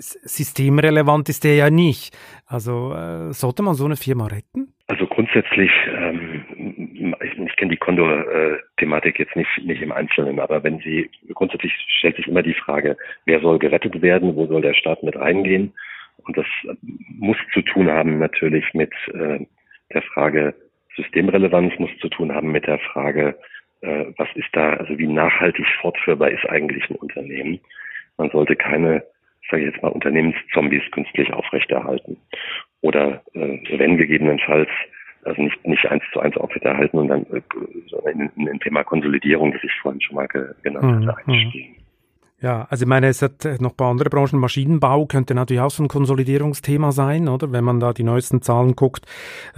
systemrelevant 0.00 1.28
ist 1.28 1.44
der 1.44 1.56
ja 1.56 1.70
nicht. 1.70 2.16
Also 2.46 2.94
äh, 2.94 3.32
sollte 3.32 3.62
man 3.62 3.74
so 3.74 3.84
eine 3.84 3.96
Firma 3.96 4.26
retten? 4.26 4.72
Also 4.86 5.06
grundsätzlich 5.06 5.70
ähm, 5.94 6.44
kenne 7.60 7.72
die 7.72 7.76
Kondor-Thematik 7.76 9.18
jetzt 9.18 9.36
nicht, 9.36 9.50
nicht 9.62 9.82
im 9.82 9.92
Einzelnen, 9.92 10.40
aber 10.40 10.64
wenn 10.64 10.78
Sie, 10.78 11.10
grundsätzlich 11.34 11.74
stellt 11.98 12.16
sich 12.16 12.26
immer 12.26 12.42
die 12.42 12.54
Frage, 12.54 12.96
wer 13.26 13.40
soll 13.40 13.58
gerettet 13.58 14.00
werden, 14.00 14.34
wo 14.34 14.46
soll 14.46 14.62
der 14.62 14.72
Staat 14.72 15.02
mit 15.02 15.14
reingehen? 15.14 15.74
Und 16.26 16.38
das 16.38 16.46
muss 17.18 17.36
zu 17.52 17.60
tun 17.60 17.90
haben 17.90 18.18
natürlich 18.18 18.64
mit 18.72 18.92
äh, 19.12 19.44
der 19.92 20.02
Frage 20.02 20.54
Systemrelevanz, 20.96 21.78
muss 21.78 21.90
zu 22.00 22.08
tun 22.08 22.34
haben 22.34 22.50
mit 22.50 22.66
der 22.66 22.78
Frage, 22.78 23.38
äh, 23.82 24.06
was 24.16 24.28
ist 24.34 24.48
da, 24.52 24.74
also 24.74 24.96
wie 24.98 25.06
nachhaltig 25.06 25.66
fortführbar 25.82 26.30
ist 26.30 26.46
eigentlich 26.48 26.88
ein 26.88 26.96
Unternehmen? 26.96 27.60
Man 28.16 28.30
sollte 28.30 28.56
keine, 28.56 29.04
sage 29.50 29.64
ich 29.64 29.72
jetzt 29.72 29.82
mal, 29.82 29.90
Unternehmenszombies 29.90 30.90
künstlich 30.92 31.30
aufrechterhalten. 31.32 32.16
Oder 32.80 33.22
äh, 33.34 33.58
wenn 33.78 33.98
gegebenenfalls 33.98 34.70
also 35.24 35.42
nicht, 35.42 35.66
nicht 35.66 35.84
eins 35.86 36.02
zu 36.12 36.20
eins 36.20 36.36
aufrechterhalten 36.36 36.98
und 36.98 37.08
dann 37.08 37.26
äh, 37.26 37.40
sondern 37.88 38.30
in, 38.36 38.46
in 38.46 38.60
Thema 38.60 38.84
Konsolidierung, 38.84 39.52
das 39.52 39.62
ich 39.62 39.72
vorhin 39.82 40.00
schon 40.00 40.16
mal 40.16 40.26
genannt 40.26 40.84
mhm. 40.84 41.08
hatte, 41.08 41.18
einspielen. 41.26 41.76
Ja, 42.42 42.66
also 42.70 42.84
ich 42.84 42.88
meine, 42.88 43.08
es 43.08 43.20
hat 43.20 43.44
noch 43.60 43.72
ein 43.72 43.76
paar 43.76 43.90
andere 43.90 44.08
Branchen. 44.08 44.40
Maschinenbau 44.40 45.04
könnte 45.04 45.34
natürlich 45.34 45.60
auch 45.60 45.70
so 45.70 45.82
ein 45.82 45.88
Konsolidierungsthema 45.88 46.90
sein, 46.90 47.28
oder? 47.28 47.52
Wenn 47.52 47.64
man 47.64 47.80
da 47.80 47.92
die 47.92 48.02
neuesten 48.02 48.40
Zahlen 48.40 48.76
guckt, 48.76 49.04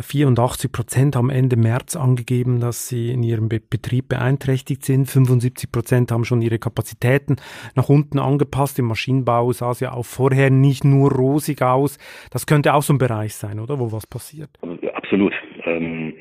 84 0.00 0.72
Prozent 0.72 1.14
haben 1.14 1.30
Ende 1.30 1.54
März 1.54 1.94
angegeben, 1.94 2.58
dass 2.58 2.88
sie 2.88 3.12
in 3.12 3.22
ihrem 3.22 3.48
Be 3.48 3.60
Betrieb 3.60 4.08
beeinträchtigt 4.08 4.84
sind. 4.84 5.06
75 5.06 5.70
Prozent 5.70 6.10
haben 6.10 6.24
schon 6.24 6.42
ihre 6.42 6.58
Kapazitäten 6.58 7.36
nach 7.76 7.88
unten 7.88 8.18
angepasst. 8.18 8.80
Im 8.80 8.86
Maschinenbau 8.86 9.52
sah 9.52 9.70
es 9.70 9.78
ja 9.78 9.92
auch 9.92 10.04
vorher 10.04 10.50
nicht 10.50 10.84
nur 10.84 11.12
rosig 11.12 11.62
aus. 11.62 11.98
Das 12.32 12.46
könnte 12.46 12.74
auch 12.74 12.82
so 12.82 12.94
ein 12.94 12.98
Bereich 12.98 13.36
sein, 13.36 13.60
oder? 13.60 13.78
Wo 13.78 13.92
was 13.92 14.08
passiert. 14.08 14.50
Absolut. 14.94 15.34
Ähm, 15.66 16.14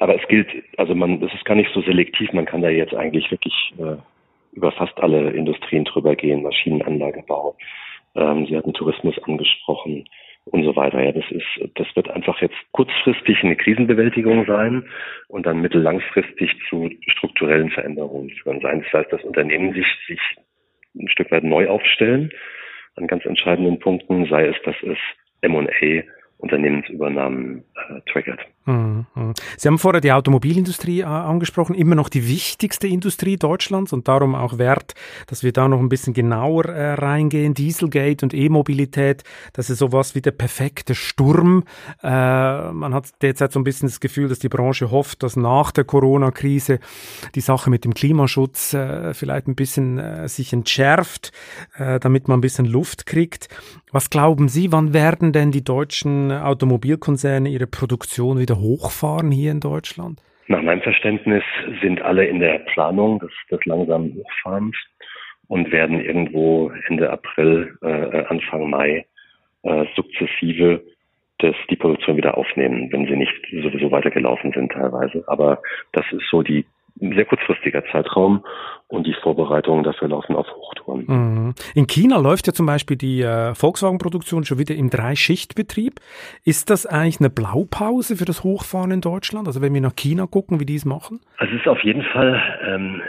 aber 0.00 0.20
es 0.20 0.28
gilt, 0.28 0.48
also 0.76 0.94
man, 0.94 1.20
das 1.20 1.32
ist 1.34 1.44
gar 1.44 1.54
nicht 1.54 1.72
so 1.72 1.82
selektiv. 1.82 2.32
Man 2.32 2.46
kann 2.46 2.62
da 2.62 2.68
jetzt 2.68 2.94
eigentlich 2.94 3.30
wirklich 3.30 3.54
äh, 3.78 3.96
über 4.56 4.72
fast 4.72 4.98
alle 4.98 5.30
Industrien 5.30 5.84
drüber 5.84 6.16
gehen, 6.16 6.42
Maschinenanlagebau. 6.42 7.56
Ähm, 8.14 8.46
Sie 8.46 8.56
hatten 8.56 8.72
Tourismus 8.72 9.18
angesprochen 9.24 10.04
und 10.46 10.64
so 10.64 10.76
weiter. 10.76 11.02
Ja, 11.02 11.12
das 11.12 11.24
ist, 11.30 11.70
das 11.74 11.86
wird 11.94 12.10
einfach 12.10 12.40
jetzt 12.40 12.56
kurzfristig 12.72 13.42
eine 13.42 13.56
Krisenbewältigung 13.56 14.46
sein 14.46 14.84
und 15.28 15.46
dann 15.46 15.60
mittellangfristig 15.60 16.52
zu 16.68 16.90
strukturellen 17.08 17.70
Veränderungen 17.70 18.30
führen 18.30 18.60
sein. 18.60 18.82
Das 18.82 19.00
heißt, 19.00 19.12
dass 19.12 19.24
Unternehmen 19.24 19.72
sich, 19.72 19.86
sich 20.06 20.20
ein 20.96 21.08
Stück 21.08 21.30
weit 21.30 21.44
neu 21.44 21.68
aufstellen 21.68 22.30
an 22.96 23.06
ganz 23.08 23.24
entscheidenden 23.24 23.78
Punkten, 23.80 24.26
sei 24.26 24.46
es, 24.46 24.56
dass 24.64 24.76
es 24.82 24.98
M&A 25.40 26.04
Unternehmensübernahmen 26.44 27.64
äh, 27.74 28.00
triggert. 28.12 28.40
Mhm. 28.66 29.06
Sie 29.56 29.68
haben 29.68 29.78
vorher 29.78 30.00
die 30.00 30.12
Automobilindustrie 30.12 31.00
äh, 31.00 31.04
angesprochen, 31.04 31.74
immer 31.74 31.94
noch 31.94 32.08
die 32.08 32.28
wichtigste 32.28 32.86
Industrie 32.86 33.36
Deutschlands 33.36 33.92
und 33.92 34.08
darum 34.08 34.34
auch 34.34 34.58
wert, 34.58 34.94
dass 35.26 35.42
wir 35.42 35.52
da 35.52 35.68
noch 35.68 35.80
ein 35.80 35.88
bisschen 35.88 36.14
genauer 36.14 36.66
äh, 36.66 36.94
reingehen. 36.94 37.54
Dieselgate 37.54 38.24
und 38.24 38.34
E-Mobilität, 38.34 39.22
das 39.52 39.68
ist 39.70 39.78
sowas 39.78 40.14
wie 40.14 40.22
der 40.22 40.30
perfekte 40.30 40.94
Sturm. 40.94 41.64
Äh, 42.02 42.08
man 42.08 42.94
hat 42.94 43.10
derzeit 43.22 43.52
so 43.52 43.60
ein 43.60 43.64
bisschen 43.64 43.88
das 43.88 44.00
Gefühl, 44.00 44.28
dass 44.28 44.38
die 44.38 44.48
Branche 44.48 44.90
hofft, 44.90 45.22
dass 45.22 45.36
nach 45.36 45.70
der 45.70 45.84
Corona-Krise 45.84 46.78
die 47.34 47.40
Sache 47.40 47.70
mit 47.70 47.84
dem 47.84 47.94
Klimaschutz 47.94 48.74
äh, 48.74 49.14
vielleicht 49.14 49.48
ein 49.48 49.54
bisschen 49.54 50.28
sich 50.28 50.52
entschärft, 50.52 51.32
damit 51.78 52.28
man 52.28 52.38
ein 52.38 52.40
bisschen 52.40 52.66
Luft 52.66 53.06
kriegt. 53.06 53.48
Was 53.94 54.10
glauben 54.10 54.48
Sie, 54.48 54.72
wann 54.72 54.92
werden 54.92 55.32
denn 55.32 55.52
die 55.52 55.62
deutschen 55.62 56.32
Automobilkonzerne 56.32 57.48
ihre 57.48 57.68
Produktion 57.68 58.40
wieder 58.40 58.56
hochfahren 58.56 59.30
hier 59.30 59.52
in 59.52 59.60
Deutschland? 59.60 60.20
Nach 60.48 60.60
meinem 60.62 60.82
Verständnis 60.82 61.44
sind 61.80 62.02
alle 62.02 62.26
in 62.26 62.40
der 62.40 62.58
Planung 62.74 63.20
des, 63.20 63.30
des 63.52 63.64
langsamen 63.66 64.16
Hochfahrens 64.16 64.74
und 65.46 65.70
werden 65.70 66.04
irgendwo 66.04 66.72
Ende 66.88 67.08
April, 67.08 67.78
äh, 67.82 68.24
Anfang 68.24 68.68
Mai 68.68 69.06
äh, 69.62 69.84
sukzessive 69.94 70.82
das, 71.38 71.54
die 71.70 71.76
Produktion 71.76 72.16
wieder 72.16 72.36
aufnehmen, 72.36 72.90
wenn 72.90 73.06
sie 73.06 73.14
nicht 73.14 73.46
sowieso 73.62 73.92
weitergelaufen 73.92 74.50
sind 74.50 74.72
teilweise. 74.72 75.22
Aber 75.28 75.62
das 75.92 76.04
ist 76.10 76.28
so 76.32 76.42
die 76.42 76.66
sehr 76.96 77.26
kurzfristiger 77.26 77.84
Zeitraum 77.92 78.44
und 78.88 79.06
die 79.06 79.14
Vorbereitungen 79.22 79.82
dafür 79.82 80.08
laufen 80.08 80.36
auf 80.36 80.46
Hochtouren. 80.54 81.04
Mhm. 81.06 81.54
In 81.74 81.86
China 81.86 82.18
läuft 82.18 82.46
ja 82.46 82.52
zum 82.52 82.66
Beispiel 82.66 82.96
die 82.96 83.22
äh, 83.22 83.54
Volkswagen-Produktion 83.54 84.44
schon 84.44 84.58
wieder 84.58 84.74
im 84.74 84.90
Dreischichtbetrieb. 84.90 86.00
Ist 86.44 86.70
das 86.70 86.86
eigentlich 86.86 87.20
eine 87.20 87.30
Blaupause 87.30 88.16
für 88.16 88.24
das 88.24 88.44
Hochfahren 88.44 88.90
in 88.90 89.00
Deutschland? 89.00 89.46
Also 89.46 89.62
wenn 89.62 89.74
wir 89.74 89.80
nach 89.80 89.96
China 89.96 90.26
gucken, 90.26 90.60
wie 90.60 90.66
die 90.66 90.76
es 90.76 90.84
machen? 90.84 91.20
Also 91.38 91.54
es 91.54 91.60
ist 91.60 91.68
auf 91.68 91.82
jeden 91.82 92.02
Fall 92.02 92.40
ähm, 92.66 93.00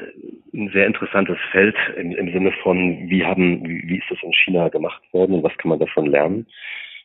ein 0.53 0.69
sehr 0.71 0.87
interessantes 0.87 1.37
Feld 1.51 1.75
im, 1.97 2.11
im 2.11 2.31
Sinne 2.31 2.51
von, 2.63 3.09
wie 3.09 3.25
haben, 3.25 3.67
wie, 3.67 3.83
wie 3.87 3.97
ist 3.97 4.09
das 4.09 4.19
in 4.23 4.33
China 4.33 4.69
gemacht 4.69 5.01
worden 5.11 5.35
und 5.35 5.43
was 5.43 5.55
kann 5.57 5.69
man 5.69 5.79
davon 5.79 6.05
lernen? 6.05 6.47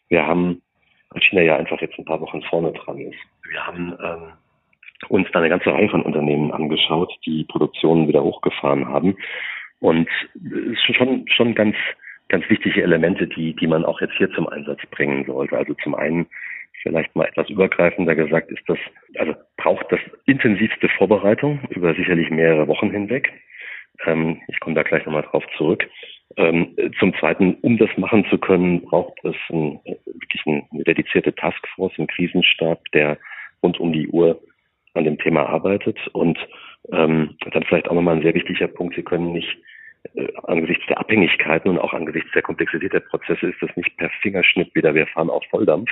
Wir 0.08 0.26
haben, 0.26 0.62
weil 1.10 1.22
China 1.22 1.42
ja 1.42 1.56
einfach 1.56 1.80
jetzt 1.80 1.98
ein 1.98 2.04
paar 2.04 2.20
Wochen 2.20 2.42
vorne 2.42 2.72
dran 2.72 2.98
ist. 2.98 3.18
Wir 3.48 3.66
haben 3.66 3.94
ähm, 4.02 4.32
uns 5.08 5.28
da 5.32 5.38
eine 5.38 5.48
ganze 5.48 5.72
Reihe 5.72 5.88
von 5.88 6.02
Unternehmen 6.02 6.52
angeschaut, 6.52 7.12
die 7.24 7.44
Produktionen 7.44 8.08
wieder 8.08 8.22
hochgefahren 8.22 8.88
haben. 8.88 9.16
Und 9.80 10.08
es 10.34 10.78
sind 10.86 10.96
schon, 10.96 11.24
schon 11.28 11.54
ganz, 11.54 11.74
ganz 12.28 12.48
wichtige 12.50 12.82
Elemente, 12.82 13.26
die, 13.26 13.54
die 13.56 13.66
man 13.66 13.84
auch 13.84 14.00
jetzt 14.00 14.14
hier 14.18 14.30
zum 14.32 14.48
Einsatz 14.48 14.80
bringen 14.90 15.24
sollte. 15.24 15.56
Also 15.56 15.74
zum 15.82 15.94
einen 15.94 16.26
vielleicht 16.82 17.14
mal 17.16 17.26
etwas 17.26 17.48
übergreifender 17.50 18.14
gesagt, 18.14 18.50
ist 18.50 18.62
das, 18.66 18.78
also 19.18 19.34
braucht 19.56 19.86
das 19.90 20.00
intensivste 20.26 20.88
Vorbereitung 20.88 21.60
über 21.70 21.94
sicherlich 21.94 22.30
mehrere 22.30 22.68
Wochen 22.68 22.90
hinweg. 22.90 23.32
Ähm, 24.06 24.40
ich 24.48 24.60
komme 24.60 24.74
da 24.74 24.82
gleich 24.82 25.04
nochmal 25.04 25.22
drauf 25.22 25.44
zurück. 25.56 25.88
Ähm, 26.36 26.76
zum 26.98 27.12
Zweiten, 27.18 27.54
um 27.62 27.76
das 27.76 27.90
machen 27.96 28.24
zu 28.30 28.38
können, 28.38 28.82
braucht 28.82 29.18
es 29.24 29.34
ein, 29.50 29.80
wirklich 29.84 30.42
eine 30.46 30.84
dedizierte 30.84 31.34
Taskforce, 31.34 31.98
einen 31.98 32.06
Krisenstab, 32.06 32.80
der 32.94 33.18
rund 33.62 33.80
um 33.80 33.92
die 33.92 34.08
Uhr 34.08 34.40
an 34.94 35.04
dem 35.04 35.18
Thema 35.18 35.46
arbeitet. 35.46 35.98
Und 36.12 36.38
ähm, 36.92 37.36
dann 37.52 37.64
vielleicht 37.64 37.88
auch 37.88 37.94
nochmal 37.94 38.16
ein 38.16 38.22
sehr 38.22 38.34
wichtiger 38.34 38.68
Punkt, 38.68 38.96
Sie 38.96 39.02
können 39.02 39.32
nicht 39.32 39.58
äh, 40.14 40.28
angesichts 40.44 40.86
der 40.86 40.98
Abhängigkeiten 40.98 41.70
und 41.70 41.78
auch 41.78 41.92
angesichts 41.92 42.30
der 42.32 42.42
Komplexität 42.42 42.92
der 42.92 43.00
Prozesse 43.00 43.48
ist 43.48 43.60
das 43.60 43.76
nicht 43.76 43.96
per 43.96 44.10
Fingerschnitt 44.22 44.74
wieder, 44.74 44.94
wir 44.94 45.06
fahren 45.06 45.30
auf 45.30 45.44
Volldampf, 45.50 45.90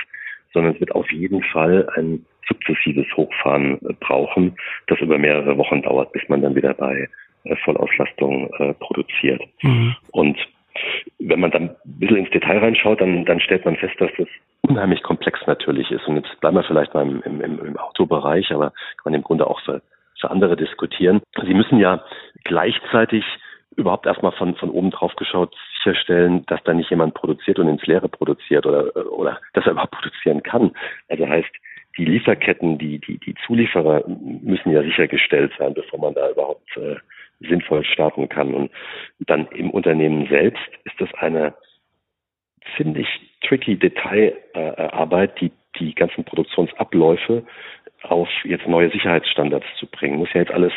sondern 0.53 0.73
es 0.73 0.79
wird 0.79 0.93
auf 0.93 1.11
jeden 1.11 1.43
Fall 1.43 1.87
ein 1.95 2.25
sukzessives 2.47 3.05
Hochfahren 3.15 3.79
äh, 3.85 3.93
brauchen, 3.99 4.55
das 4.87 4.99
über 4.99 5.17
mehrere 5.17 5.57
Wochen 5.57 5.81
dauert, 5.81 6.11
bis 6.11 6.27
man 6.27 6.41
dann 6.41 6.55
wieder 6.55 6.73
bei 6.73 7.07
äh, 7.43 7.55
Vollauslastung 7.63 8.51
äh, 8.57 8.73
produziert. 8.73 9.41
Mhm. 9.61 9.95
Und 10.11 10.37
wenn 11.19 11.39
man 11.39 11.51
dann 11.51 11.69
ein 11.69 11.75
bisschen 11.85 12.17
ins 12.17 12.29
Detail 12.31 12.59
reinschaut, 12.59 13.01
dann, 13.01 13.25
dann 13.25 13.39
stellt 13.39 13.65
man 13.65 13.75
fest, 13.75 13.95
dass 13.99 14.11
das 14.17 14.27
unheimlich 14.61 15.03
komplex 15.03 15.39
natürlich 15.47 15.91
ist. 15.91 16.07
Und 16.07 16.17
jetzt 16.17 16.39
bleiben 16.39 16.57
wir 16.57 16.63
vielleicht 16.63 16.93
mal 16.93 17.07
im, 17.07 17.21
im, 17.23 17.41
im 17.41 17.77
Autobereich, 17.77 18.51
aber 18.51 18.71
kann 18.97 19.05
man 19.05 19.13
im 19.15 19.23
Grunde 19.23 19.47
auch 19.47 19.61
für, 19.61 19.81
für 20.19 20.29
andere 20.29 20.55
diskutieren. 20.55 21.21
Sie 21.45 21.53
müssen 21.53 21.79
ja 21.79 22.03
gleichzeitig 22.43 23.23
überhaupt 23.75 24.05
erstmal 24.05 24.33
von, 24.33 24.55
von 24.55 24.69
oben 24.69 24.91
drauf 24.91 25.15
geschaut 25.15 25.55
sicherstellen, 25.77 26.45
dass 26.47 26.61
da 26.63 26.73
nicht 26.73 26.89
jemand 26.89 27.13
produziert 27.13 27.59
und 27.59 27.69
ins 27.69 27.85
Leere 27.85 28.09
produziert 28.09 28.65
oder, 28.65 28.93
oder 29.11 29.39
dass 29.53 29.65
er 29.65 29.71
überhaupt 29.71 29.91
produzieren 29.91 30.43
kann. 30.43 30.71
Also 31.07 31.27
heißt, 31.27 31.49
die 31.97 32.05
Lieferketten, 32.05 32.77
die, 32.77 32.99
die, 32.99 33.17
die 33.17 33.35
Zulieferer 33.45 34.03
müssen 34.07 34.71
ja 34.71 34.83
sichergestellt 34.83 35.51
sein, 35.57 35.73
bevor 35.73 35.99
man 35.99 36.13
da 36.13 36.29
überhaupt 36.29 36.77
äh, 36.77 36.95
sinnvoll 37.39 37.83
starten 37.85 38.29
kann. 38.29 38.53
Und 38.53 38.71
dann 39.19 39.47
im 39.47 39.69
Unternehmen 39.69 40.27
selbst 40.27 40.63
ist 40.83 40.99
das 40.99 41.13
eine 41.15 41.53
ziemlich 42.77 43.07
tricky 43.41 43.77
Detailarbeit, 43.77 45.39
die 45.39 45.51
die 45.79 45.95
ganzen 45.95 46.23
Produktionsabläufe 46.23 47.45
auf 48.03 48.29
jetzt 48.43 48.67
neue 48.67 48.89
Sicherheitsstandards 48.89 49.65
zu 49.77 49.87
bringen. 49.87 50.17
Muss 50.17 50.33
ja 50.33 50.41
jetzt 50.41 50.53
alles 50.53 50.73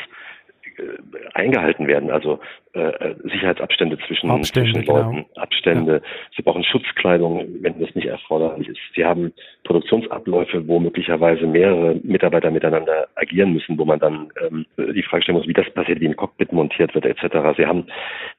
eingehalten 1.34 1.86
werden, 1.86 2.10
also 2.10 2.40
äh, 2.74 2.80
äh, 2.80 3.14
Sicherheitsabstände 3.24 3.98
zwischen, 4.06 4.30
Abstände, 4.30 4.72
zwischen 4.72 4.86
Leuten, 4.86 5.10
genau. 5.10 5.26
Abstände. 5.36 5.92
Ja. 5.92 6.00
Sie 6.36 6.42
brauchen 6.42 6.64
Schutzkleidung, 6.64 7.46
wenn 7.60 7.78
das 7.78 7.94
nicht 7.94 8.06
erforderlich 8.06 8.68
ist. 8.68 8.78
Sie 8.94 9.04
haben 9.04 9.32
Produktionsabläufe, 9.64 10.66
wo 10.66 10.80
möglicherweise 10.80 11.46
mehrere 11.46 11.96
Mitarbeiter 12.02 12.50
miteinander 12.50 13.08
agieren 13.14 13.52
müssen, 13.52 13.76
wo 13.76 13.84
man 13.84 13.98
dann 13.98 14.32
ähm, 14.40 14.66
die 14.78 15.02
Frage 15.02 15.22
stellen 15.22 15.38
muss, 15.38 15.46
wie 15.46 15.52
das 15.52 15.68
passiert, 15.70 16.00
wie 16.00 16.08
ein 16.08 16.16
Cockpit 16.16 16.52
montiert 16.52 16.94
wird, 16.94 17.04
etc. 17.04 17.58
Sie 17.58 17.66
haben 17.66 17.86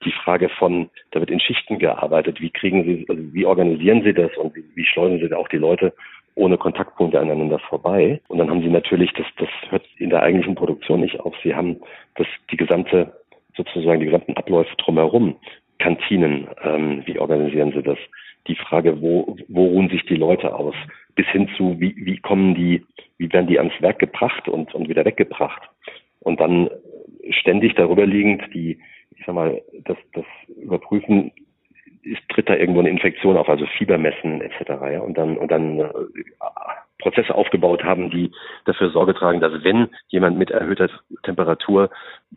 die 0.04 0.12
Frage 0.12 0.50
von, 0.50 0.90
da 1.12 1.20
wird 1.20 1.30
in 1.30 1.40
Schichten 1.40 1.78
gearbeitet, 1.78 2.42
wie 2.42 2.50
kriegen 2.50 2.84
Sie, 2.84 3.06
also 3.08 3.22
wie 3.34 3.46
organisieren 3.46 4.04
Sie 4.04 4.14
das 4.14 4.36
und 4.38 4.56
wie, 4.56 4.64
wie 4.74 4.86
schleusen 4.86 5.20
Sie 5.20 5.30
da 5.30 5.38
auch 5.38 5.48
die 5.48 5.58
Leute 5.58 5.94
ohne 6.36 6.58
Kontaktpunkte 6.58 7.20
aneinander 7.20 7.60
vorbei. 7.60 8.22
Und 8.28 8.38
dann 8.38 8.50
haben 8.50 8.62
sie 8.62 8.70
natürlich, 8.70 9.12
das, 9.14 9.26
das 9.38 9.50
hört 9.70 9.86
in 9.98 10.10
der 10.10 10.24
eigentlichen 10.24 10.56
Produktion 10.56 11.02
nicht 11.02 11.20
auf, 11.20 11.36
sie 11.44 11.56
haben 11.56 11.80
das, 12.16 12.28
die 12.52 12.58
gesamte, 12.58 13.14
sozusagen 13.56 14.00
die 14.00 14.08
gesamten 14.08 14.36
Abläufe 14.36 14.76
drumherum. 14.78 15.36
Kantinen, 15.80 16.48
ähm, 16.64 17.04
wie 17.06 17.20
organisieren 17.20 17.74
sie 17.74 17.84
das? 17.84 17.98
Die 18.48 18.56
Frage, 18.56 19.02
wo, 19.02 19.36
wo 19.48 19.66
ruhen 19.66 19.90
sich 19.90 20.06
die 20.06 20.16
Leute 20.16 20.54
aus? 20.56 20.76
Bis 21.16 21.28
hin 21.28 21.50
zu, 21.58 21.80
wie, 21.80 21.96
wie 21.98 22.18
kommen 22.18 22.56
die, 22.56 22.86
wie 23.18 23.32
werden 23.32 23.48
die 23.48 23.60
ans 23.60 23.74
Werk 23.82 24.00
gebracht 24.00 24.48
und, 24.48 24.74
und 24.74 24.90
wieder 24.90 25.06
weggebracht? 25.06 25.62
Und 26.20 26.40
dann 26.40 26.70
ständig 27.32 27.76
darüber 27.76 28.06
liegend 28.06 28.44
die, 28.54 28.80
ich 29.16 29.26
sag 29.26 29.36
mal, 29.36 29.62
das, 29.86 29.98
das 30.14 30.26
Überprüfen, 30.58 31.32
ist, 32.04 32.22
tritt 32.30 32.49
da 32.49 32.56
irgendwo 32.56 32.80
eine 32.80 32.89
Infektion 32.89 33.38
auf, 33.38 33.49
also 33.49 33.66
Fieber 33.78 33.97
messen 33.97 34.41
etc. 34.41 34.70
Ja, 34.91 34.99
und 34.99 35.18
dann 35.18 35.38
und 35.38 35.51
dann 35.51 35.80
äh, 35.80 35.89
Prozesse 36.99 37.36
aufgebaut 37.36 37.84
haben, 37.84 38.10
die 38.10 38.32
dafür 38.66 38.89
Sorge 38.89 39.14
tragen, 39.14 39.39
dass 39.39 39.64
wenn 39.64 39.89
jemand 40.08 40.38
mit 40.38 40.51
erhöhter 40.51 40.89
Temperatur 41.24 41.89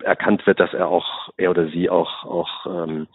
erkannt 0.02 0.46
wird, 0.46 0.60
dass 0.60 0.72
er 0.72 0.88
auch 0.88 1.30
er 1.36 1.50
oder 1.50 1.68
sie 1.68 1.90
auch 1.90 2.24
auch 2.24 2.66
ähm, 2.66 3.06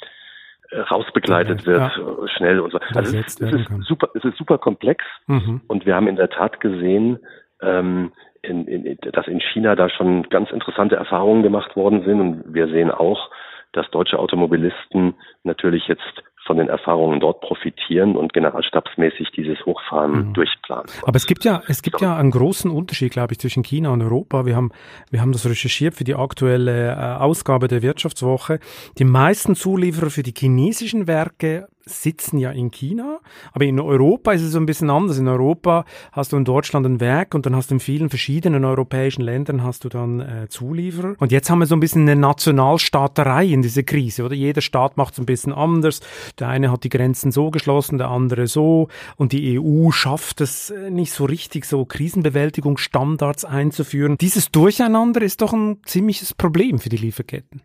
rausbegleitet 0.74 1.66
wird 1.66 1.92
ja. 1.98 2.28
schnell 2.38 2.60
und 2.60 2.72
so. 2.72 2.80
Also 2.96 3.18
es, 3.18 3.40
es, 3.40 3.52
ist 3.52 3.70
super, 3.84 4.10
es 4.16 4.24
ist 4.24 4.38
super 4.38 4.58
komplex 4.58 5.04
mhm. 5.28 5.62
und 5.68 5.86
wir 5.86 5.96
haben 5.96 6.08
in 6.08 6.16
der 6.16 6.30
Tat 6.30 6.62
gesehen, 6.62 7.20
ähm, 7.62 8.14
in, 8.42 8.68
in, 8.68 8.98
dass 9.12 9.28
in 9.28 9.40
China 9.40 9.76
da 9.76 9.90
schon 9.90 10.24
ganz 10.30 10.50
interessante 10.52 10.96
Erfahrungen 10.96 11.44
gemacht 11.44 11.76
worden 11.76 12.04
sind 12.06 12.20
und 12.22 12.54
wir 12.54 12.68
sehen 12.70 12.90
auch, 12.90 13.30
dass 13.74 13.90
deutsche 13.92 14.20
Automobilisten 14.20 15.16
natürlich 15.44 15.88
jetzt 15.88 16.24
von 16.46 16.58
den 16.58 16.70
Erfahrungen 16.70 17.20
dort 17.20 17.42
profitieren 17.42 18.16
und 18.16 18.34
generalstabsmäßig 18.34 19.32
dieses 19.36 19.64
Hochfahren 19.66 20.30
mhm. 20.30 20.34
durchplanen. 20.34 20.88
Aber 21.04 21.16
es 21.16 21.28
gibt 21.28 21.44
ja, 21.44 21.62
es 21.68 21.82
gibt 21.82 22.02
ja 22.02 22.18
einen 22.18 22.32
großen 22.32 22.72
Unterschied, 22.72 23.12
glaube 23.12 23.34
ich, 23.34 23.40
zwischen 23.40 23.64
China 23.64 23.90
und 23.90 24.02
Europa. 24.02 24.46
Wir 24.46 24.56
haben, 24.56 24.72
wir 25.12 25.22
haben 25.22 25.32
das 25.32 25.46
recherchiert 25.48 25.96
für 25.96 26.04
die 26.04 26.16
aktuelle 26.16 26.92
äh, 26.92 26.96
Ausgabe 26.96 27.68
der 27.68 27.82
Wirtschaftswoche. 27.82 28.60
Die 28.98 29.04
meisten 29.04 29.56
Zulieferer 29.56 30.10
für 30.10 30.24
die 30.24 30.34
chinesischen 30.36 31.08
Werke 31.08 31.68
sitzen 31.86 32.38
ja 32.38 32.52
in 32.52 32.72
China, 32.72 33.20
aber 33.54 33.66
in 33.66 33.80
Europa 33.80 34.32
ist 34.32 34.42
es 34.42 34.52
so 34.52 34.60
ein 34.60 34.66
bisschen 34.66 34.90
anders. 34.90 35.18
In 35.18 35.28
Europa 35.28 35.86
hast 36.12 36.34
du 36.34 36.38
in 36.38 36.46
Deutschland 36.46 36.86
ein 36.86 37.00
Werk 37.00 37.34
und 37.36 37.46
dann 37.46 37.56
hast 37.56 37.72
du 37.72 37.76
in 37.76 37.80
vielen 37.80 38.10
verschiedenen 38.10 38.66
europäischen 38.66 39.22
Ländern 39.22 39.64
hast 39.64 39.84
du 39.84 39.90
dann 39.90 40.20
äh, 40.20 40.48
Zulieferer. 40.48 41.16
Und 41.20 41.32
jetzt 41.32 41.50
haben 41.50 41.60
wir 41.60 41.66
so 41.66 41.76
ein 41.76 41.80
bisschen 41.80 42.04
eine 42.04 42.20
Nationalstaaterei 42.20 43.46
in 43.46 43.62
dieser 43.62 43.84
Krise, 43.84 44.24
oder? 44.24 44.36
Jeder 44.36 44.62
Staat 44.62 44.98
macht 44.98 45.14
es 45.14 45.20
ein 45.20 45.26
bisschen 45.26 45.54
anders. 45.54 46.02
Der 46.40 46.50
eine 46.50 46.72
hat 46.72 46.84
die 46.84 46.90
Grenzen 46.90 47.32
so 47.32 47.52
geschlossen, 47.52 47.98
der 47.98 48.10
andere 48.10 48.48
so. 48.48 48.88
Und 49.18 49.32
die 49.32 49.60
EU 49.60 49.92
schafft 49.92 50.42
es 50.42 50.70
äh, 50.70 50.90
nicht 50.90 51.12
so 51.12 51.26
richtig, 51.26 51.66
so 51.66 51.86
Krisenbewältigungsstandards 51.86 53.46
einzuführen. 53.46 54.18
Dieses 54.20 54.52
Durcheinander 54.52 55.22
ist 55.22 55.42
doch 55.42 55.54
ein 55.54 55.78
ziemliches 55.84 56.34
Problem 56.34 56.80
für 56.80 56.90
die 56.90 56.98
Lieferketten. 56.98 57.62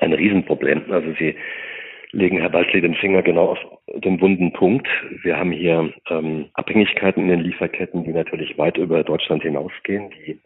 Ein 0.00 0.12
Riesenproblem. 0.14 0.90
Also 0.90 1.12
sie 1.18 1.36
legen 2.12 2.38
Herr 2.38 2.50
Balzli 2.50 2.80
den 2.80 2.94
Finger 2.94 3.22
genau 3.22 3.50
auf 3.50 3.58
den 3.94 4.20
wunden 4.20 4.52
Punkt. 4.52 4.86
Wir 5.22 5.36
haben 5.36 5.52
hier 5.52 5.92
ähm, 6.08 6.46
Abhängigkeiten 6.54 7.24
in 7.24 7.28
den 7.28 7.40
Lieferketten, 7.40 8.04
die 8.04 8.12
natürlich 8.12 8.56
weit 8.58 8.78
über 8.78 9.02
Deutschland 9.02 9.42
hinausgehen, 9.42 10.10
die 10.10 10.40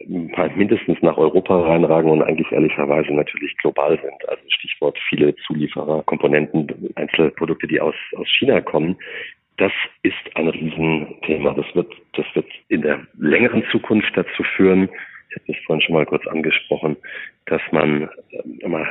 mindestens 0.57 1.01
nach 1.03 1.17
Europa 1.17 1.61
reinragen 1.61 2.11
und 2.11 2.23
eigentlich 2.23 2.51
ehrlicherweise 2.53 3.13
natürlich 3.13 3.57
global 3.59 3.99
sind. 4.01 4.29
Also 4.29 4.43
Stichwort 4.49 4.99
viele 5.09 5.35
Zulieferer, 5.37 6.03
Komponenten, 6.05 6.69
Einzelprodukte, 6.97 7.67
die 7.67 7.81
aus, 7.81 7.95
aus 8.17 8.29
China 8.39 8.61
kommen. 8.61 8.97
Das 9.57 9.73
ist 10.03 10.15
ein 10.35 10.49
Riesenthema. 10.49 11.55
Das 11.55 11.67
wird, 11.75 11.93
das 12.15 12.27
wird 12.35 12.47
in 12.69 12.83
der 12.83 13.01
längeren 13.19 13.65
Zukunft 13.71 14.11
dazu 14.17 14.43
führen, 14.57 14.89
habe 15.35 15.45
das 15.47 15.57
vorhin 15.65 15.83
schon 15.83 15.95
mal 15.95 16.07
kurz 16.07 16.27
angesprochen, 16.27 16.97
dass 17.47 17.61
man 17.73 18.09
immer 18.61 18.87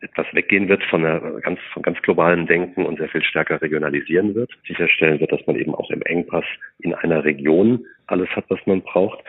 etwas 0.00 0.26
weggehen 0.32 0.68
wird 0.68 0.82
von, 0.84 1.04
einer 1.04 1.20
ganz, 1.40 1.58
von 1.72 1.82
ganz 1.82 2.00
globalen 2.02 2.46
Denken 2.46 2.84
und 2.84 2.98
sehr 2.98 3.08
viel 3.08 3.22
stärker 3.22 3.60
regionalisieren 3.60 4.34
wird, 4.34 4.50
sicherstellen 4.66 5.20
wird, 5.20 5.32
dass 5.32 5.46
man 5.46 5.56
eben 5.56 5.74
auch 5.74 5.90
im 5.90 6.02
Engpass 6.02 6.44
in 6.80 6.94
einer 6.94 7.24
Region 7.24 7.84
alles 8.06 8.28
hat, 8.30 8.44
was 8.48 8.60
man 8.66 8.82
braucht. 8.82 9.20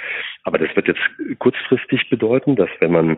Aber 0.43 0.57
das 0.57 0.75
wird 0.75 0.87
jetzt 0.87 1.39
kurzfristig 1.39 2.09
bedeuten, 2.09 2.55
dass 2.55 2.69
wenn 2.79 2.91
man 2.91 3.17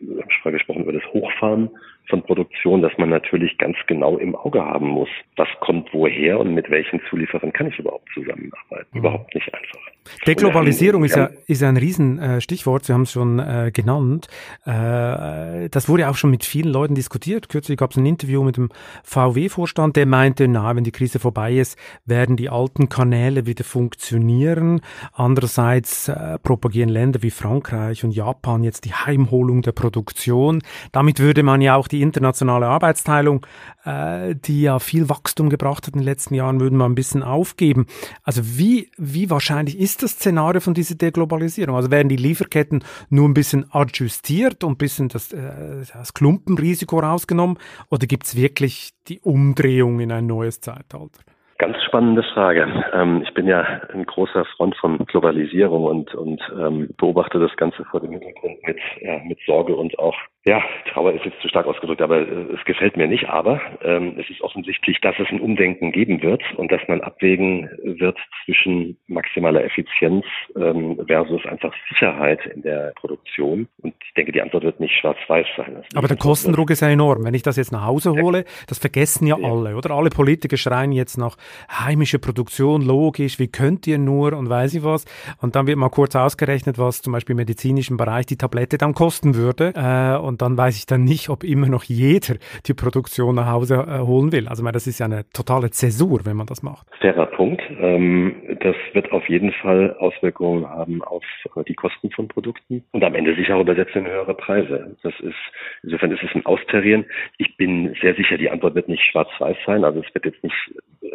ich 0.00 0.08
habe 0.22 0.32
schon 0.32 0.52
gesprochen 0.52 0.82
über 0.82 0.92
das 0.92 1.04
Hochfahren 1.12 1.70
von 2.08 2.22
Produktion, 2.22 2.82
dass 2.82 2.92
man 2.98 3.10
natürlich 3.10 3.58
ganz 3.58 3.76
genau 3.86 4.16
im 4.18 4.34
Auge 4.34 4.64
haben 4.64 4.88
muss, 4.88 5.08
was 5.36 5.48
kommt 5.60 5.92
woher 5.92 6.40
und 6.40 6.54
mit 6.54 6.70
welchen 6.70 7.00
Zulieferern 7.08 7.52
kann 7.52 7.68
ich 7.68 7.78
überhaupt 7.78 8.08
zusammenarbeiten. 8.14 8.86
Mhm. 8.92 8.98
Überhaupt 8.98 9.34
nicht 9.34 9.52
einfach. 9.52 9.80
Deglobalisierung 10.26 11.04
ist 11.04 11.16
ja, 11.16 11.30
ist 11.46 11.62
ja 11.62 11.68
ein 11.68 11.76
Riesenstichwort, 11.76 12.82
äh, 12.82 12.86
Sie 12.86 12.92
haben 12.92 13.02
es 13.02 13.12
schon 13.12 13.38
äh, 13.38 13.70
genannt. 13.72 14.28
Äh, 14.64 15.68
das 15.68 15.88
wurde 15.88 16.08
auch 16.08 16.16
schon 16.16 16.30
mit 16.30 16.44
vielen 16.44 16.72
Leuten 16.72 16.94
diskutiert. 16.94 17.48
Kürzlich 17.48 17.76
gab 17.76 17.90
es 17.90 17.96
ein 17.96 18.06
Interview 18.06 18.42
mit 18.42 18.56
dem 18.56 18.70
VW-Vorstand, 19.04 19.96
der 19.96 20.06
meinte, 20.06 20.48
na, 20.48 20.74
wenn 20.76 20.84
die 20.84 20.92
Krise 20.92 21.18
vorbei 21.18 21.54
ist, 21.54 21.78
werden 22.04 22.36
die 22.36 22.48
alten 22.48 22.88
Kanäle 22.88 23.46
wieder 23.46 23.64
funktionieren. 23.64 24.80
Andererseits 25.12 26.08
äh, 26.08 26.38
propagieren 26.38 26.88
Länder 26.88 27.22
wie 27.22 27.30
Frankreich 27.30 28.04
und 28.04 28.12
Japan 28.12 28.62
jetzt 28.62 28.84
die 28.84 28.92
Heimholung 28.92 29.62
der 29.62 29.72
Produktion. 29.72 30.62
Damit 30.92 31.20
würde 31.20 31.42
man 31.42 31.60
ja 31.60 31.76
auch 31.76 31.88
die 31.88 31.95
internationale 32.02 32.66
Arbeitsteilung, 32.66 33.46
äh, 33.84 34.34
die 34.34 34.62
ja 34.62 34.78
viel 34.78 35.08
Wachstum 35.08 35.48
gebracht 35.48 35.86
hat 35.86 35.94
in 35.94 36.00
den 36.00 36.06
letzten 36.06 36.34
Jahren, 36.34 36.60
würden 36.60 36.78
wir 36.78 36.84
ein 36.84 36.94
bisschen 36.94 37.22
aufgeben. 37.22 37.86
Also 38.22 38.42
wie, 38.58 38.90
wie 38.96 39.30
wahrscheinlich 39.30 39.78
ist 39.78 40.02
das 40.02 40.12
Szenario 40.12 40.60
von 40.60 40.74
dieser 40.74 40.94
Deglobalisierung? 40.94 41.76
Also 41.76 41.90
werden 41.90 42.08
die 42.08 42.16
Lieferketten 42.16 42.84
nur 43.10 43.28
ein 43.28 43.34
bisschen 43.34 43.66
adjustiert 43.70 44.64
und 44.64 44.72
ein 44.72 44.78
bisschen 44.78 45.08
das, 45.08 45.32
äh, 45.32 45.84
das 45.92 46.14
Klumpenrisiko 46.14 46.98
rausgenommen 46.98 47.58
oder 47.90 48.06
gibt 48.06 48.24
es 48.24 48.36
wirklich 48.36 48.92
die 49.08 49.20
Umdrehung 49.20 50.00
in 50.00 50.12
ein 50.12 50.26
neues 50.26 50.60
Zeitalter? 50.60 51.20
Ganz 51.58 51.82
spannende 51.84 52.22
Frage. 52.34 52.66
Ähm, 52.92 53.22
ich 53.26 53.32
bin 53.32 53.46
ja 53.46 53.62
ein 53.92 54.04
großer 54.04 54.44
Freund 54.56 54.76
von 54.76 54.98
Globalisierung 55.06 55.84
und, 55.84 56.14
und 56.14 56.40
ähm, 56.58 56.90
beobachte 56.98 57.38
das 57.38 57.56
Ganze 57.56 57.82
vor 57.86 58.00
dem 58.00 58.12
Hintergrund 58.12 58.58
mit, 58.66 58.76
ja, 59.00 59.18
mit 59.24 59.38
Sorge 59.46 59.74
und 59.74 59.98
auch 59.98 60.14
ja, 60.46 60.62
Trauer 60.92 61.12
ist 61.12 61.24
jetzt 61.24 61.40
zu 61.42 61.48
stark 61.48 61.66
ausgedrückt, 61.66 62.00
aber 62.00 62.20
äh, 62.20 62.54
es 62.54 62.64
gefällt 62.64 62.96
mir 62.96 63.08
nicht. 63.08 63.28
Aber 63.28 63.60
ähm, 63.82 64.14
es 64.16 64.30
ist 64.30 64.40
offensichtlich, 64.42 65.00
dass 65.00 65.16
es 65.18 65.28
ein 65.28 65.40
Umdenken 65.40 65.90
geben 65.90 66.22
wird 66.22 66.40
und 66.56 66.70
dass 66.70 66.80
man 66.86 67.00
abwägen 67.00 67.68
wird 67.82 68.16
zwischen 68.44 68.96
maximaler 69.08 69.64
Effizienz 69.64 70.24
ähm, 70.54 71.00
versus 71.04 71.44
einfach 71.46 71.74
Sicherheit 71.88 72.38
in 72.46 72.62
der 72.62 72.92
Produktion. 72.94 73.66
Und 73.82 73.94
ich 74.04 74.14
denke, 74.14 74.30
die 74.30 74.40
Antwort 74.40 74.62
wird 74.62 74.78
nicht 74.78 74.94
schwarz-weiß 75.00 75.46
sein. 75.56 75.82
Aber 75.96 76.06
der 76.06 76.16
Kostendruck 76.16 76.70
ist 76.70 76.80
ja 76.80 76.90
enorm. 76.90 77.24
Wenn 77.24 77.34
ich 77.34 77.42
das 77.42 77.56
jetzt 77.56 77.72
nach 77.72 77.84
Hause 77.84 78.12
hole, 78.12 78.44
das 78.68 78.78
vergessen 78.78 79.26
ja, 79.26 79.36
ja 79.36 79.48
alle, 79.48 79.76
oder? 79.76 79.90
Alle 79.90 80.10
Politiker 80.10 80.56
schreien 80.56 80.92
jetzt 80.92 81.18
nach 81.18 81.36
heimische 81.68 82.20
Produktion, 82.20 82.82
logisch, 82.82 83.40
wie 83.40 83.48
könnt 83.48 83.88
ihr 83.88 83.98
nur 83.98 84.32
und 84.32 84.48
weiß 84.48 84.74
ich 84.74 84.84
was. 84.84 85.06
Und 85.40 85.56
dann 85.56 85.66
wird 85.66 85.76
mal 85.76 85.90
kurz 85.90 86.14
ausgerechnet, 86.14 86.78
was 86.78 87.02
zum 87.02 87.12
Beispiel 87.12 87.32
im 87.32 87.38
medizinischen 87.38 87.96
Bereich 87.96 88.26
die 88.26 88.36
Tablette 88.36 88.78
dann 88.78 88.94
kosten 88.94 89.34
würde. 89.34 89.72
Äh, 89.74 90.18
und 90.18 90.35
dann 90.36 90.56
weiß 90.56 90.76
ich 90.78 90.86
dann 90.86 91.04
nicht, 91.04 91.28
ob 91.28 91.44
immer 91.44 91.68
noch 91.68 91.84
jeder 91.84 92.36
die 92.66 92.74
Produktion 92.74 93.34
nach 93.34 93.50
Hause 93.50 93.74
äh, 93.88 93.98
holen 94.00 94.32
will. 94.32 94.48
Also, 94.48 94.62
meine, 94.62 94.72
das 94.72 94.86
ist 94.86 94.98
ja 94.98 95.06
eine 95.06 95.24
totale 95.30 95.70
Zäsur, 95.70 96.20
wenn 96.24 96.36
man 96.36 96.46
das 96.46 96.62
macht. 96.62 96.86
Fairer 97.00 97.26
Punkt. 97.26 97.62
Ähm, 97.80 98.34
das 98.60 98.76
wird 98.92 99.12
auf 99.12 99.28
jeden 99.28 99.52
Fall 99.52 99.96
Auswirkungen 99.98 100.68
haben 100.68 101.02
auf 101.02 101.24
äh, 101.56 101.64
die 101.64 101.74
Kosten 101.74 102.10
von 102.10 102.28
Produkten 102.28 102.84
und 102.92 103.04
am 103.04 103.14
Ende 103.14 103.34
sich 103.34 103.50
auch 103.52 103.60
übersetzen 103.60 104.04
in 104.04 104.10
höhere 104.10 104.34
Preise. 104.34 104.96
Das 105.02 105.14
ist, 105.20 105.34
insofern 105.82 106.12
ist 106.12 106.22
es 106.22 106.34
ein 106.34 106.46
Austarieren. 106.46 107.04
Ich 107.38 107.56
bin 107.56 107.94
sehr 108.00 108.14
sicher, 108.14 108.38
die 108.38 108.50
Antwort 108.50 108.74
wird 108.74 108.88
nicht 108.88 109.04
schwarz-weiß 109.04 109.56
sein. 109.66 109.84
Also 109.84 110.00
es 110.00 110.14
wird 110.14 110.24
jetzt 110.24 110.42
nicht 110.42 110.54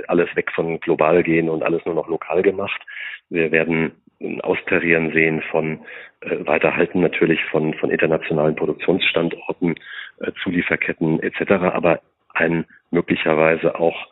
alles 0.07 0.33
weg 0.35 0.51
von 0.53 0.79
global 0.79 1.23
gehen 1.23 1.49
und 1.49 1.63
alles 1.63 1.83
nur 1.85 1.95
noch 1.95 2.07
lokal 2.07 2.41
gemacht. 2.41 2.81
Wir 3.29 3.51
werden 3.51 3.91
Austarieren 4.43 5.11
sehen 5.13 5.41
von 5.51 5.79
äh, 6.21 6.45
Weiterhalten 6.45 7.01
natürlich 7.01 7.43
von, 7.45 7.73
von 7.75 7.89
internationalen 7.89 8.55
Produktionsstandorten, 8.55 9.75
äh, 10.19 10.31
Zulieferketten 10.43 11.21
etc., 11.21 11.51
aber 11.51 12.01
ein 12.33 12.65
möglicherweise 12.91 13.79
auch 13.79 14.07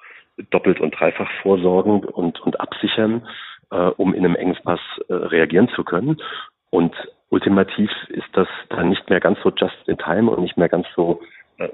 doppelt 0.51 0.80
und 0.80 0.91
dreifach 0.91 1.30
vorsorgen 1.41 2.03
und, 2.03 2.39
und 2.39 2.60
absichern, 2.60 3.28
äh, 3.72 3.76
um 3.76 4.14
in 4.14 4.26
einem 4.26 4.36
Engpass 4.36 4.80
äh, 5.07 5.14
reagieren 5.14 5.70
zu 5.70 5.84
können. 5.84 6.18
Und 6.70 6.95
ultimativ 7.30 7.91
ist 8.10 8.30
das 8.34 8.47
dann 8.70 8.89
nicht 8.89 9.10
mehr 9.10 9.20
ganz 9.20 9.39
so 9.43 9.51
just 9.55 9.88
in 9.88 9.97
time 9.97 10.30
und 10.30 10.41
nicht 10.41 10.57
mehr 10.57 10.70
ganz 10.70 10.88
so 10.95 11.22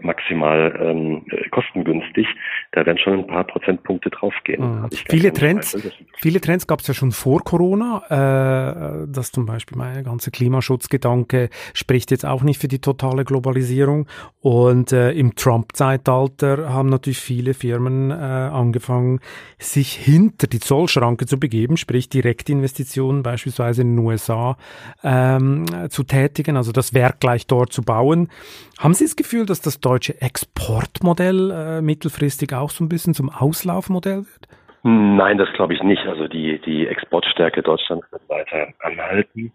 maximal 0.02 0.78
ähm, 0.82 1.26
kostengünstig. 1.52 2.28
Da 2.72 2.86
werden 2.86 2.98
schon 2.98 3.20
ein 3.20 3.28
paar 3.28 3.44
Prozentpunkte 3.44 4.10
draufgehen. 4.10 4.82
Mhm. 4.82 4.90
Viele 5.10 5.32
Trends, 5.32 5.78
viele 6.18 6.42
Trends 6.42 6.68
gab 6.68 6.80
es 6.80 6.88
ja 6.88 6.94
schon 6.94 7.12
vor 7.12 7.44
Corona. 7.44 8.04
Äh, 8.10 9.08
dass 9.08 9.32
zum 9.32 9.46
Beispiel 9.46 9.78
mein 9.78 10.04
ganzer 10.04 10.32
Klimaschutzgedanke 10.32 11.50
spricht 11.74 12.12
jetzt 12.12 12.26
auch 12.26 12.44
nicht 12.44 12.62
für 12.62 12.68
die 12.68 12.80
totale 12.80 13.26
Globalisierung. 13.26 14.08
Und 14.42 14.92
äh, 14.92 15.12
im 15.12 15.36
Trump-Zeitalter 15.36 16.70
haben 16.72 16.90
natürlich 16.90 17.20
viele 17.20 17.54
Firmen 17.54 18.12
äh, 18.12 18.14
angefangen, 18.14 19.20
sich 19.58 19.94
hinter 19.94 20.48
die 20.48 20.60
Zollschranke 20.60 21.26
zu 21.26 21.40
begeben, 21.40 21.78
sprich 21.78 22.10
Direktinvestitionen 22.10 23.24
beispielsweise 23.24 23.82
in 23.82 23.96
den 23.96 24.06
USA 24.06 24.58
ähm, 25.04 25.66
zu 25.90 26.04
tätigen, 26.04 26.58
also 26.58 26.72
das 26.72 26.94
Werk 26.94 27.20
gleich 27.20 27.48
dort 27.48 27.74
zu 27.74 27.82
bauen. 27.82 28.30
Haben 28.78 28.94
Sie 28.94 29.06
das 29.06 29.16
Gefühl, 29.16 29.46
dass 29.46 29.62
das 29.62 29.75
deutsche 29.80 30.22
Exportmodell 30.22 31.52
äh, 31.52 31.82
mittelfristig 31.82 32.54
auch 32.54 32.70
so 32.70 32.84
ein 32.84 32.90
bisschen 32.90 33.14
zum 33.14 33.30
Auslaufmodell 33.30 34.18
wird? 34.18 34.48
Nein, 34.84 35.38
das 35.38 35.52
glaube 35.54 35.74
ich 35.74 35.82
nicht. 35.82 36.06
Also 36.06 36.28
die, 36.28 36.60
die 36.62 36.88
Exportstärke 36.88 37.64
Deutschlands 37.64 38.06
wird 38.12 38.28
weiter 38.30 38.68
anhalten. 38.80 39.52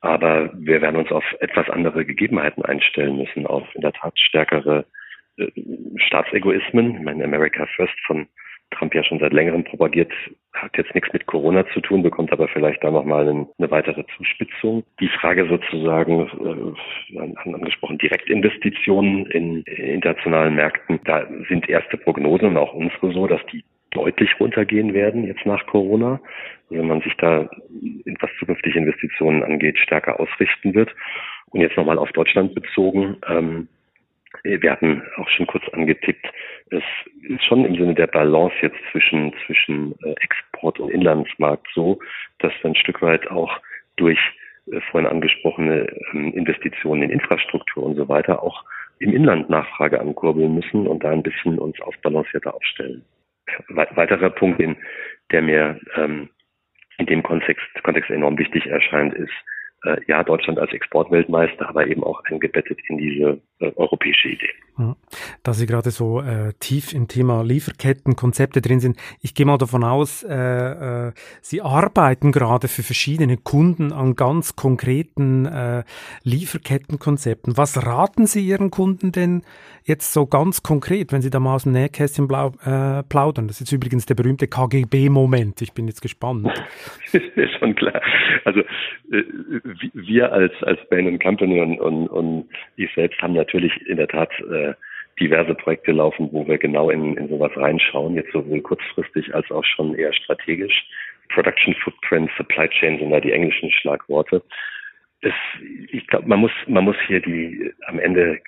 Aber 0.00 0.50
wir 0.54 0.80
werden 0.80 0.96
uns 0.96 1.12
auf 1.12 1.24
etwas 1.40 1.68
andere 1.68 2.06
Gegebenheiten 2.06 2.64
einstellen 2.64 3.18
müssen, 3.18 3.46
auf 3.46 3.64
in 3.74 3.82
der 3.82 3.92
Tat 3.92 4.18
stärkere 4.18 4.86
äh, 5.36 5.48
Staatsegoismen. 5.96 6.96
Ich 6.96 7.02
meine, 7.02 7.24
America 7.24 7.66
First 7.76 7.98
von 8.06 8.26
Trump 8.70 8.94
ja 8.94 9.02
schon 9.02 9.18
seit 9.18 9.32
längerem 9.32 9.64
propagiert, 9.64 10.12
hat 10.52 10.76
jetzt 10.76 10.94
nichts 10.94 11.12
mit 11.12 11.26
Corona 11.26 11.66
zu 11.72 11.80
tun, 11.80 12.02
bekommt 12.02 12.32
aber 12.32 12.48
vielleicht 12.48 12.82
da 12.82 12.90
nochmal 12.90 13.28
eine, 13.28 13.70
weitere 13.70 14.04
Zuspitzung. 14.16 14.84
Die 15.00 15.08
Frage 15.08 15.46
sozusagen, 15.48 16.74
äh, 17.16 17.52
angesprochen, 17.52 17.98
Direktinvestitionen 17.98 19.26
in, 19.26 19.62
in 19.62 19.84
internationalen 19.86 20.54
Märkten, 20.54 21.00
da 21.04 21.26
sind 21.48 21.68
erste 21.68 21.96
Prognosen 21.96 22.48
und 22.48 22.56
auch 22.56 22.72
unsere 22.72 23.12
so, 23.12 23.26
dass 23.26 23.40
die 23.52 23.64
deutlich 23.90 24.38
runtergehen 24.38 24.94
werden 24.94 25.24
jetzt 25.24 25.44
nach 25.46 25.66
Corona. 25.66 26.20
Also 26.68 26.80
wenn 26.80 26.88
man 26.88 27.00
sich 27.00 27.16
da, 27.16 27.50
was 28.20 28.30
zukünftige 28.38 28.78
Investitionen 28.78 29.42
angeht, 29.42 29.78
stärker 29.78 30.20
ausrichten 30.20 30.74
wird. 30.74 30.94
Und 31.50 31.60
jetzt 31.60 31.76
nochmal 31.76 31.98
auf 31.98 32.12
Deutschland 32.12 32.54
bezogen, 32.54 33.16
ähm, 33.28 33.68
wir 34.44 34.70
hatten 34.70 35.02
auch 35.16 35.28
schon 35.28 35.46
kurz 35.46 35.64
angetippt, 35.72 36.26
es 36.70 36.82
ist 37.28 37.44
schon 37.44 37.64
im 37.64 37.74
Sinne 37.76 37.94
der 37.94 38.06
Balance 38.06 38.54
jetzt 38.62 38.78
zwischen, 38.90 39.34
zwischen 39.46 39.94
äh, 40.02 40.14
Export 40.20 40.78
und 40.78 40.90
Inlandsmarkt 40.90 41.66
so, 41.74 41.98
dass 42.38 42.52
wir 42.62 42.70
ein 42.70 42.76
Stück 42.76 43.02
weit 43.02 43.30
auch 43.30 43.60
durch 43.96 44.18
äh, 44.70 44.80
vorhin 44.90 45.10
angesprochene 45.10 45.86
ähm, 46.12 46.32
Investitionen 46.34 47.02
in 47.02 47.10
Infrastruktur 47.10 47.84
und 47.84 47.96
so 47.96 48.08
weiter 48.08 48.42
auch 48.42 48.64
im 48.98 49.12
Inland 49.12 49.48
Nachfrage 49.48 50.00
ankurbeln 50.00 50.54
müssen 50.54 50.86
und 50.86 51.02
da 51.02 51.10
ein 51.10 51.22
bisschen 51.22 51.58
uns 51.58 51.80
ausbalancierter 51.80 52.54
aufstellen. 52.54 53.02
weiterer 53.68 54.30
Punkt, 54.30 54.62
der 55.32 55.42
mir 55.42 55.80
ähm, 55.96 56.28
in 56.98 57.06
dem 57.06 57.22
Kontext, 57.22 57.66
Kontext 57.82 58.10
enorm 58.10 58.38
wichtig 58.38 58.66
erscheint, 58.66 59.14
ist, 59.14 59.32
äh, 59.84 59.96
ja, 60.06 60.22
Deutschland 60.22 60.58
als 60.58 60.72
Exportweltmeister, 60.72 61.68
aber 61.68 61.86
eben 61.86 62.04
auch 62.04 62.22
eingebettet 62.24 62.78
in 62.88 62.98
diese 62.98 63.40
äh, 63.60 63.72
europäische 63.76 64.28
Idee. 64.28 64.50
Da 65.42 65.52
Sie 65.52 65.66
gerade 65.66 65.90
so 65.90 66.20
äh, 66.20 66.52
tief 66.58 66.92
im 66.94 67.08
Thema 67.08 67.42
Lieferkettenkonzepte 67.42 68.60
drin 68.60 68.80
sind, 68.80 68.96
ich 69.20 69.34
gehe 69.34 69.46
mal 69.46 69.58
davon 69.58 69.84
aus, 69.84 70.22
äh, 70.22 70.34
äh, 70.34 71.12
Sie 71.42 71.60
arbeiten 71.60 72.32
gerade 72.32 72.68
für 72.68 72.82
verschiedene 72.82 73.36
Kunden 73.36 73.92
an 73.92 74.16
ganz 74.16 74.56
konkreten 74.56 75.46
äh, 75.46 75.84
Lieferkettenkonzepten. 76.24 77.56
Was 77.56 77.84
raten 77.84 78.26
Sie 78.26 78.46
Ihren 78.46 78.70
Kunden 78.70 79.12
denn 79.12 79.42
jetzt 79.84 80.12
so 80.12 80.26
ganz 80.26 80.62
konkret, 80.62 81.12
wenn 81.12 81.22
Sie 81.22 81.30
da 81.30 81.40
mal 81.40 81.54
aus 81.54 81.64
dem 81.64 81.72
Nähkästchen 81.72 82.28
blau, 82.28 82.52
plaudern? 83.08 83.48
Das 83.48 83.60
ist 83.60 83.72
übrigens 83.72 84.06
der 84.06 84.14
berühmte 84.14 84.46
KGB-Moment. 84.46 85.62
Ich 85.62 85.72
bin 85.72 85.86
jetzt 85.88 86.00
gespannt. 86.00 86.48
ist 87.12 87.36
mir 87.36 87.48
schon 87.58 87.74
klar. 87.74 88.00
Also 88.44 88.62
wir 89.94 90.32
als 90.32 90.52
als 90.62 90.80
Bain 90.88 91.18
Company 91.18 91.60
und, 91.60 91.80
und, 91.80 92.08
und 92.08 92.48
ich 92.76 92.92
selbst 92.94 93.20
haben 93.20 93.34
natürlich 93.34 93.72
in 93.86 93.96
der 93.96 94.08
Tat 94.08 94.30
äh, 94.40 94.74
diverse 95.20 95.54
Projekte 95.54 95.92
laufen, 95.92 96.28
wo 96.32 96.46
wir 96.46 96.58
genau 96.58 96.90
in, 96.90 97.16
in 97.16 97.28
sowas 97.28 97.52
reinschauen, 97.56 98.14
jetzt 98.14 98.32
sowohl 98.32 98.60
kurzfristig 98.62 99.34
als 99.34 99.50
auch 99.50 99.64
schon 99.64 99.94
eher 99.94 100.12
strategisch. 100.12 100.86
Production 101.28 101.74
Footprint, 101.84 102.30
Supply 102.36 102.68
Chain 102.68 102.98
sind 102.98 103.10
da 103.10 103.20
die 103.20 103.32
englischen 103.32 103.70
Schlagworte. 103.70 104.42
Es, 105.20 105.34
ich 105.92 106.06
glaube, 106.06 106.26
man 106.26 106.40
muss, 106.40 106.52
man 106.66 106.84
muss 106.84 106.96
hier 107.06 107.20
die 107.20 107.72
am 107.86 107.98
Ende, 107.98 108.40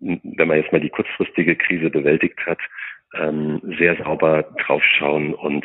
wenn 0.00 0.48
man 0.48 0.58
jetzt 0.58 0.72
mal 0.72 0.80
die 0.80 0.90
kurzfristige 0.90 1.56
Krise 1.56 1.90
bewältigt 1.90 2.38
hat, 2.44 2.58
ähm, 3.14 3.60
sehr 3.78 3.96
sauber 3.96 4.42
draufschauen 4.64 5.34
und 5.34 5.64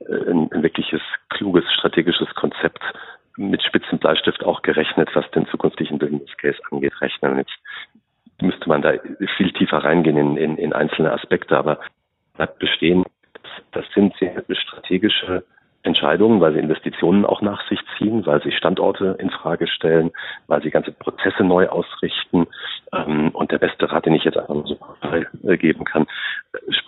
äh, 0.00 0.30
ein, 0.30 0.50
ein 0.52 0.62
wirkliches 0.62 1.02
kluges 1.30 1.64
strategisches 1.74 2.34
Konzept 2.34 2.82
mit 3.36 3.62
Spitzenbleistift 3.62 4.44
auch 4.44 4.62
gerechnet, 4.62 5.10
was 5.14 5.30
den 5.32 5.46
zukünftigen 5.46 5.98
Business 5.98 6.36
Case 6.38 6.58
angeht, 6.70 7.00
rechnen. 7.00 7.38
Jetzt 7.38 7.58
müsste 8.40 8.68
man 8.68 8.82
da 8.82 8.94
viel 9.36 9.52
tiefer 9.52 9.73
reingehen 9.84 10.16
in, 10.16 10.36
in, 10.36 10.56
in 10.56 10.72
einzelne 10.72 11.12
Aspekte, 11.12 11.56
aber 11.56 11.78
bleibt 12.34 12.58
bestehen, 12.58 13.04
das 13.72 13.84
sind 13.94 14.14
sehr 14.18 14.42
strategische 14.50 15.44
Entscheidungen, 15.84 16.40
weil 16.40 16.54
sie 16.54 16.60
Investitionen 16.60 17.26
auch 17.26 17.42
nach 17.42 17.68
sich 17.68 17.78
ziehen, 17.98 18.24
weil 18.24 18.42
sie 18.42 18.52
Standorte 18.52 19.16
in 19.18 19.30
Frage 19.30 19.66
stellen, 19.66 20.12
weil 20.46 20.62
sie 20.62 20.70
ganze 20.70 20.92
Prozesse 20.92 21.44
neu 21.44 21.68
ausrichten. 21.68 22.46
Ähm, 22.92 23.30
und 23.30 23.52
der 23.52 23.58
beste 23.58 23.90
Rat, 23.90 24.06
den 24.06 24.14
ich 24.14 24.24
jetzt 24.24 24.38
einfach 24.38 24.66
so 24.66 24.78
äh, 25.46 25.56
geben 25.58 25.84
kann, 25.84 26.06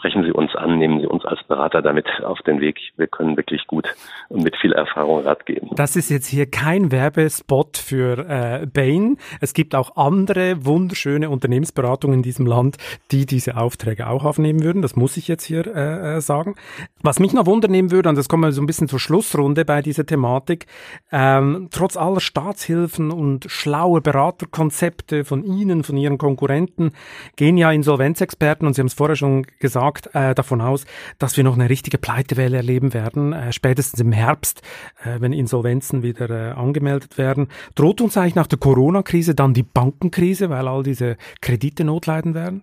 sprechen 0.06 0.24
Sie 0.24 0.30
uns 0.30 0.54
an, 0.54 0.78
nehmen 0.78 1.00
Sie 1.00 1.06
uns 1.06 1.24
als 1.24 1.42
Berater 1.44 1.82
damit 1.82 2.06
auf 2.22 2.38
den 2.42 2.60
Weg. 2.60 2.78
Wir 2.96 3.08
können 3.08 3.36
wirklich 3.36 3.66
gut 3.66 3.88
und 4.28 4.44
mit 4.44 4.56
viel 4.56 4.72
Erfahrung 4.72 5.24
Rat 5.24 5.46
geben. 5.46 5.70
Das 5.74 5.96
ist 5.96 6.10
jetzt 6.10 6.28
hier 6.28 6.48
kein 6.48 6.92
Werbespot 6.92 7.76
für 7.76 8.18
äh, 8.28 8.66
Bain. 8.66 9.18
Es 9.40 9.52
gibt 9.52 9.74
auch 9.74 9.96
andere 9.96 10.64
wunderschöne 10.64 11.28
Unternehmensberatungen 11.28 12.18
in 12.18 12.22
diesem 12.22 12.46
Land, 12.46 12.76
die 13.10 13.26
diese 13.26 13.56
Aufträge 13.56 14.08
auch 14.08 14.24
aufnehmen 14.24 14.62
würden. 14.62 14.80
Das 14.80 14.94
muss 14.94 15.16
ich 15.16 15.26
jetzt 15.26 15.44
hier 15.44 15.66
äh, 15.66 16.16
äh 16.16 16.20
sagen. 16.20 16.54
Was 17.02 17.18
mich 17.18 17.32
noch 17.32 17.46
wundernehmen 17.46 17.90
würde, 17.90 18.08
und 18.08 18.16
das 18.16 18.28
kommen 18.28 18.44
wir 18.44 18.52
so 18.52 18.62
ein 18.62 18.66
bisschen 18.66 18.88
zur 18.88 19.00
Schlussrunde 19.00 19.64
bei 19.64 19.82
dieser 19.82 20.06
Thematik, 20.06 20.66
ähm, 21.10 21.68
trotz 21.72 21.96
aller 21.96 22.20
Staatshilfen 22.20 23.10
und 23.10 23.46
schlauer 23.48 24.02
Beraterkonzepte 24.02 25.24
von 25.24 25.42
Ihnen, 25.42 25.82
von 25.82 25.96
Ihren 25.96 26.18
Konkurrenten, 26.18 26.92
gehen 27.34 27.56
ja 27.56 27.72
Insolvenzexperten, 27.72 28.68
und 28.68 28.74
Sie 28.74 28.80
haben 28.80 28.86
es 28.86 28.94
vorher 28.94 29.16
schon 29.16 29.46
gesagt, 29.58 29.95
äh, 30.14 30.34
davon 30.34 30.60
aus, 30.60 30.86
dass 31.18 31.36
wir 31.36 31.44
noch 31.44 31.54
eine 31.54 31.70
richtige 31.70 31.98
Pleitewelle 31.98 32.56
erleben 32.56 32.94
werden, 32.94 33.32
äh, 33.32 33.52
spätestens 33.52 34.00
im 34.00 34.12
Herbst, 34.12 34.62
äh, 35.04 35.20
wenn 35.20 35.32
Insolvenzen 35.32 36.02
wieder 36.02 36.30
äh, 36.30 36.52
angemeldet 36.52 37.18
werden. 37.18 37.48
Droht 37.74 38.00
uns 38.00 38.16
eigentlich 38.16 38.34
nach 38.34 38.46
der 38.46 38.58
Corona-Krise 38.58 39.34
dann 39.34 39.54
die 39.54 39.62
Bankenkrise, 39.62 40.50
weil 40.50 40.68
all 40.68 40.82
diese 40.82 41.16
Kredite 41.40 41.84
notleiden 41.84 42.34
werden? 42.34 42.62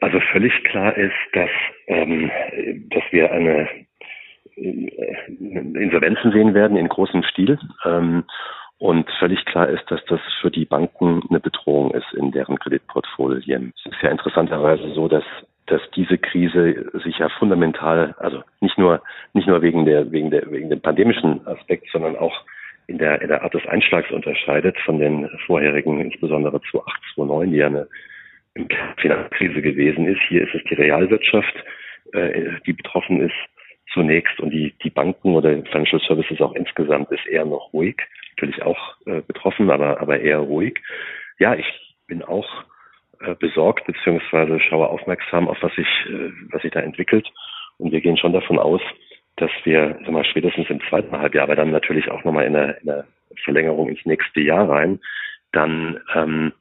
Also 0.00 0.20
völlig 0.32 0.52
klar 0.64 0.96
ist, 0.96 1.12
dass, 1.32 1.50
ähm, 1.88 2.30
dass 2.90 3.02
wir 3.10 3.32
eine 3.32 3.68
äh, 4.56 4.90
Insolvenzen 5.82 6.32
sehen 6.32 6.54
werden 6.54 6.76
in 6.76 6.88
großem 6.88 7.22
Stil. 7.24 7.58
Ähm, 7.84 8.24
und 8.78 9.10
völlig 9.18 9.44
klar 9.44 9.68
ist, 9.68 9.84
dass 9.90 10.04
das 10.06 10.20
für 10.40 10.52
die 10.52 10.64
Banken 10.64 11.22
eine 11.28 11.40
Bedrohung 11.40 11.90
ist 11.92 12.12
in 12.14 12.30
deren 12.30 12.58
Kreditportfolien. 12.58 13.72
Es 13.76 13.92
ist 13.92 14.02
ja 14.02 14.10
interessanterweise 14.10 14.92
so, 14.94 15.08
dass 15.08 15.24
dass 15.68 15.82
diese 15.94 16.18
Krise 16.18 16.90
sich 17.04 17.18
ja 17.18 17.28
fundamental, 17.28 18.14
also 18.18 18.42
nicht 18.60 18.78
nur 18.78 19.02
nicht 19.34 19.46
nur 19.46 19.62
wegen 19.62 19.84
der 19.84 20.10
wegen 20.10 20.30
der 20.30 20.50
wegen 20.50 20.70
dem 20.70 20.80
pandemischen 20.80 21.46
Aspekt, 21.46 21.88
sondern 21.92 22.16
auch 22.16 22.44
in 22.86 22.98
der 22.98 23.20
in 23.22 23.28
der 23.28 23.42
Art 23.42 23.54
des 23.54 23.66
Einschlags 23.66 24.10
unterscheidet 24.10 24.78
von 24.80 24.98
den 24.98 25.28
vorherigen, 25.46 26.00
insbesondere 26.00 26.60
2008, 26.70 27.02
2009, 27.14 27.50
die 27.50 27.56
ja 27.58 27.66
eine 27.66 27.88
Finanzkrise 28.96 29.62
gewesen 29.62 30.06
ist. 30.06 30.20
Hier 30.28 30.42
ist 30.42 30.54
es 30.54 30.64
die 30.64 30.74
Realwirtschaft, 30.74 31.54
äh, 32.12 32.50
die 32.66 32.72
betroffen 32.72 33.20
ist 33.20 33.36
zunächst 33.92 34.40
und 34.40 34.50
die 34.50 34.74
die 34.82 34.90
Banken 34.90 35.34
oder 35.34 35.50
Financial 35.64 36.00
Services 36.00 36.40
auch 36.40 36.54
insgesamt 36.54 37.10
ist 37.12 37.26
eher 37.26 37.44
noch 37.44 37.72
ruhig, 37.72 37.96
natürlich 38.36 38.62
auch 38.62 38.96
äh, 39.06 39.20
betroffen, 39.20 39.70
aber 39.70 40.00
aber 40.00 40.20
eher 40.20 40.38
ruhig. 40.38 40.80
Ja, 41.38 41.54
ich 41.54 41.66
bin 42.06 42.22
auch 42.22 42.64
besorgt 43.38 43.86
beziehungsweise 43.86 44.60
schaue 44.60 44.88
aufmerksam 44.88 45.48
auf 45.48 45.58
was 45.60 45.74
sich, 45.74 45.88
äh, 46.08 46.30
was 46.50 46.62
sich 46.62 46.70
da 46.70 46.80
entwickelt. 46.80 47.28
Und 47.78 47.92
wir 47.92 48.00
gehen 48.00 48.16
schon 48.16 48.32
davon 48.32 48.58
aus, 48.58 48.80
dass 49.36 49.50
wir 49.64 49.98
sag 50.00 50.10
mal, 50.10 50.24
spätestens 50.24 50.68
im 50.70 50.80
zweiten 50.88 51.16
Halbjahr, 51.16 51.44
aber 51.44 51.56
dann 51.56 51.70
natürlich 51.70 52.10
auch 52.10 52.24
nochmal 52.24 52.46
in 52.46 52.54
der, 52.54 52.80
in 52.80 52.86
der 52.86 53.06
Verlängerung 53.44 53.88
ins 53.88 54.04
nächste 54.04 54.40
Jahr 54.40 54.68
rein, 54.68 55.00
dann 55.52 56.00
ähm, 56.14 56.52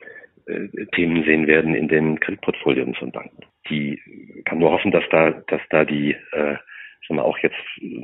äh, 0.45 0.85
Themen 0.93 1.23
sehen 1.23 1.47
werden 1.47 1.75
in 1.75 1.87
den 1.87 2.19
Kreditportfolien 2.19 2.93
von 2.95 3.11
Banken. 3.11 3.43
Die 3.69 3.99
kann 4.45 4.59
nur 4.59 4.71
hoffen, 4.71 4.91
dass 4.91 5.03
da, 5.09 5.31
dass 5.47 5.61
da 5.69 5.85
die 5.85 6.15
äh, 6.31 6.55
sagen 7.07 7.19
wir, 7.19 7.25
auch 7.25 7.37
jetzt 7.39 7.55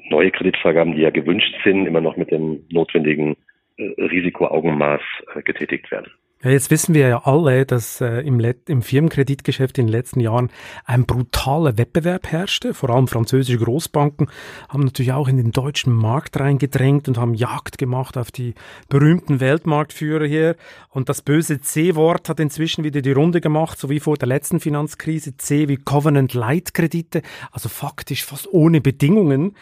neue 0.10 0.32
Kreditvergaben, 0.32 0.96
die 0.96 1.02
ja 1.02 1.10
gewünscht 1.10 1.54
sind, 1.64 1.86
immer 1.86 2.02
noch 2.02 2.18
mit 2.18 2.32
dem 2.32 2.66
notwendigen 2.70 3.36
äh, 3.78 3.84
Risikoaugenmaß 4.02 5.02
äh, 5.36 5.42
getätigt 5.42 5.92
werden. 5.92 6.12
Ja, 6.44 6.50
jetzt 6.50 6.72
wissen 6.72 6.94
wir 6.94 7.08
ja 7.08 7.24
alle, 7.24 7.66
dass 7.66 8.02
äh, 8.02 8.20
im, 8.20 8.42
im 8.68 8.82
Firmenkreditgeschäft 8.82 9.78
in 9.78 9.88
den 9.88 9.94
letzten 9.94 10.20
Jahren 10.20 10.52
ein 10.84 11.06
brutaler 11.06 11.78
Wettbewerb 11.78 12.28
herrschte. 12.28 12.74
Vor 12.74 12.90
allem 12.90 13.08
französische 13.08 13.60
Großbanken 13.60 14.28
haben 14.68 14.84
natürlich 14.84 15.14
auch 15.14 15.30
in 15.30 15.38
den 15.38 15.54
deutschen 15.54 15.94
Markt 15.94 16.38
reingedrängt 16.38 17.08
und 17.08 17.18
haben 17.18 17.34
Jagd 17.34 17.78
gemacht 17.78 18.18
auf 18.18 18.30
die 18.30 18.56
berühmten 18.90 19.40
Weltmarktführer 19.40 20.26
hier. 20.26 20.58
Und 20.90 21.08
das 21.08 21.22
böse 21.22 21.62
C-Wort 21.62 22.28
hat 22.28 22.42
inzwischen 22.42 22.84
wieder 22.84 23.02
die 23.02 23.14
Runde 23.14 23.40
gemacht, 23.40 23.80
so 23.80 23.90
wie 23.90 24.02
vor 24.02 24.18
der 24.18 24.28
letzten 24.28 24.60
Finanzkrise. 24.60 25.38
C 25.38 25.70
wie 25.70 25.78
Covenant 25.78 26.34
Light 26.34 26.74
Kredite, 26.74 27.22
also 27.54 27.70
faktisch 27.70 28.26
fast 28.26 28.52
ohne 28.52 28.82
Bedingungen. 28.82 29.56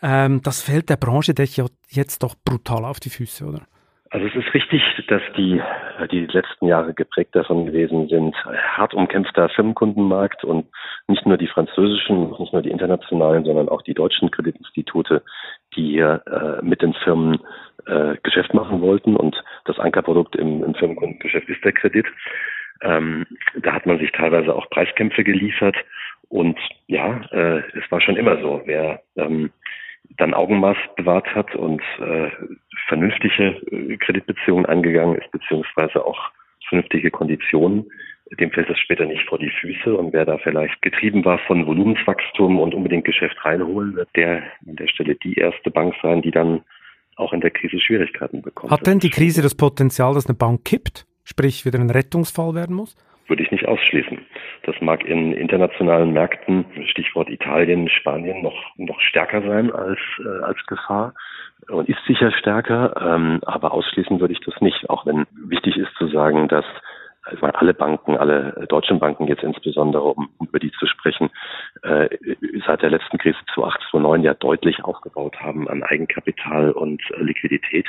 Ähm, 0.00 0.40
das 0.40 0.62
fällt 0.62 0.88
der 0.88 0.96
Branche 0.96 1.34
jetzt 1.90 2.22
doch 2.22 2.36
brutal 2.42 2.86
auf 2.86 3.00
die 3.00 3.10
Füße, 3.10 3.44
oder? 3.44 3.66
Also 4.12 4.26
es 4.26 4.34
ist 4.34 4.52
richtig, 4.52 4.82
dass 5.08 5.22
die, 5.38 5.58
die 6.10 6.26
letzten 6.26 6.66
Jahre 6.66 6.92
geprägt 6.92 7.34
davon 7.34 7.64
gewesen 7.64 8.08
sind, 8.08 8.36
hart 8.44 8.92
umkämpfter 8.92 9.48
Firmenkundenmarkt 9.48 10.44
und 10.44 10.66
nicht 11.08 11.24
nur 11.24 11.38
die 11.38 11.46
französischen, 11.46 12.28
nicht 12.38 12.52
nur 12.52 12.60
die 12.60 12.70
internationalen, 12.70 13.46
sondern 13.46 13.70
auch 13.70 13.80
die 13.80 13.94
deutschen 13.94 14.30
Kreditinstitute, 14.30 15.22
die 15.74 15.92
hier 15.92 16.22
äh, 16.26 16.62
mit 16.62 16.82
den 16.82 16.92
Firmen 16.92 17.40
äh, 17.86 18.16
Geschäft 18.22 18.52
machen 18.52 18.82
wollten. 18.82 19.16
Und 19.16 19.42
das 19.64 19.78
Ankerprodukt 19.78 20.36
im, 20.36 20.62
im 20.62 20.74
Firmenkundengeschäft 20.74 21.48
ist 21.48 21.64
der 21.64 21.72
Kredit. 21.72 22.04
Ähm, 22.82 23.24
da 23.62 23.72
hat 23.72 23.86
man 23.86 23.98
sich 23.98 24.12
teilweise 24.12 24.54
auch 24.54 24.68
Preiskämpfe 24.68 25.24
geliefert. 25.24 25.76
Und 26.28 26.58
ja, 26.86 27.22
äh, 27.30 27.62
es 27.78 27.90
war 27.90 28.02
schon 28.02 28.16
immer 28.16 28.38
so, 28.42 28.60
wer 28.66 29.00
ähm, 29.16 29.50
dann 30.16 30.34
Augenmaß 30.34 30.76
bewahrt 30.96 31.34
hat 31.34 31.54
und 31.54 31.80
äh, 31.98 32.30
vernünftige 32.88 33.56
äh, 33.70 33.96
Kreditbeziehungen 33.96 34.66
angegangen 34.66 35.16
ist, 35.16 35.30
beziehungsweise 35.30 36.04
auch 36.04 36.30
vernünftige 36.68 37.10
Konditionen, 37.10 37.90
dem 38.38 38.50
fällt 38.50 38.70
es 38.70 38.78
später 38.78 39.04
nicht 39.04 39.28
vor 39.28 39.38
die 39.38 39.50
Füße. 39.60 39.94
Und 39.94 40.12
wer 40.12 40.24
da 40.24 40.38
vielleicht 40.38 40.80
getrieben 40.82 41.24
war 41.24 41.38
von 41.46 41.66
Volumenswachstum 41.66 42.60
und 42.60 42.74
unbedingt 42.74 43.04
Geschäft 43.04 43.36
reinholen, 43.44 43.94
wird 43.94 44.08
der 44.16 44.42
an 44.66 44.76
der 44.76 44.88
Stelle 44.88 45.16
die 45.16 45.34
erste 45.34 45.70
Bank 45.70 45.94
sein, 46.02 46.22
die 46.22 46.30
dann 46.30 46.62
auch 47.16 47.32
in 47.32 47.40
der 47.40 47.50
Krise 47.50 47.78
Schwierigkeiten 47.78 48.40
bekommt. 48.40 48.72
Hat 48.72 48.86
denn 48.86 48.98
die 48.98 49.10
Krise 49.10 49.42
das 49.42 49.54
Potenzial, 49.54 50.14
dass 50.14 50.26
eine 50.26 50.34
Bank 50.34 50.64
kippt, 50.64 51.06
sprich 51.24 51.66
wieder 51.66 51.78
ein 51.78 51.90
Rettungsfall 51.90 52.54
werden 52.54 52.74
muss? 52.74 52.96
Würde 53.32 53.44
ich 53.44 53.50
nicht 53.50 53.66
ausschließen. 53.66 54.18
Das 54.64 54.78
mag 54.82 55.06
in 55.06 55.32
internationalen 55.32 56.12
Märkten, 56.12 56.66
Stichwort 56.90 57.30
Italien, 57.30 57.88
Spanien, 57.88 58.42
noch, 58.42 58.76
noch 58.76 59.00
stärker 59.00 59.40
sein 59.40 59.72
als, 59.72 59.98
äh, 60.18 60.42
als 60.42 60.58
Gefahr 60.66 61.14
und 61.70 61.88
ist 61.88 62.04
sicher 62.06 62.30
stärker, 62.32 62.94
ähm, 63.00 63.40
aber 63.46 63.72
ausschließen 63.72 64.20
würde 64.20 64.34
ich 64.34 64.40
das 64.40 64.60
nicht, 64.60 64.90
auch 64.90 65.06
wenn 65.06 65.24
wichtig 65.32 65.78
ist 65.78 65.94
zu 65.96 66.08
sagen, 66.08 66.48
dass 66.48 66.66
also 67.22 67.46
alle 67.46 67.72
Banken, 67.72 68.18
alle 68.18 68.66
deutschen 68.68 68.98
Banken 68.98 69.28
jetzt 69.28 69.44
insbesondere, 69.44 70.02
um, 70.02 70.28
über 70.40 70.58
die 70.58 70.72
zu 70.72 70.86
sprechen, 70.86 71.30
äh, 71.82 72.10
seit 72.66 72.82
der 72.82 72.90
letzten 72.90 73.16
Krise 73.16 73.38
2008, 73.54 73.80
2009 73.92 74.22
ja 74.24 74.34
deutlich 74.34 74.84
aufgebaut 74.84 75.40
haben 75.40 75.68
an 75.68 75.82
Eigenkapital 75.82 76.72
und 76.72 77.00
äh, 77.12 77.22
Liquidität 77.22 77.86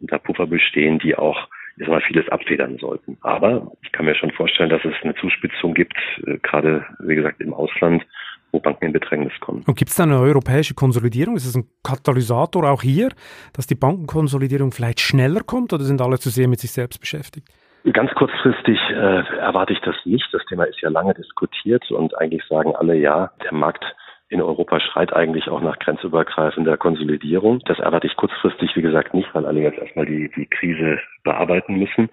und 0.00 0.10
da 0.10 0.18
Puffer 0.18 0.46
bestehen, 0.46 0.98
die 0.98 1.14
auch 1.14 1.46
mal 1.76 2.00
vieles 2.02 2.28
abfedern 2.28 2.78
sollten. 2.78 3.18
Aber 3.22 3.72
ich 3.82 3.92
kann 3.92 4.06
mir 4.06 4.14
schon 4.14 4.30
vorstellen, 4.32 4.70
dass 4.70 4.84
es 4.84 4.94
eine 5.02 5.14
Zuspitzung 5.16 5.74
gibt, 5.74 5.96
äh, 6.26 6.38
gerade 6.38 6.84
wie 7.00 7.14
gesagt 7.14 7.40
im 7.40 7.54
Ausland, 7.54 8.04
wo 8.52 8.60
Banken 8.60 8.86
in 8.86 8.92
Bedrängnis 8.92 9.32
kommen. 9.40 9.62
Und 9.66 9.76
gibt 9.76 9.90
es 9.90 9.96
da 9.96 10.02
eine 10.02 10.18
europäische 10.18 10.74
Konsolidierung? 10.74 11.36
Ist 11.36 11.46
es 11.46 11.56
ein 11.56 11.68
Katalysator 11.84 12.68
auch 12.68 12.82
hier, 12.82 13.10
dass 13.54 13.66
die 13.66 13.76
Bankenkonsolidierung 13.76 14.72
vielleicht 14.72 15.00
schneller 15.00 15.40
kommt 15.46 15.72
oder 15.72 15.84
sind 15.84 16.00
alle 16.00 16.18
zu 16.18 16.30
sehr 16.30 16.48
mit 16.48 16.60
sich 16.60 16.72
selbst 16.72 17.00
beschäftigt? 17.00 17.48
Ganz 17.92 18.10
kurzfristig 18.12 18.78
äh, 18.90 19.22
erwarte 19.38 19.72
ich 19.72 19.80
das 19.80 19.94
nicht. 20.04 20.26
Das 20.32 20.44
Thema 20.46 20.64
ist 20.64 20.80
ja 20.82 20.90
lange 20.90 21.14
diskutiert 21.14 21.90
und 21.90 22.16
eigentlich 22.18 22.44
sagen 22.44 22.74
alle 22.76 22.94
ja, 22.94 23.30
der 23.42 23.54
Markt 23.54 23.84
in 24.30 24.40
Europa 24.40 24.78
schreit 24.80 25.12
eigentlich 25.12 25.48
auch 25.48 25.60
nach 25.60 25.78
grenzübergreifender 25.80 26.76
Konsolidierung. 26.76 27.58
Das 27.66 27.80
erwarte 27.80 28.06
ich 28.06 28.16
kurzfristig, 28.16 28.76
wie 28.76 28.82
gesagt, 28.82 29.12
nicht, 29.12 29.28
weil 29.34 29.44
alle 29.44 29.60
jetzt 29.60 29.78
erstmal 29.78 30.06
die, 30.06 30.30
die 30.36 30.46
Krise 30.46 31.00
bearbeiten 31.24 31.74
müssen. 31.74 32.08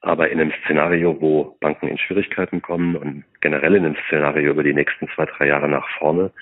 Aber 0.00 0.28
in 0.28 0.40
einem 0.40 0.52
Szenario, 0.64 1.20
wo 1.20 1.56
Banken 1.60 1.86
in 1.86 1.98
Schwierigkeiten 1.98 2.60
kommen 2.60 2.96
und 2.96 3.24
generell 3.40 3.76
in 3.76 3.84
einem 3.84 3.96
Szenario 4.08 4.50
über 4.50 4.64
die 4.64 4.74
nächsten 4.74 5.08
zwei, 5.14 5.24
drei 5.26 5.46
Jahre 5.46 5.68
nach 5.68 5.88
vorne, 5.98 6.32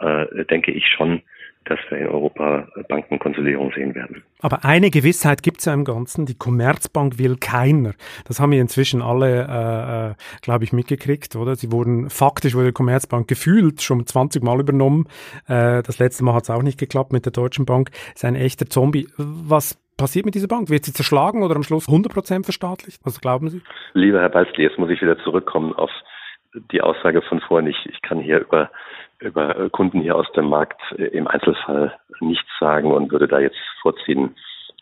äh, 0.00 0.46
denke 0.46 0.72
ich 0.72 0.86
schon, 0.86 1.20
dass 1.66 1.78
wir 1.90 1.98
in 1.98 2.08
Europa 2.08 2.66
Bankenkonsolidierung 2.88 3.72
sehen 3.72 3.94
werden. 3.94 4.22
Aber 4.40 4.64
eine 4.64 4.90
Gewissheit 4.90 5.42
gibt 5.42 5.58
es 5.58 5.66
ja 5.66 5.74
im 5.74 5.84
Ganzen, 5.84 6.26
die 6.26 6.36
Commerzbank 6.36 7.18
will 7.18 7.36
keiner. 7.36 7.92
Das 8.26 8.40
haben 8.40 8.52
wir 8.52 8.60
inzwischen 8.60 9.02
alle, 9.02 9.46
äh, 9.46 10.10
äh, 10.10 10.14
glaube 10.42 10.64
ich, 10.64 10.72
mitgekriegt, 10.72 11.36
oder? 11.36 11.54
Sie 11.56 11.70
wurden, 11.70 12.08
faktisch 12.08 12.54
wurde 12.54 12.68
die 12.68 12.72
Commerzbank 12.72 13.28
gefühlt 13.28 13.82
schon 13.82 14.06
20 14.06 14.42
Mal 14.42 14.58
übernommen. 14.60 15.06
Äh, 15.46 15.82
das 15.82 15.98
letzte 15.98 16.24
Mal 16.24 16.34
hat 16.34 16.44
es 16.44 16.50
auch 16.50 16.62
nicht 16.62 16.78
geklappt 16.78 17.12
mit 17.12 17.26
der 17.26 17.32
Deutschen 17.32 17.66
Bank. 17.66 17.90
Ist 18.14 18.24
ein 18.24 18.36
echter 18.36 18.66
Zombie. 18.66 19.06
Was 19.18 19.78
passiert 19.98 20.24
mit 20.24 20.34
dieser 20.34 20.48
Bank? 20.48 20.70
Wird 20.70 20.84
sie 20.84 20.94
zerschlagen 20.94 21.42
oder 21.42 21.56
am 21.56 21.62
Schluss 21.62 21.88
100% 21.88 22.44
verstaatlicht? 22.44 23.00
Was 23.04 23.20
glauben 23.20 23.50
Sie? 23.50 23.60
Lieber 23.92 24.20
Herr 24.20 24.30
Balzli, 24.30 24.64
jetzt 24.64 24.78
muss 24.78 24.90
ich 24.90 25.02
wieder 25.02 25.18
zurückkommen 25.18 25.74
auf 25.74 25.90
die 26.72 26.80
Aussage 26.80 27.22
von 27.22 27.40
vorhin. 27.40 27.68
Ich, 27.68 27.86
ich 27.86 28.00
kann 28.02 28.18
hier 28.18 28.40
über 28.40 28.70
über 29.20 29.68
Kunden 29.70 30.00
hier 30.00 30.16
aus 30.16 30.30
dem 30.32 30.46
Markt 30.46 30.80
im 30.92 31.26
Einzelfall 31.26 31.98
nichts 32.20 32.48
sagen 32.58 32.92
und 32.92 33.12
würde 33.12 33.28
da 33.28 33.38
jetzt 33.38 33.58
vorziehen, 33.82 34.34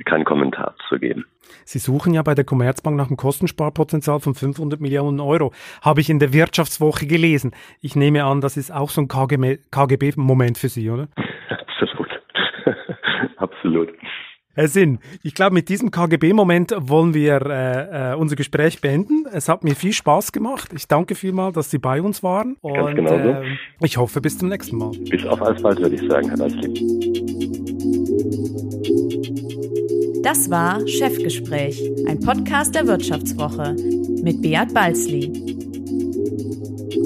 keinen 0.05 0.25
Kommentar 0.25 0.75
zu 0.89 0.99
geben. 0.99 1.27
Sie 1.65 1.79
suchen 1.79 2.15
ja 2.15 2.23
bei 2.23 2.35
der 2.35 2.45
Commerzbank 2.45 2.97
nach 2.97 3.09
einem 3.09 3.17
Kostensparpotenzial 3.17 4.21
von 4.21 4.35
500 4.35 4.81
Millionen 4.81 5.21
Euro. 5.21 5.53
Habe 5.83 6.01
ich 6.01 6.11
in 6.11 6.19
der 6.19 6.33
Wirtschaftswoche 6.33 7.07
gelesen. 7.07 7.53
Ich 7.81 7.97
nehme 7.97 8.25
an, 8.25 8.41
das 8.41 8.57
ist 8.57 8.71
auch 8.71 8.91
so 8.91 9.01
ein 9.01 9.09
KGB-Moment 9.09 10.59
für 10.59 10.69
Sie, 10.69 10.91
oder? 10.91 11.09
Absolut. 11.49 12.09
Absolut. 13.37 13.89
Herr 14.59 14.67
Sinn, 14.67 14.99
ich 15.23 15.35
glaube, 15.35 15.55
mit 15.55 15.69
diesem 15.69 15.93
KGB-Moment 15.93 16.75
wollen 16.81 17.15
wir 17.15 17.41
äh, 17.47 18.11
äh, 18.11 18.17
unser 18.17 18.35
Gespräch 18.35 18.81
beenden. 18.81 19.25
Es 19.33 19.49
hat 19.49 19.63
mir 19.63 19.77
viel 19.77 19.93
Spaß 19.93 20.33
gemacht. 20.33 20.73
Ich 20.75 20.89
danke 20.89 21.15
vielmals, 21.15 21.55
dass 21.55 21.71
Sie 21.71 21.79
bei 21.79 22.03
uns 22.03 22.25
waren. 22.25 22.57
Und, 22.61 22.75
Ganz 22.75 22.97
genau 22.97 23.11
so. 23.11 23.29
Äh, 23.29 23.57
ich 23.85 23.97
hoffe, 23.99 24.21
bis 24.21 24.37
zum 24.37 24.49
nächsten 24.49 24.77
Mal. 24.77 24.91
Bis 25.11 25.25
auf 25.27 25.41
alsbald, 25.41 25.79
würde 25.79 25.95
ich 25.95 26.11
sagen, 26.11 26.29
Herr 26.31 26.39
Balzli. 26.39 26.75
Das 30.25 30.51
war 30.51 30.85
Chefgespräch, 30.89 31.81
ein 32.09 32.19
Podcast 32.19 32.75
der 32.75 32.89
Wirtschaftswoche 32.89 33.77
mit 34.25 34.43
Beat 34.43 34.75
Balzli. 34.75 35.31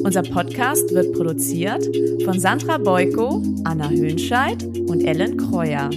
Unser 0.05 0.23
Podcast 0.23 0.93
wird 0.95 1.13
produziert 1.13 1.89
von 2.25 2.39
Sandra 2.39 2.79
Beuko, 2.79 3.43
Anna 3.65 3.89
Höhnscheid 3.89 4.63
und 4.89 5.03
Ellen 5.05 5.37
Kreuer. 5.37 5.91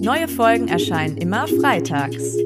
Neue 0.00 0.28
Folgen 0.28 0.68
erscheinen 0.68 1.16
immer 1.16 1.46
freitags. 1.46 2.36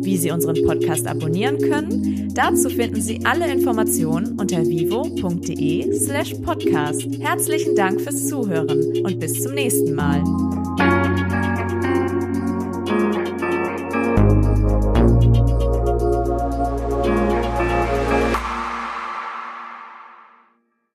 Wie 0.00 0.16
Sie 0.16 0.30
unseren 0.30 0.64
Podcast 0.64 1.06
abonnieren 1.06 1.58
können, 1.58 2.32
dazu 2.34 2.70
finden 2.70 3.00
Sie 3.00 3.20
alle 3.24 3.50
Informationen 3.50 4.38
unter 4.38 4.64
vivo.de 4.66 5.92
slash 5.92 6.34
podcast. 6.42 7.06
Herzlichen 7.20 7.74
Dank 7.74 8.00
fürs 8.00 8.28
Zuhören 8.28 9.04
und 9.04 9.20
bis 9.20 9.42
zum 9.42 9.54
nächsten 9.54 9.94
Mal. 9.94 10.22